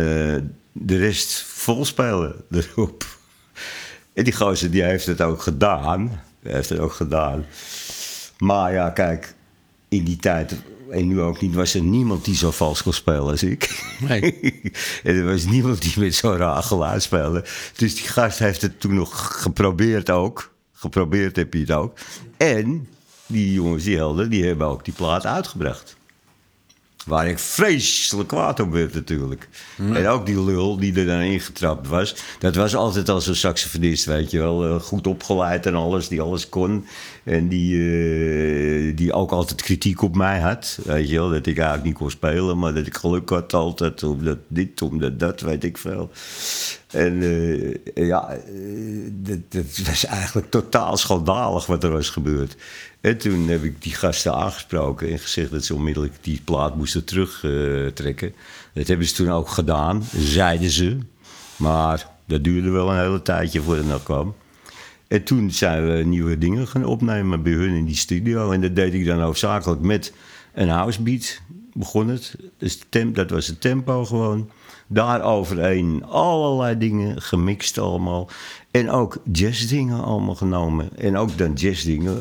de 0.73 0.97
rest 0.97 1.43
volspelen 1.43 2.35
erop? 2.51 3.05
En 4.13 4.25
die 4.25 4.33
gozer 4.33 4.71
die 4.71 4.83
heeft 4.83 5.07
het 5.07 5.21
ook 5.21 5.43
gedaan. 5.43 6.21
Hij 6.43 6.53
heeft 6.53 6.69
het 6.69 6.79
ook 6.79 6.93
gedaan. 6.93 7.45
Maar 8.39 8.73
ja, 8.73 8.91
kijk, 8.91 9.35
in 9.89 10.05
die 10.05 10.17
tijd, 10.17 10.55
en 10.91 11.09
nu 11.09 11.21
ook 11.21 11.41
niet, 11.41 11.55
was 11.55 11.75
er 11.75 11.83
niemand 11.83 12.25
die 12.25 12.37
zo 12.37 12.51
vals 12.51 12.83
kon 12.83 12.93
spelen 12.93 13.23
als 13.31 13.43
ik. 13.43 13.83
Nee. 14.01 14.21
en 15.05 15.17
er 15.17 15.25
was 15.25 15.45
niemand 15.45 15.83
die 15.83 15.93
met 15.99 16.15
zo'n 16.15 16.37
raar 16.37 16.63
geluid 16.63 17.03
speelde. 17.03 17.45
Dus 17.77 17.95
die 17.95 18.09
gast 18.09 18.39
heeft 18.39 18.63
het 18.63 18.81
toen 18.81 18.95
nog 18.95 19.43
geprobeerd 19.43 20.11
ook. 20.11 20.55
Geprobeerd 20.73 21.37
heb 21.37 21.55
je 21.55 21.61
het 21.61 21.71
ook. 21.71 21.99
En 22.37 22.89
die 23.27 23.53
jongens, 23.53 23.85
die 23.85 23.97
helden, 23.97 24.31
die 24.31 24.45
hebben 24.45 24.67
ook 24.67 24.85
die 24.85 24.95
plaat 24.95 25.27
uitgebracht. 25.27 25.97
Waar 27.07 27.29
ik 27.29 27.39
vreselijk 27.39 28.29
kwaad 28.29 28.61
op 28.61 28.73
werd 28.73 28.95
natuurlijk. 28.95 29.49
En 29.79 30.07
ook 30.07 30.27
die 30.27 30.45
lul 30.45 30.77
die 30.79 30.95
er 30.99 31.07
dan 31.07 31.21
ingetrapt 31.21 31.89
was. 31.89 32.15
Dat 32.39 32.55
was 32.55 32.75
altijd 32.75 33.09
al 33.09 33.21
zo'n 33.21 33.35
saxofonist, 33.35 34.05
weet 34.05 34.31
je 34.31 34.39
wel. 34.39 34.65
eh, 34.65 34.81
Goed 34.81 35.07
opgeleid 35.07 35.67
en 35.67 35.75
alles, 35.75 36.09
die 36.09 36.21
alles 36.21 36.49
kon. 36.49 36.87
En 37.25 37.49
die, 37.49 37.77
eh, 37.77 38.97
die 38.97 39.13
ook 39.13 39.31
altijd 39.31 39.63
kritiek 39.63 40.03
op 40.03 40.17
mij 40.17 40.41
had. 40.41 40.79
Weet 40.85 41.09
je 41.09 41.15
wel, 41.15 41.29
dat 41.31 41.47
ik 41.47 41.57
eigenlijk 41.57 41.85
niet 41.87 41.95
kon 41.95 42.11
spelen. 42.11 42.59
Maar 42.59 42.75
dat 42.75 42.87
ik 42.87 42.97
geluk 42.97 43.29
had 43.29 43.55
altijd. 43.55 44.03
Omdat 44.03 44.39
dit, 44.49 44.83
omdat 44.83 45.19
dat, 45.19 45.41
weet 45.41 45.65
ik 45.65 45.79
veel. 45.79 46.11
En 46.91 47.23
eh, 47.23 48.07
ja, 48.07 48.31
eh, 48.31 48.43
dat, 49.13 49.39
dat 49.49 49.79
was 49.87 50.05
eigenlijk 50.05 50.51
totaal 50.51 50.97
schandalig 50.97 51.67
wat 51.67 51.85
er 51.85 51.91
was 51.91 52.11
gebeurd. 52.11 52.57
En 53.01 53.19
toen 53.19 53.49
heb 53.49 53.63
ik 53.63 53.83
die 53.83 53.95
gasten 53.95 54.35
aangesproken 54.35 55.11
en 55.11 55.19
gezegd 55.19 55.51
dat 55.51 55.65
ze 55.65 55.75
onmiddellijk 55.75 56.15
die 56.21 56.41
plaat 56.45 56.77
moesten 56.77 57.05
terugtrekken. 57.05 58.35
dat 58.75 58.87
hebben 58.87 59.07
ze 59.07 59.15
toen 59.15 59.31
ook 59.31 59.49
gedaan, 59.49 60.03
zeiden 60.17 60.71
ze. 60.71 60.99
Maar 61.57 62.09
dat 62.27 62.45
duurde 62.45 62.71
wel 62.71 62.91
een 62.91 62.99
hele 62.99 63.23
tijdje 63.23 63.63
voordat 63.63 63.89
dat 63.89 64.03
kwam. 64.03 64.35
En 65.15 65.25
toen 65.25 65.51
zijn 65.51 65.87
we 65.87 66.05
nieuwe 66.05 66.39
dingen 66.39 66.67
gaan 66.67 66.85
opnemen 66.85 67.43
bij 67.43 67.53
hun 67.53 67.75
in 67.75 67.85
die 67.85 67.97
studio. 67.97 68.51
En 68.51 68.61
dat 68.61 68.77
deed 68.77 68.95
ik 68.95 69.07
dan 69.07 69.21
hoofdzakelijk 69.21 69.81
met 69.81 70.13
een 70.55 70.69
housebeat. 70.69 71.41
Begon 71.73 72.09
het. 72.09 72.37
Dus 72.59 72.79
de 72.79 72.85
tem- 72.89 73.13
dat 73.13 73.31
was 73.31 73.47
het 73.47 73.61
tempo 73.61 74.05
gewoon. 74.05 74.51
Daar 74.87 75.23
overheen 75.23 76.05
allerlei 76.05 76.79
dingen 76.79 77.23
gemixt 77.23 77.79
allemaal. 77.79 78.29
En 78.71 78.91
ook 78.91 79.17
jazzdingen 79.33 80.05
allemaal 80.05 80.35
genomen. 80.35 80.97
En 80.97 81.17
ook 81.17 81.39
dan 81.39 81.53
jazzdingen. 81.53 82.21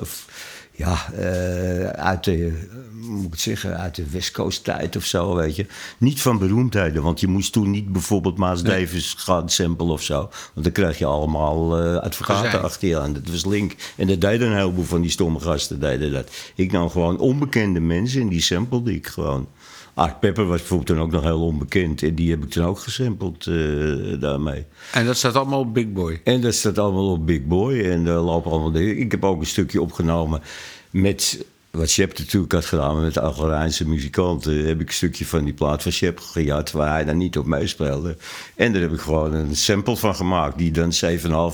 Ja, 0.75 1.11
eh, 1.13 1.87
uit 1.87 2.23
de, 2.23 2.67
moet 2.91 3.25
ik 3.25 3.31
het 3.31 3.39
zeggen, 3.39 3.77
uit 3.77 3.95
de 3.95 4.09
West 4.09 4.31
Coast 4.31 4.63
tijd 4.63 4.95
of 4.95 5.05
zo, 5.05 5.35
weet 5.35 5.55
je. 5.55 5.65
Niet 5.97 6.21
van 6.21 6.37
beroemdheden, 6.37 7.03
want 7.03 7.19
je 7.19 7.27
moest 7.27 7.51
toen 7.51 7.71
niet 7.71 7.91
bijvoorbeeld 7.91 8.37
Maas 8.37 8.63
Davis 8.63 9.15
gaan 9.17 9.49
samplen 9.49 9.89
of 9.89 10.01
zo. 10.01 10.17
Want 10.53 10.65
dan 10.65 10.71
krijg 10.71 10.97
je 10.97 11.05
allemaal 11.05 11.79
eh 11.79 11.97
advocaten 11.97 12.61
achter 12.63 12.87
je 12.87 12.99
aan. 12.99 13.13
Dat 13.13 13.29
was 13.29 13.45
link. 13.45 13.75
En 13.95 14.07
dat 14.07 14.21
deden 14.21 14.47
een 14.47 14.57
heleboel 14.57 14.83
van 14.83 15.01
die 15.01 15.11
stomme 15.11 15.39
gasten, 15.39 15.79
deden 15.79 16.11
dat. 16.11 16.31
Ik 16.55 16.71
nam 16.71 16.89
gewoon 16.89 17.19
onbekende 17.19 17.79
mensen 17.79 18.21
en 18.21 18.29
die 18.29 18.41
samplede 18.41 18.93
ik 18.93 19.07
gewoon. 19.07 19.47
Art 19.93 20.19
Pepper 20.19 20.45
was 20.45 20.57
bijvoorbeeld 20.57 20.89
toen 20.89 20.99
ook 20.99 21.11
nog 21.11 21.23
heel 21.23 21.45
onbekend. 21.45 22.03
En 22.03 22.15
die 22.15 22.29
heb 22.29 22.43
ik 22.43 22.49
toen 22.49 22.65
ook 22.65 22.79
gesampled 22.79 23.47
eh, 23.47 24.19
daarmee. 24.19 24.65
En 24.91 25.05
dat 25.05 25.17
staat 25.17 25.35
allemaal 25.35 25.59
op 25.59 25.73
Big 25.73 25.91
Boy. 25.91 26.21
En 26.23 26.41
dat 26.41 26.53
staat 26.53 26.77
allemaal 26.77 27.11
op 27.11 27.25
Big 27.25 27.45
Boy. 27.45 27.79
En 27.79 28.05
daar 28.05 28.19
lopen 28.19 28.51
allemaal 28.51 28.71
dingen. 28.71 28.97
Ik 28.97 29.11
heb 29.11 29.23
ook 29.23 29.39
een 29.39 29.45
stukje 29.45 29.81
opgenomen 29.81 30.41
met 30.89 31.45
wat 31.77 31.89
Shep 31.89 32.17
natuurlijk 32.17 32.51
had 32.53 32.65
gedaan 32.65 33.01
met 33.01 33.13
de 33.13 33.21
Algerijnse 33.21 33.87
muzikanten, 33.87 34.65
heb 34.65 34.81
ik 34.81 34.87
een 34.87 34.93
stukje 34.93 35.25
van 35.25 35.43
die 35.43 35.53
plaat 35.53 35.83
van 35.83 35.91
Shep 35.91 36.19
gejat 36.19 36.71
waar 36.71 36.89
hij 36.89 37.05
dan 37.05 37.17
niet 37.17 37.37
op 37.37 37.45
meespeelde. 37.45 38.17
En 38.55 38.73
daar 38.73 38.81
heb 38.81 38.91
ik 38.93 38.99
gewoon 38.99 39.33
een 39.33 39.55
sample 39.55 39.97
van 39.97 40.15
gemaakt 40.15 40.57
die 40.57 40.71
dan 40.71 40.91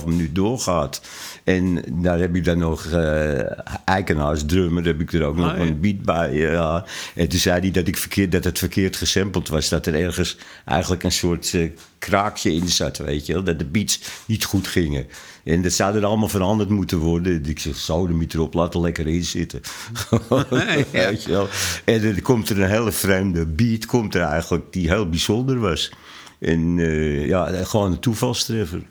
7,5 0.00 0.06
minuut 0.06 0.34
doorgaat. 0.34 1.00
En 1.44 1.84
daar 2.02 2.18
heb 2.18 2.34
ik 2.34 2.44
dan 2.44 2.58
nog 2.58 2.84
uh, 2.84 3.40
Eikenaars 3.84 4.44
drummer, 4.46 4.84
heb 4.84 5.00
ik 5.00 5.12
er 5.12 5.24
ook 5.24 5.36
nog 5.36 5.50
Ah, 5.50 5.56
ja. 5.56 5.62
een 5.62 5.80
beat 5.80 6.02
bij. 6.02 6.34
Ja. 6.34 6.84
En 7.14 7.28
toen 7.28 7.38
zei 7.38 7.60
hij 7.60 7.70
dat, 7.70 7.86
ik 7.88 7.96
verkeerd, 7.96 8.32
dat 8.32 8.44
het 8.44 8.58
verkeerd 8.58 8.96
gesampled 8.96 9.48
was. 9.48 9.68
Dat 9.68 9.86
er 9.86 9.94
ergens 9.94 10.36
eigenlijk 10.64 11.02
een 11.02 11.12
soort 11.12 11.54
eh, 11.54 11.70
kraakje 12.00 12.52
in 12.52 12.68
zat, 12.68 12.98
weet 12.98 13.26
je 13.26 13.32
wel. 13.32 13.42
Dat 13.42 13.58
de 13.58 13.64
beats 13.64 14.00
niet 14.26 14.44
goed 14.44 14.66
gingen. 14.66 15.06
En 15.44 15.62
dat 15.62 15.72
zou 15.72 15.96
er 15.96 16.04
allemaal 16.04 16.28
veranderd 16.28 16.68
moeten 16.68 16.98
worden. 16.98 17.44
Ik 17.46 17.58
zeg, 17.58 17.76
zo, 17.76 18.06
de 18.06 18.26
erop, 18.28 18.54
laat 18.54 18.74
er 18.74 18.80
lekker 18.80 19.06
in 19.06 19.24
zitten. 19.24 19.60
Weet 20.92 21.22
je 21.22 21.30
wel. 21.30 21.48
En 21.84 22.02
er 22.02 22.22
komt 22.22 22.48
er 22.48 22.60
een 22.60 22.68
hele 22.68 22.92
vreemde 22.92 23.46
beat, 23.46 23.86
komt 23.86 24.14
er 24.14 24.22
eigenlijk, 24.22 24.72
die 24.72 24.88
heel 24.88 25.08
bijzonder 25.08 25.58
was. 25.58 25.92
En 26.38 26.78
eh, 26.78 27.26
ja, 27.26 27.64
gewoon 27.64 27.92
een 27.92 28.00
toevalstreffer. 28.00 28.82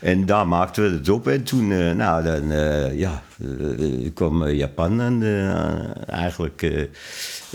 En 0.00 0.26
daar 0.26 0.48
maakten 0.48 0.82
we 0.90 0.96
het 0.96 1.08
op. 1.08 1.28
En 1.28 1.42
toen, 1.42 1.72
eh, 1.72 1.90
nou, 1.92 2.24
dan, 2.24 2.50
eh, 2.50 2.98
ja, 2.98 3.22
eh, 3.40 4.10
kwam 4.14 4.48
Japan 4.48 5.00
en, 5.00 5.22
eh, 5.22 6.14
eigenlijk. 6.18 6.62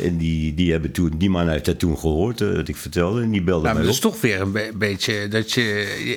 en 0.02 0.18
die, 0.18 0.54
die, 0.54 0.72
hebben 0.72 0.92
toen, 0.92 1.12
die 1.18 1.30
man 1.30 1.48
heeft 1.50 1.66
dat 1.66 1.80
toen 1.80 1.98
gehoord, 1.98 2.42
eh, 2.42 2.56
wat 2.56 2.68
ik 2.68 2.76
vertelde. 2.76 3.22
En 3.22 3.32
die 3.32 3.42
belde 3.44 3.64
Nou, 3.64 3.76
maar 3.76 3.84
mij 3.86 3.94
dat 3.94 4.04
op. 4.06 4.12
is 4.12 4.12
toch 4.12 4.22
weer 4.22 4.42
een 4.42 4.52
be- 4.52 4.72
beetje 4.76 5.28
dat 5.28 5.52
je, 5.52 5.62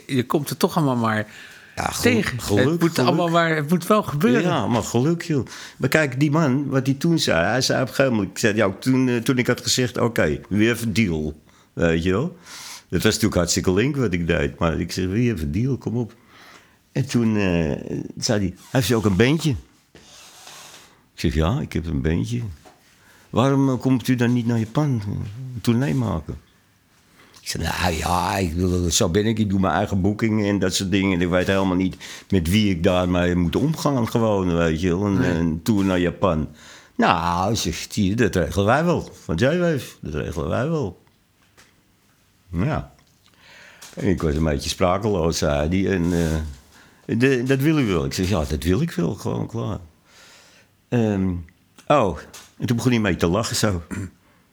je. 0.06 0.14
je 0.16 0.26
komt 0.26 0.50
er 0.50 0.56
toch 0.56 0.76
allemaal 0.76 0.96
maar 0.96 1.26
Ja, 1.76 1.90
tegen. 2.02 2.40
geluk, 2.40 2.64
het 2.70 2.80
moet 2.80 2.90
geluk. 2.94 3.08
allemaal 3.08 3.28
maar. 3.28 3.56
Het 3.56 3.68
moet 3.70 3.86
wel 3.86 4.02
gebeuren. 4.02 4.42
Ja, 4.42 4.66
maar 4.66 4.82
geluk, 4.82 5.22
joh. 5.22 5.46
Maar 5.76 5.88
kijk, 5.88 6.20
die 6.20 6.30
man, 6.30 6.66
wat 6.68 6.86
hij 6.86 6.94
toen 6.98 7.18
zei, 7.18 7.44
hij 7.44 7.60
zei 7.60 7.82
op 7.82 7.88
een 7.88 7.94
gegeven 7.94 8.12
moment, 8.16 8.30
ik 8.32 8.38
zei, 8.38 8.56
ja, 8.56 8.70
toen, 8.80 9.20
toen 9.22 9.38
ik 9.38 9.46
had 9.46 9.60
gezegd, 9.60 9.98
oké, 9.98 10.40
heeft 10.48 10.82
een 10.82 10.92
deal, 10.92 11.40
weet 11.72 12.02
je 12.04 12.10
wel. 12.10 12.36
Dat 12.88 13.02
was 13.02 13.12
natuurlijk 13.12 13.34
hartstikke 13.34 13.72
link 13.72 13.96
wat 13.96 14.12
ik 14.12 14.26
deed, 14.26 14.58
maar 14.58 14.80
ik 14.80 14.92
zeg, 14.92 15.06
wie 15.06 15.30
een 15.30 15.52
deal, 15.52 15.76
kom 15.76 15.96
op. 15.96 16.14
En 16.92 17.06
toen 17.06 17.36
eh, 17.36 17.98
zei 18.16 18.40
hij, 18.40 18.54
heeft 18.70 18.88
u 18.88 18.94
ook 18.94 19.04
een 19.04 19.16
beentje? 19.16 19.50
Ik 21.14 21.20
zeg, 21.24 21.34
ja, 21.34 21.60
ik 21.60 21.72
heb 21.72 21.86
een 21.86 22.02
beentje. 22.02 22.42
Waarom 23.30 23.68
eh, 23.68 23.78
komt 23.78 24.08
u 24.08 24.14
dan 24.14 24.32
niet 24.32 24.46
naar 24.46 24.58
Japan, 24.58 25.00
eh, 25.00 25.08
een 25.08 25.60
tournee 25.60 25.94
maken? 25.94 26.38
Ik 27.40 27.48
zei, 27.48 27.62
nou 27.62 27.94
ja, 27.94 28.36
ik, 28.36 28.54
bedoel, 28.54 28.90
zo 28.90 29.08
ben 29.08 29.26
ik. 29.26 29.38
Ik 29.38 29.48
doe 29.48 29.60
mijn 29.60 29.74
eigen 29.74 30.00
boekingen 30.00 30.46
en 30.46 30.58
dat 30.58 30.74
soort 30.74 30.90
dingen. 30.90 31.20
Ik 31.20 31.28
weet 31.28 31.46
helemaal 31.46 31.76
niet 31.76 31.96
met 32.28 32.48
wie 32.48 32.70
ik 32.70 32.82
daarmee 32.82 33.34
moet 33.34 33.56
omgaan 33.56 34.08
gewoon, 34.08 34.56
weet 34.56 34.80
je 34.80 34.88
wel. 34.88 35.06
Een, 35.06 35.36
een 35.36 35.62
tour 35.62 35.84
naar 35.84 35.98
Japan. 35.98 36.48
Nou, 36.94 37.56
zegt 37.56 37.94
hij, 37.94 38.14
dat 38.14 38.34
regelen 38.34 38.66
wij 38.66 38.84
wel. 38.84 39.10
Van 39.24 39.36
J-Wave, 39.36 39.86
dat 40.00 40.14
regelen 40.14 40.48
wij 40.48 40.68
wel. 40.68 40.98
Ja. 42.52 42.92
Ik 43.94 44.22
was 44.22 44.34
een 44.34 44.44
beetje 44.44 44.68
sprakeloos, 44.68 45.38
zei 45.38 45.82
hij. 45.82 45.94
En 45.94 46.12
eh, 46.12 47.46
dat 47.46 47.58
wil 47.58 47.78
u 47.78 47.86
wel. 47.86 48.04
Ik 48.04 48.12
zeg, 48.12 48.28
ja, 48.28 48.44
dat 48.44 48.62
wil 48.62 48.80
ik 48.80 48.90
wel, 48.90 49.14
gewoon 49.14 49.46
klaar. 49.46 49.78
Ehm, 50.88 51.30
oh, 51.86 52.18
en 52.58 52.66
toen 52.66 52.76
begon 52.76 52.92
hij 52.92 53.00
mee 53.00 53.16
te 53.16 53.26
lachen 53.26 53.56
zo. 53.56 53.82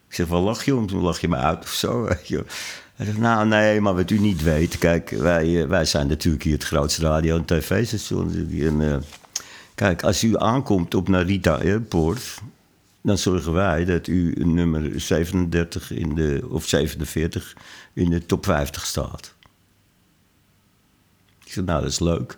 Ik 0.08 0.16
zeg, 0.16 0.28
wel 0.28 0.42
lach 0.42 0.66
je 0.66 0.76
om? 0.76 0.88
Toen 0.88 1.02
lach 1.02 1.22
je 1.22 1.28
me 1.28 1.36
uit 1.36 1.64
of 1.64 1.70
zo. 1.70 2.08
Hij 2.96 3.06
zegt, 3.06 3.18
nou 3.18 3.48
nee, 3.48 3.82
maar 3.82 3.96
wat 3.96 4.10
u 4.10 4.20
niet 4.20 4.44
weet... 4.44 4.78
Kijk, 4.78 5.10
wij, 5.10 5.62
eh, 5.62 5.68
wij 5.68 5.86
zijn 5.86 6.08
natuurlijk 6.08 6.44
hier 6.44 6.54
het 6.54 6.64
grootste 6.64 7.02
radio- 7.02 7.38
en 7.38 7.46
tv-station. 7.46 8.50
Eh, 8.82 8.96
kijk, 9.76 10.04
als 10.04 10.24
u 10.24 10.38
aankomt 10.38 10.96
op 10.96 11.08
Narita 11.08 11.56
Airport... 11.56 12.42
dan 13.02 13.18
zorgen 13.18 13.54
wij 13.54 13.86
dat 13.86 14.08
u 14.08 14.34
nummer 14.38 15.02
37 15.02 15.92
in 15.92 16.16
de, 16.16 16.46
of 16.50 16.66
47 16.66 17.56
in 17.96 18.10
de 18.10 18.26
top 18.26 18.46
50 18.46 18.86
staat. 18.86 19.34
Ik 21.46 21.52
zeg, 21.52 21.66
nou, 21.66 21.82
dat 21.82 21.92
is 21.92 22.00
leuk. 22.00 22.38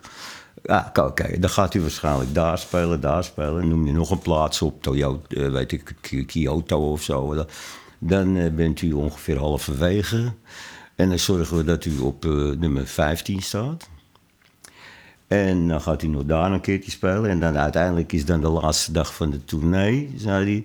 Ja, 0.62 0.92
oké, 0.94 1.38
dan 1.38 1.50
gaat 1.50 1.74
u 1.74 1.80
waarschijnlijk 1.80 2.34
daar 2.34 2.58
spelen, 2.58 3.00
daar 3.00 3.24
spelen. 3.24 3.68
Noem 3.68 3.86
je 3.86 3.92
nog 3.92 4.10
een 4.10 4.18
plaats 4.18 4.62
op, 4.62 4.82
Toyota, 4.82 5.34
eh, 5.36 5.50
weet 5.50 5.72
ik, 5.72 5.94
Kyoto 6.26 6.92
of 6.92 7.02
zo. 7.02 7.44
Dan, 7.98 8.36
eh, 8.36 8.50
bent 8.50 8.82
u 8.82 8.92
ongeveer 8.92 9.38
halverwege. 9.38 10.32
En 10.94 11.08
dan 11.08 11.18
zorgen 11.18 11.56
we 11.56 11.64
dat 11.64 11.84
u 11.84 11.98
op 11.98 12.24
eh, 12.24 12.30
nummer 12.30 12.86
15 12.86 13.42
staat. 13.42 13.88
En 15.26 15.68
dan 15.68 15.80
gaat 15.80 16.00
hij 16.00 16.10
nog 16.10 16.24
daar 16.24 16.52
een 16.52 16.60
keertje 16.60 16.90
spelen. 16.90 17.30
En 17.30 17.40
dan 17.40 17.58
uiteindelijk 17.58 18.12
is 18.12 18.24
dan 18.24 18.40
de 18.40 18.48
laatste 18.48 18.92
dag 18.92 19.14
van 19.14 19.30
de 19.30 19.44
tournee, 19.44 20.14
zei 20.16 20.44
hij. 20.44 20.64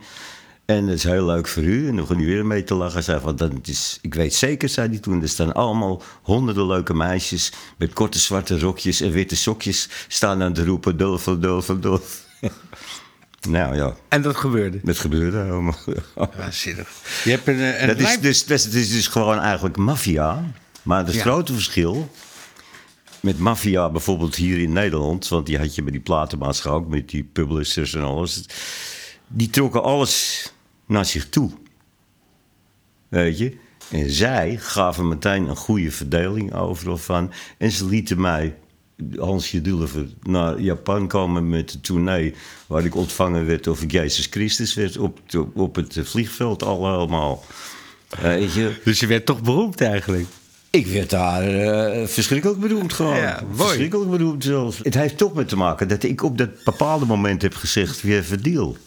En 0.65 0.85
dat 0.85 0.95
is 0.95 1.03
heel 1.03 1.25
leuk 1.25 1.47
voor 1.47 1.63
u. 1.63 1.79
En 1.79 1.85
dan 1.85 1.95
begon 1.95 2.17
hij 2.17 2.25
weer 2.25 2.45
mee 2.45 2.63
te 2.63 2.73
lachen. 2.73 3.03
Zei 3.03 3.19
van, 3.19 3.35
dat 3.35 3.51
is, 3.63 3.99
ik 4.01 4.13
weet 4.13 4.33
zeker, 4.33 4.69
zei 4.69 4.89
hij 4.89 4.97
toen, 4.99 5.21
er 5.21 5.29
staan 5.29 5.53
allemaal 5.53 6.01
honderden 6.21 6.67
leuke 6.67 6.93
meisjes... 6.93 7.51
met 7.77 7.93
korte 7.93 8.19
zwarte 8.19 8.59
rokjes 8.59 9.01
en 9.01 9.11
witte 9.11 9.35
sokjes 9.35 9.89
staan 10.07 10.43
aan 10.43 10.53
te 10.53 10.65
roepen... 10.65 10.97
Dulf, 10.97 11.23
dulf, 11.23 11.65
dulf. 11.65 12.25
nou 13.49 13.75
ja, 13.75 13.95
En 14.09 14.21
dat 14.21 14.35
gebeurde. 14.35 14.79
dat 14.83 14.97
gebeurde 14.97 15.37
helemaal. 15.37 15.77
Waanzinnig. 16.37 16.89
Je 17.23 17.29
hebt 17.29 17.47
een, 17.47 17.81
een 17.81 17.87
Dat 17.87 17.99
is 17.99 18.19
dus, 18.19 18.45
dat 18.45 18.57
is, 18.57 18.63
dat 18.63 18.73
is 18.73 18.91
dus 18.91 19.07
gewoon 19.07 19.39
eigenlijk 19.39 19.77
maffia. 19.77 20.43
Maar 20.81 21.05
het 21.05 21.13
Ja. 21.15 21.21
grote 21.21 21.53
verschil 21.53 22.09
met 23.19 23.39
maffia 23.39 23.89
bijvoorbeeld 23.89 24.35
hier 24.35 24.59
in 24.59 24.73
Nederland... 24.73 25.27
want 25.27 25.45
die 25.45 25.57
had 25.57 25.75
je 25.75 25.83
met 25.83 25.93
die 25.93 26.01
platenmaatschappij 26.01 26.81
ook, 26.81 26.87
met 26.87 27.09
die 27.09 27.23
publishers 27.23 27.93
en 27.93 28.03
alles... 28.03 28.45
die 29.27 29.49
trokken 29.49 29.83
alles 29.83 30.47
naar 30.85 31.05
zich 31.05 31.29
toe. 31.29 31.51
Weet 33.09 33.37
je? 33.37 33.57
En 33.91 34.09
zij 34.09 34.57
gaven 34.59 35.07
meteen 35.07 35.47
een 35.47 35.55
goede 35.55 35.91
verdeling 35.91 36.53
overal 36.53 36.97
van. 36.97 37.31
En 37.57 37.71
ze 37.71 37.85
lieten 37.85 38.21
mij, 38.21 38.55
Hansje 39.17 39.61
Dulver, 39.61 40.07
naar 40.21 40.59
Japan 40.59 41.07
komen 41.07 41.49
met 41.49 41.71
de 41.71 41.81
tournee... 41.81 42.33
waar 42.67 42.85
ik 42.85 42.95
ontvangen 42.95 43.45
werd 43.45 43.67
of 43.67 43.81
ik 43.81 43.91
Jezus 43.91 44.27
Christus 44.29 44.73
werd 44.73 44.97
op, 44.97 45.19
op, 45.37 45.57
op 45.57 45.75
het 45.75 45.99
vliegveld 46.03 46.63
al 46.63 46.91
helemaal. 46.91 47.43
Weet 48.21 48.53
je? 48.53 48.79
Dus 48.83 48.99
je 48.99 49.07
werd 49.07 49.25
toch 49.25 49.41
beroemd 49.41 49.81
eigenlijk. 49.81 50.25
Ik 50.69 50.87
werd 50.87 51.09
daar 51.09 51.43
eh, 51.43 52.07
verschrikkelijk 52.07 52.59
beroemd 52.59 52.93
gewoon. 52.93 53.17
Ja, 53.17 53.43
verschrikkelijk 53.53 54.09
beroemd 54.09 54.43
zelfs. 54.43 54.77
Het 54.77 54.93
heeft 54.93 55.17
toch 55.17 55.33
met 55.33 55.49
te 55.49 55.55
maken 55.55 55.87
dat 55.87 56.03
ik 56.03 56.23
op 56.23 56.37
dat 56.37 56.63
bepaalde 56.63 57.05
moment 57.05 57.41
heb 57.41 57.55
gezegd... 57.55 58.03
een 58.03 58.41
deal? 58.41 58.77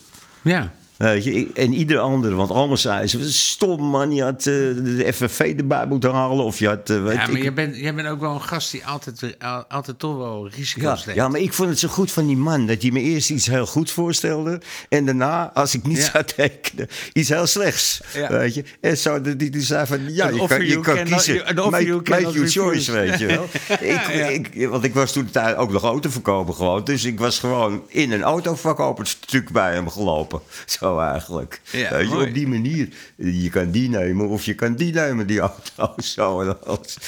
Ja. 0.42 0.72
Weet 0.98 1.24
je, 1.24 1.32
ik- 1.32 1.56
en 1.56 1.72
ieder 1.74 1.98
ander, 1.98 2.34
want 2.34 2.50
allemaal 2.50 2.76
zeiden 2.76 3.08
ze... 3.08 3.32
stom 3.32 3.82
man, 3.82 4.14
je 4.14 4.22
had 4.22 4.38
eh, 4.38 4.44
de 4.44 5.08
FNV 5.14 5.54
erbij 5.58 5.86
moeten 5.86 6.12
halen... 6.12 6.44
of 6.44 6.58
je 6.58 6.66
had... 6.68 6.90
eh, 6.90 7.02
weet 7.02 7.14
Ja, 7.16 7.26
maar 7.26 7.36
ik, 7.36 7.42
jij 7.42 7.52
bent, 7.52 7.76
jij 7.76 7.94
bent 7.94 8.08
ook 8.08 8.20
wel 8.20 8.34
een 8.34 8.42
gast 8.42 8.70
die 8.70 8.86
altijd, 8.86 9.36
al- 9.38 9.64
altijd 9.68 9.98
toch 9.98 10.16
wel 10.16 10.44
ja, 10.50 10.56
risico's 10.56 11.04
neemt. 11.04 11.18
ja, 11.18 11.28
maar 11.28 11.40
ik 11.40 11.52
vond 11.52 11.68
het 11.68 11.78
zo 11.78 11.88
goed 11.88 12.10
van 12.12 12.26
die 12.26 12.36
man... 12.36 12.66
dat 12.66 12.82
hij 12.82 12.90
me 12.90 13.00
eerst 13.00 13.30
iets 13.30 13.46
heel 13.46 13.66
goeds 13.66 13.92
voorstelde... 13.92 14.60
en 14.88 15.04
daarna, 15.04 15.50
als 15.54 15.74
ik 15.74 15.82
niet 15.86 15.96
Ja. 15.96 16.10
zou 16.12 16.24
tekenen, 16.36 16.88
iets 17.12 17.28
heel 17.28 17.46
slechts. 17.46 18.00
Ja. 18.14 18.28
Weet 18.28 18.54
je? 18.54 18.64
En 18.80 18.96
zo 18.98 19.20
hij 19.22 19.36
toen 19.50 19.60
zei 19.60 19.86
van... 19.86 20.14
ja, 20.14 20.28
je 20.28 20.46
kan, 20.46 20.66
je 20.66 20.80
kan 20.80 21.04
kiezen. 21.04 21.34
Make, 21.54 21.84
you 21.84 22.02
make 22.08 22.30
your 22.32 22.48
choice, 22.48 22.92
weet 22.92 23.18
je 23.18 23.26
wel. 23.26 23.46
ik, 23.94 24.06
ik, 24.52 24.68
want 24.68 24.84
ik 24.84 24.94
was 24.94 25.12
toen 25.12 25.30
tijd 25.30 25.56
ook 25.56 25.72
nog 25.72 25.82
auto 25.82 26.10
verkopen 26.10 26.54
gewoon. 26.54 26.84
Dus 26.84 27.04
ik 27.04 27.18
was 27.18 27.38
gewoon 27.38 27.82
in 27.88 28.12
een 28.12 28.22
autoverkoperstuk 28.22 29.50
bij 29.50 29.72
hem 29.72 29.90
gelopen. 29.90 30.40
Zo 30.78 30.85
eigenlijk. 30.94 31.60
Ja, 31.72 31.90
weet 31.90 32.08
je, 32.08 32.16
op 32.16 32.34
die 32.34 32.48
manier. 32.48 32.88
Je 33.16 33.48
kan 33.50 33.70
die 33.70 33.88
nemen 33.88 34.28
of 34.28 34.44
je 34.44 34.54
kan 34.54 34.74
die 34.74 34.92
nemen, 34.92 35.26
die 35.26 35.40
auto. 35.40 35.94
Zo 36.02 36.40
en 36.40 36.64
alles. 36.64 36.98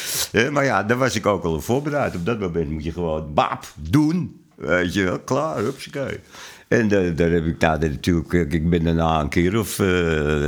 Maar 0.52 0.64
ja, 0.64 0.82
daar 0.82 0.98
was 0.98 1.14
ik 1.14 1.26
ook 1.26 1.44
al 1.44 1.60
voorbereid. 1.60 2.14
Op 2.14 2.26
dat 2.26 2.38
moment 2.38 2.70
moet 2.70 2.84
je 2.84 2.92
gewoon 2.92 3.34
baap 3.34 3.72
doen. 3.74 4.40
Weet 4.54 4.94
je 4.94 5.04
wel, 5.04 5.18
klaar, 5.18 5.56
hupsakee. 5.56 6.20
En 6.68 6.88
daar, 6.88 7.14
daar 7.14 7.30
heb 7.30 7.46
ik 7.46 7.60
daar 7.60 7.78
natuurlijk, 7.78 8.32
eh, 8.32 8.40
ik 8.40 8.70
ben 8.70 8.84
daarna 8.84 9.20
een 9.20 9.28
keer 9.28 9.58
of, 9.58 9.78
eh, 9.78 9.86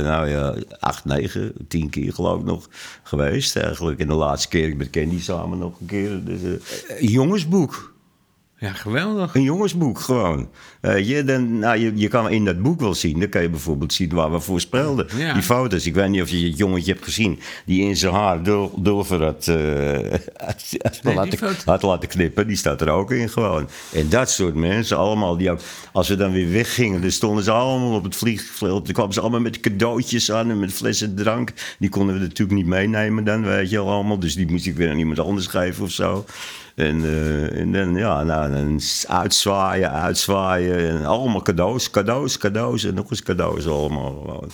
nou 0.03 0.29
ja, 0.29 0.55
acht, 0.79 1.05
negen, 1.05 1.53
tien 1.67 1.89
keer 1.89 2.13
geloof 2.13 2.39
ik 2.39 2.45
nog 2.45 2.69
geweest 3.03 3.55
eigenlijk. 3.55 3.99
En 3.99 4.07
de 4.07 4.13
laatste 4.13 4.47
keer 4.47 4.75
met 4.75 4.89
Candy 4.89 5.19
samen 5.19 5.57
nog 5.57 5.79
een 5.79 5.85
keer. 5.85 6.23
Dus, 6.23 6.41
eh, 6.43 7.01
een 7.01 7.07
jongensboek. 7.07 7.93
Ja, 8.61 8.73
geweldig. 8.73 9.35
Een 9.35 9.41
jongensboek 9.41 9.99
gewoon. 9.99 10.49
Eh, 10.81 11.07
je, 11.07 11.23
dan, 11.23 11.59
nou, 11.59 11.77
je, 11.77 11.91
je 11.95 12.07
kan 12.07 12.29
in 12.29 12.45
dat 12.45 12.61
boek 12.61 12.79
wel 12.79 12.93
zien. 12.93 13.19
Dan 13.19 13.29
kan 13.29 13.41
je 13.41 13.49
bijvoorbeeld 13.49 13.93
zien 13.93 14.09
waar 14.09 14.31
we 14.31 14.39
voor 14.39 14.59
speelden. 14.59 15.07
Ja. 15.17 15.33
Die 15.33 15.41
foto's. 15.41 15.85
Ik 15.85 15.93
weet 15.93 16.09
niet 16.09 16.21
of 16.21 16.29
je 16.29 16.47
het 16.47 16.57
jongetje 16.57 16.91
hebt 16.91 17.03
gezien. 17.03 17.39
Die 17.65 17.83
in 17.83 17.97
zijn 17.97 18.13
haar 18.13 18.43
dul, 18.43 18.73
dulver 18.81 19.23
had, 19.23 19.47
eh, 19.47 19.55
had, 20.83 21.15
laten, 21.15 21.37
foto. 21.37 21.61
had 21.65 21.81
laten 21.81 22.09
knippen. 22.09 22.47
Die 22.47 22.55
staat 22.55 22.81
er 22.81 22.89
ook 22.89 23.11
in 23.11 23.29
gewoon. 23.29 23.69
En 23.93 24.09
dat 24.09 24.29
soort 24.29 24.55
mensen 24.55 24.97
allemaal. 24.97 25.37
Die 25.37 25.51
ook, 25.51 25.59
als 25.91 26.07
we 26.07 26.15
dan 26.15 26.31
weer 26.31 26.51
weggingen. 26.51 27.01
Dan 27.01 27.11
stonden 27.11 27.43
ze 27.43 27.51
allemaal 27.51 27.95
op 27.95 28.03
het 28.03 28.15
vliegveld. 28.15 28.85
Dan 28.85 28.93
kwamen 28.93 29.13
ze 29.13 29.21
allemaal 29.21 29.39
met 29.39 29.59
cadeautjes 29.59 30.31
aan. 30.31 30.49
En 30.49 30.59
met 30.59 30.73
flessen 30.73 31.15
drank. 31.15 31.53
Die 31.79 31.89
konden 31.89 32.15
we 32.15 32.21
natuurlijk 32.21 32.57
niet 32.57 32.67
meenemen 32.67 33.23
dan. 33.23 33.43
Weet 33.43 33.69
je 33.69 33.75
wel 33.75 33.89
allemaal. 33.89 34.19
Dus 34.19 34.35
die 34.35 34.51
moest 34.51 34.65
ik 34.65 34.75
weer 34.75 34.89
aan 34.89 34.97
iemand 34.97 35.19
anders 35.19 35.47
geven 35.47 35.83
of 35.83 35.91
zo. 35.91 36.25
En, 36.81 37.03
eh, 37.03 37.59
en 37.59 37.71
dan, 37.71 37.95
ja, 37.95 38.23
nou, 38.23 38.51
dan 38.51 38.81
uitzwaaien, 39.07 39.91
uitzwaaien. 39.91 40.89
En 40.89 41.05
allemaal 41.05 41.41
cadeaus, 41.41 41.89
cadeaus, 41.89 42.37
cadeaus. 42.37 42.83
En 42.83 42.93
nog 42.93 43.09
eens 43.09 43.23
cadeaus 43.23 43.67
allemaal. 43.67 44.45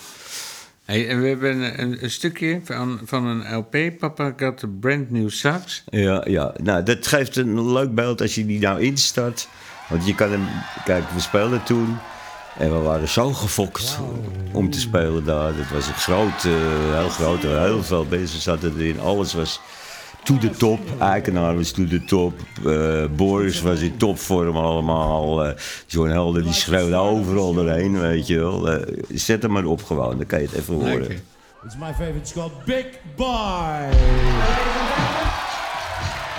Hey, 0.86 1.10
en 1.10 1.22
we 1.22 1.28
hebben 1.28 1.62
een, 1.62 1.82
een, 1.82 2.04
een 2.04 2.12
stukje 2.12 2.62
van, 2.64 3.00
van 3.06 3.26
een 3.26 3.56
LP. 3.56 4.00
Papa 4.00 4.34
got 4.38 4.64
a 4.64 4.68
brand 4.80 5.12
new 5.12 5.30
sax. 5.30 5.84
Ja, 5.90 6.24
ja, 6.28 6.54
nou, 6.64 6.84
dat 6.84 7.08
geeft 7.08 7.36
een 7.36 7.72
leuk 7.72 7.96
beeld 7.96 8.22
als 8.22 8.36
je 8.36 8.46
die 8.46 8.60
nou 8.60 8.82
instart. 8.82 9.48
Want 9.90 10.08
je 10.08 10.16
kan 10.16 10.32
hem, 10.32 10.48
kijk, 10.86 11.04
we 11.14 11.20
speelden 11.20 11.64
toen. 11.64 11.98
En 12.58 12.74
we 12.74 12.80
waren 12.80 13.08
zo 13.08 13.34
gefokt 13.34 14.00
om 14.52 14.70
te 14.70 14.80
spelen 14.80 15.26
daar. 15.26 15.56
Het 15.56 15.72
was 15.72 15.88
een 15.88 15.94
groot, 15.94 16.42
heel 16.42 17.10
groot. 17.10 17.42
Heel 17.42 17.84
veel 17.84 18.06
mensen 18.10 18.42
zaten 18.42 18.74
erin. 18.78 19.00
Alles 19.00 19.34
was 19.34 19.62
to 20.28 20.38
the 20.38 20.50
top. 20.50 20.80
Eikenaar 21.00 21.56
was 21.56 21.72
to 21.72 21.88
the 21.88 22.00
top. 22.06 22.34
Eh, 22.66 23.08
Boris 23.16 23.62
was 23.62 23.82
in 23.82 23.98
topvorm 23.98 24.56
allemaal. 24.58 25.46
Eh, 25.46 25.56
John 25.88 26.10
Helder 26.10 26.44
die 26.44 26.54
schreeuwde 26.54 26.96
overal 26.96 27.54
doorheen, 27.54 28.00
weet 28.00 28.28
je 28.28 28.40
wel. 28.40 28.72
Eh, 28.72 28.98
zet 29.14 29.42
hem 29.42 29.52
maar 29.52 29.66
op 29.66 29.84
gewoon, 29.84 30.18
dan 30.18 30.26
kan 30.26 30.42
je 30.42 30.48
het 30.48 30.56
even 30.56 30.74
horen. 30.74 31.22
It's 31.66 31.76
my 31.80 31.94
favorite. 31.94 32.18
It's 32.18 32.34
called 32.34 32.66
Big 32.66 32.86
Boy. 33.16 33.90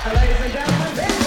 Hey, 0.00 1.17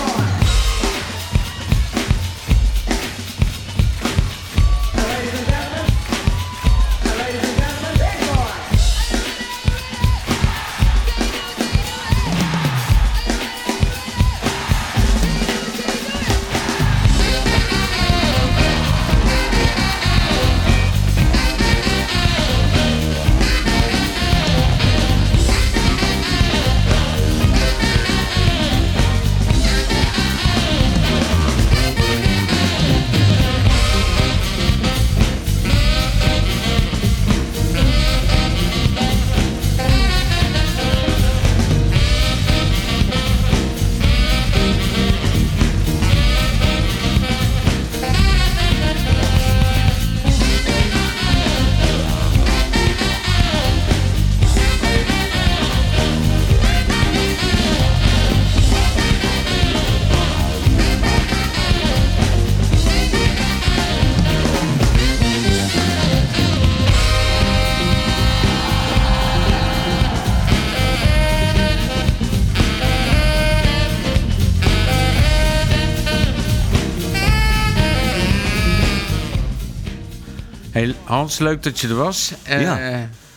Hans, 81.12 81.39
leuk 81.39 81.64
dat 81.64 81.80
je 81.80 81.88
er 81.88 81.95
was. 81.95 82.34
Eh, 82.43 82.62
Ja. 82.62 82.78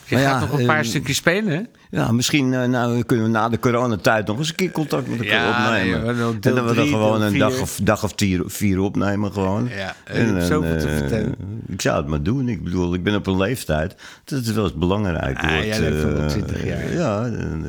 Je 0.07 0.15
Maar 0.15 0.25
gaat 0.25 0.41
ja, 0.43 0.47
nog 0.49 0.59
een 0.59 0.67
paar 0.67 0.79
eh, 0.81 0.85
stukjes 0.85 1.17
spelen, 1.17 1.53
hè? 1.53 1.63
Ja, 2.01 2.13
misschien 2.13 2.55
eh, 2.55 2.65
nou, 2.69 3.03
kunnen 3.03 3.25
we 3.27 3.31
na 3.33 3.49
de 3.49 3.59
coronatijd 3.59 4.27
nog 4.27 4.39
eens 4.39 4.49
een 4.49 4.55
keer 4.55 4.71
contact 4.71 5.09
met 5.09 5.19
elkaar 5.21 5.45
Ja, 5.47 5.67
opnemen. 5.67 6.03
nee, 6.05 6.11
en 6.25 6.41
dat 6.41 6.43
we 6.43 6.51
dan 6.53 6.67
drie, 6.75 6.89
gewoon 6.89 7.23
een 7.23 7.39
dag 7.39 7.61
of, 7.61 7.79
dag 7.83 8.05
of 8.05 8.13
vier, 8.17 8.43
vier 8.47 8.79
opnemen 8.81 9.33
gewoon. 9.33 9.69
Ja, 9.77 9.97
en 10.05 10.43
zoveel 10.47 10.79
te 10.79 10.87
eh, 10.89 10.97
vertellen. 10.97 11.35
Ik 11.69 11.81
zou 11.81 11.97
het 11.97 12.07
maar 12.07 12.23
doen. 12.23 12.49
Ik 12.49 12.65
bedoel, 12.65 12.95
ik 12.95 13.03
ben 13.03 13.15
op 13.15 13.27
een 13.27 13.37
leeftijd 13.37 13.95
dat 14.25 14.39
het 14.45 14.55
wel 14.55 14.65
eens 14.65 14.75
belangrijk 14.75 15.39
Ah, 15.39 15.51
wordt. 15.53 15.69
eh, 15.81 16.27
20 16.27 16.65
jaar. 16.65 16.93
Ja, 16.93 17.21
dan, 17.31 17.67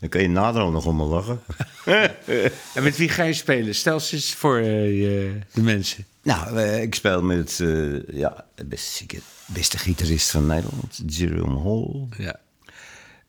dan 0.00 0.08
kan 0.08 0.20
je 0.22 0.28
nader 0.28 0.70
nog 0.70 0.86
om 0.86 0.96
me 0.96 1.04
lachen. 1.04 1.40
En 2.74 2.82
met 2.82 2.96
wie 2.96 3.08
ga 3.08 3.22
je 3.22 3.32
spelen? 3.32 3.74
Stel 3.74 3.94
eens 3.94 4.34
voor 4.38 4.60
je- 4.62 5.38
de 5.52 5.62
mensen. 5.62 6.04
Nou, 6.26 6.56
eh, 6.56 6.82
ik 6.82 6.94
speel 6.94 7.22
met 7.22 7.60
eh, 7.60 8.08
ja, 8.08 8.44
de 8.54 8.64
beste, 8.64 9.06
beste 9.46 9.78
gitarist 9.78 10.30
van 10.30 10.46
Nederland, 10.46 11.02
Jerome 11.06 11.60
Hall. 11.60 12.24
Ja. 12.24 12.40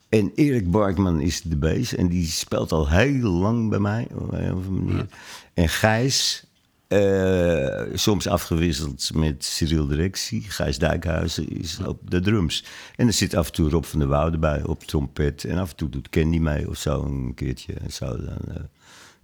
En 0.09 0.31
Erik 0.35 0.71
Barkman 0.71 1.21
is 1.21 1.41
de 1.41 1.55
bass. 1.55 1.95
En 1.95 2.07
die 2.07 2.25
speelt 2.25 2.71
al 2.71 2.89
heel 2.89 3.29
lang 3.29 3.69
bij 3.69 3.79
mij, 3.79 4.07
op 4.13 4.31
een 4.31 4.53
of 4.53 4.65
andere 4.65 4.69
manier. 4.69 5.07
En 5.53 5.69
Gijs, 5.69 6.45
eh, 6.87 7.81
soms 7.93 8.27
afgewisseld 8.27 9.13
met 9.13 9.45
Cyril 9.45 9.87
Directie. 9.87 10.41
Gijs 10.41 10.77
Dijkhuizen 10.77 11.49
is 11.49 11.79
op 11.79 12.11
de 12.11 12.19
drums. 12.19 12.63
En 12.95 13.07
er 13.07 13.13
zit 13.13 13.35
af 13.35 13.47
en 13.47 13.53
toe 13.53 13.69
Rob 13.69 13.83
van 13.83 13.99
der 13.99 14.07
Woude 14.07 14.37
bij 14.37 14.63
op 14.63 14.83
trompet. 14.83 15.43
En 15.43 15.57
af 15.57 15.69
en 15.69 15.75
toe 15.75 15.89
doet 15.89 16.09
Candy 16.09 16.37
mee 16.37 16.69
of 16.69 16.77
zo 16.77 17.03
een 17.03 17.33
keertje. 17.35 17.73
En 17.73 17.91
zo 17.91 18.05
dan, 18.25 18.67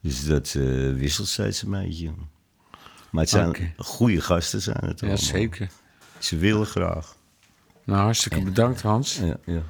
dus 0.01 0.25
dat 0.25 0.51
wisselt 0.95 1.27
steeds 1.27 1.61
een 1.61 1.71
beetje. 1.71 2.11
Maar 3.13 3.21
het 3.21 3.31
zijn 3.31 3.73
goede 3.77 4.21
gasten 4.21 4.61
zijn 4.61 4.77
het 4.85 4.99
ja, 4.99 5.07
allemaal. 5.07 5.17
zeker. 5.25 5.67
Ze 6.19 6.37
willen 6.37 6.65
graag. 6.65 7.15
Nou, 7.83 7.99
hartstikke 7.99 8.41
bedankt, 8.41 8.81
Hans. 8.81 9.17
Ja, 9.17 9.37
ja, 9.45 9.61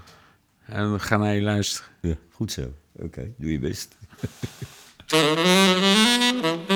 En 0.66 0.94
we 0.94 1.00
gaan 1.00 1.20
naar 1.20 1.34
je 1.36 1.41
luisteren. 1.41 1.89
ja. 2.02 2.16
goed 2.32 2.52
zo. 2.52 2.74
Oké, 2.91 3.32
doe 3.38 3.52
je 3.52 3.60
best. 3.60 3.96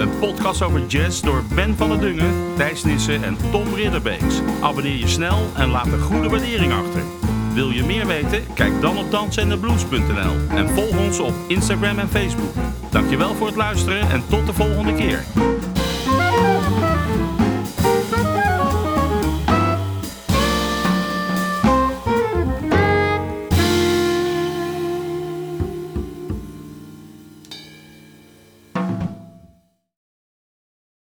Een 0.00 0.18
podcast 0.18 0.62
over 0.62 0.86
jazz 0.86 1.20
door 1.20 1.44
Ben 1.54 1.76
van 1.76 1.88
der 1.88 2.00
Dungen, 2.00 2.54
Thijs 2.56 2.84
Nissen 2.84 3.24
en 3.24 3.36
Tom 3.50 3.74
Ridderbeeks. 3.74 4.40
Abonneer 4.60 4.96
je 4.96 5.08
snel 5.08 5.50
en 5.56 5.68
laat 5.68 5.86
een 5.86 6.00
goede 6.00 6.28
waardering 6.28 6.72
achter. 6.72 7.02
Wil 7.54 7.70
je 7.70 7.84
meer 7.84 8.06
weten? 8.06 8.44
Kijk 8.54 8.80
dan 8.80 8.98
op 8.98 9.10
dansenendeblues.nl 9.10 10.56
en 10.56 10.68
volg 10.68 10.98
ons 10.98 11.18
op 11.18 11.34
Instagram 11.46 11.98
en 11.98 12.08
Facebook. 12.08 12.54
Dankjewel 12.90 13.34
voor 13.34 13.46
het 13.46 13.56
luisteren 13.56 14.10
en 14.10 14.22
tot 14.28 14.46
de 14.46 14.52
volgende 14.52 14.94
keer. 14.94 15.24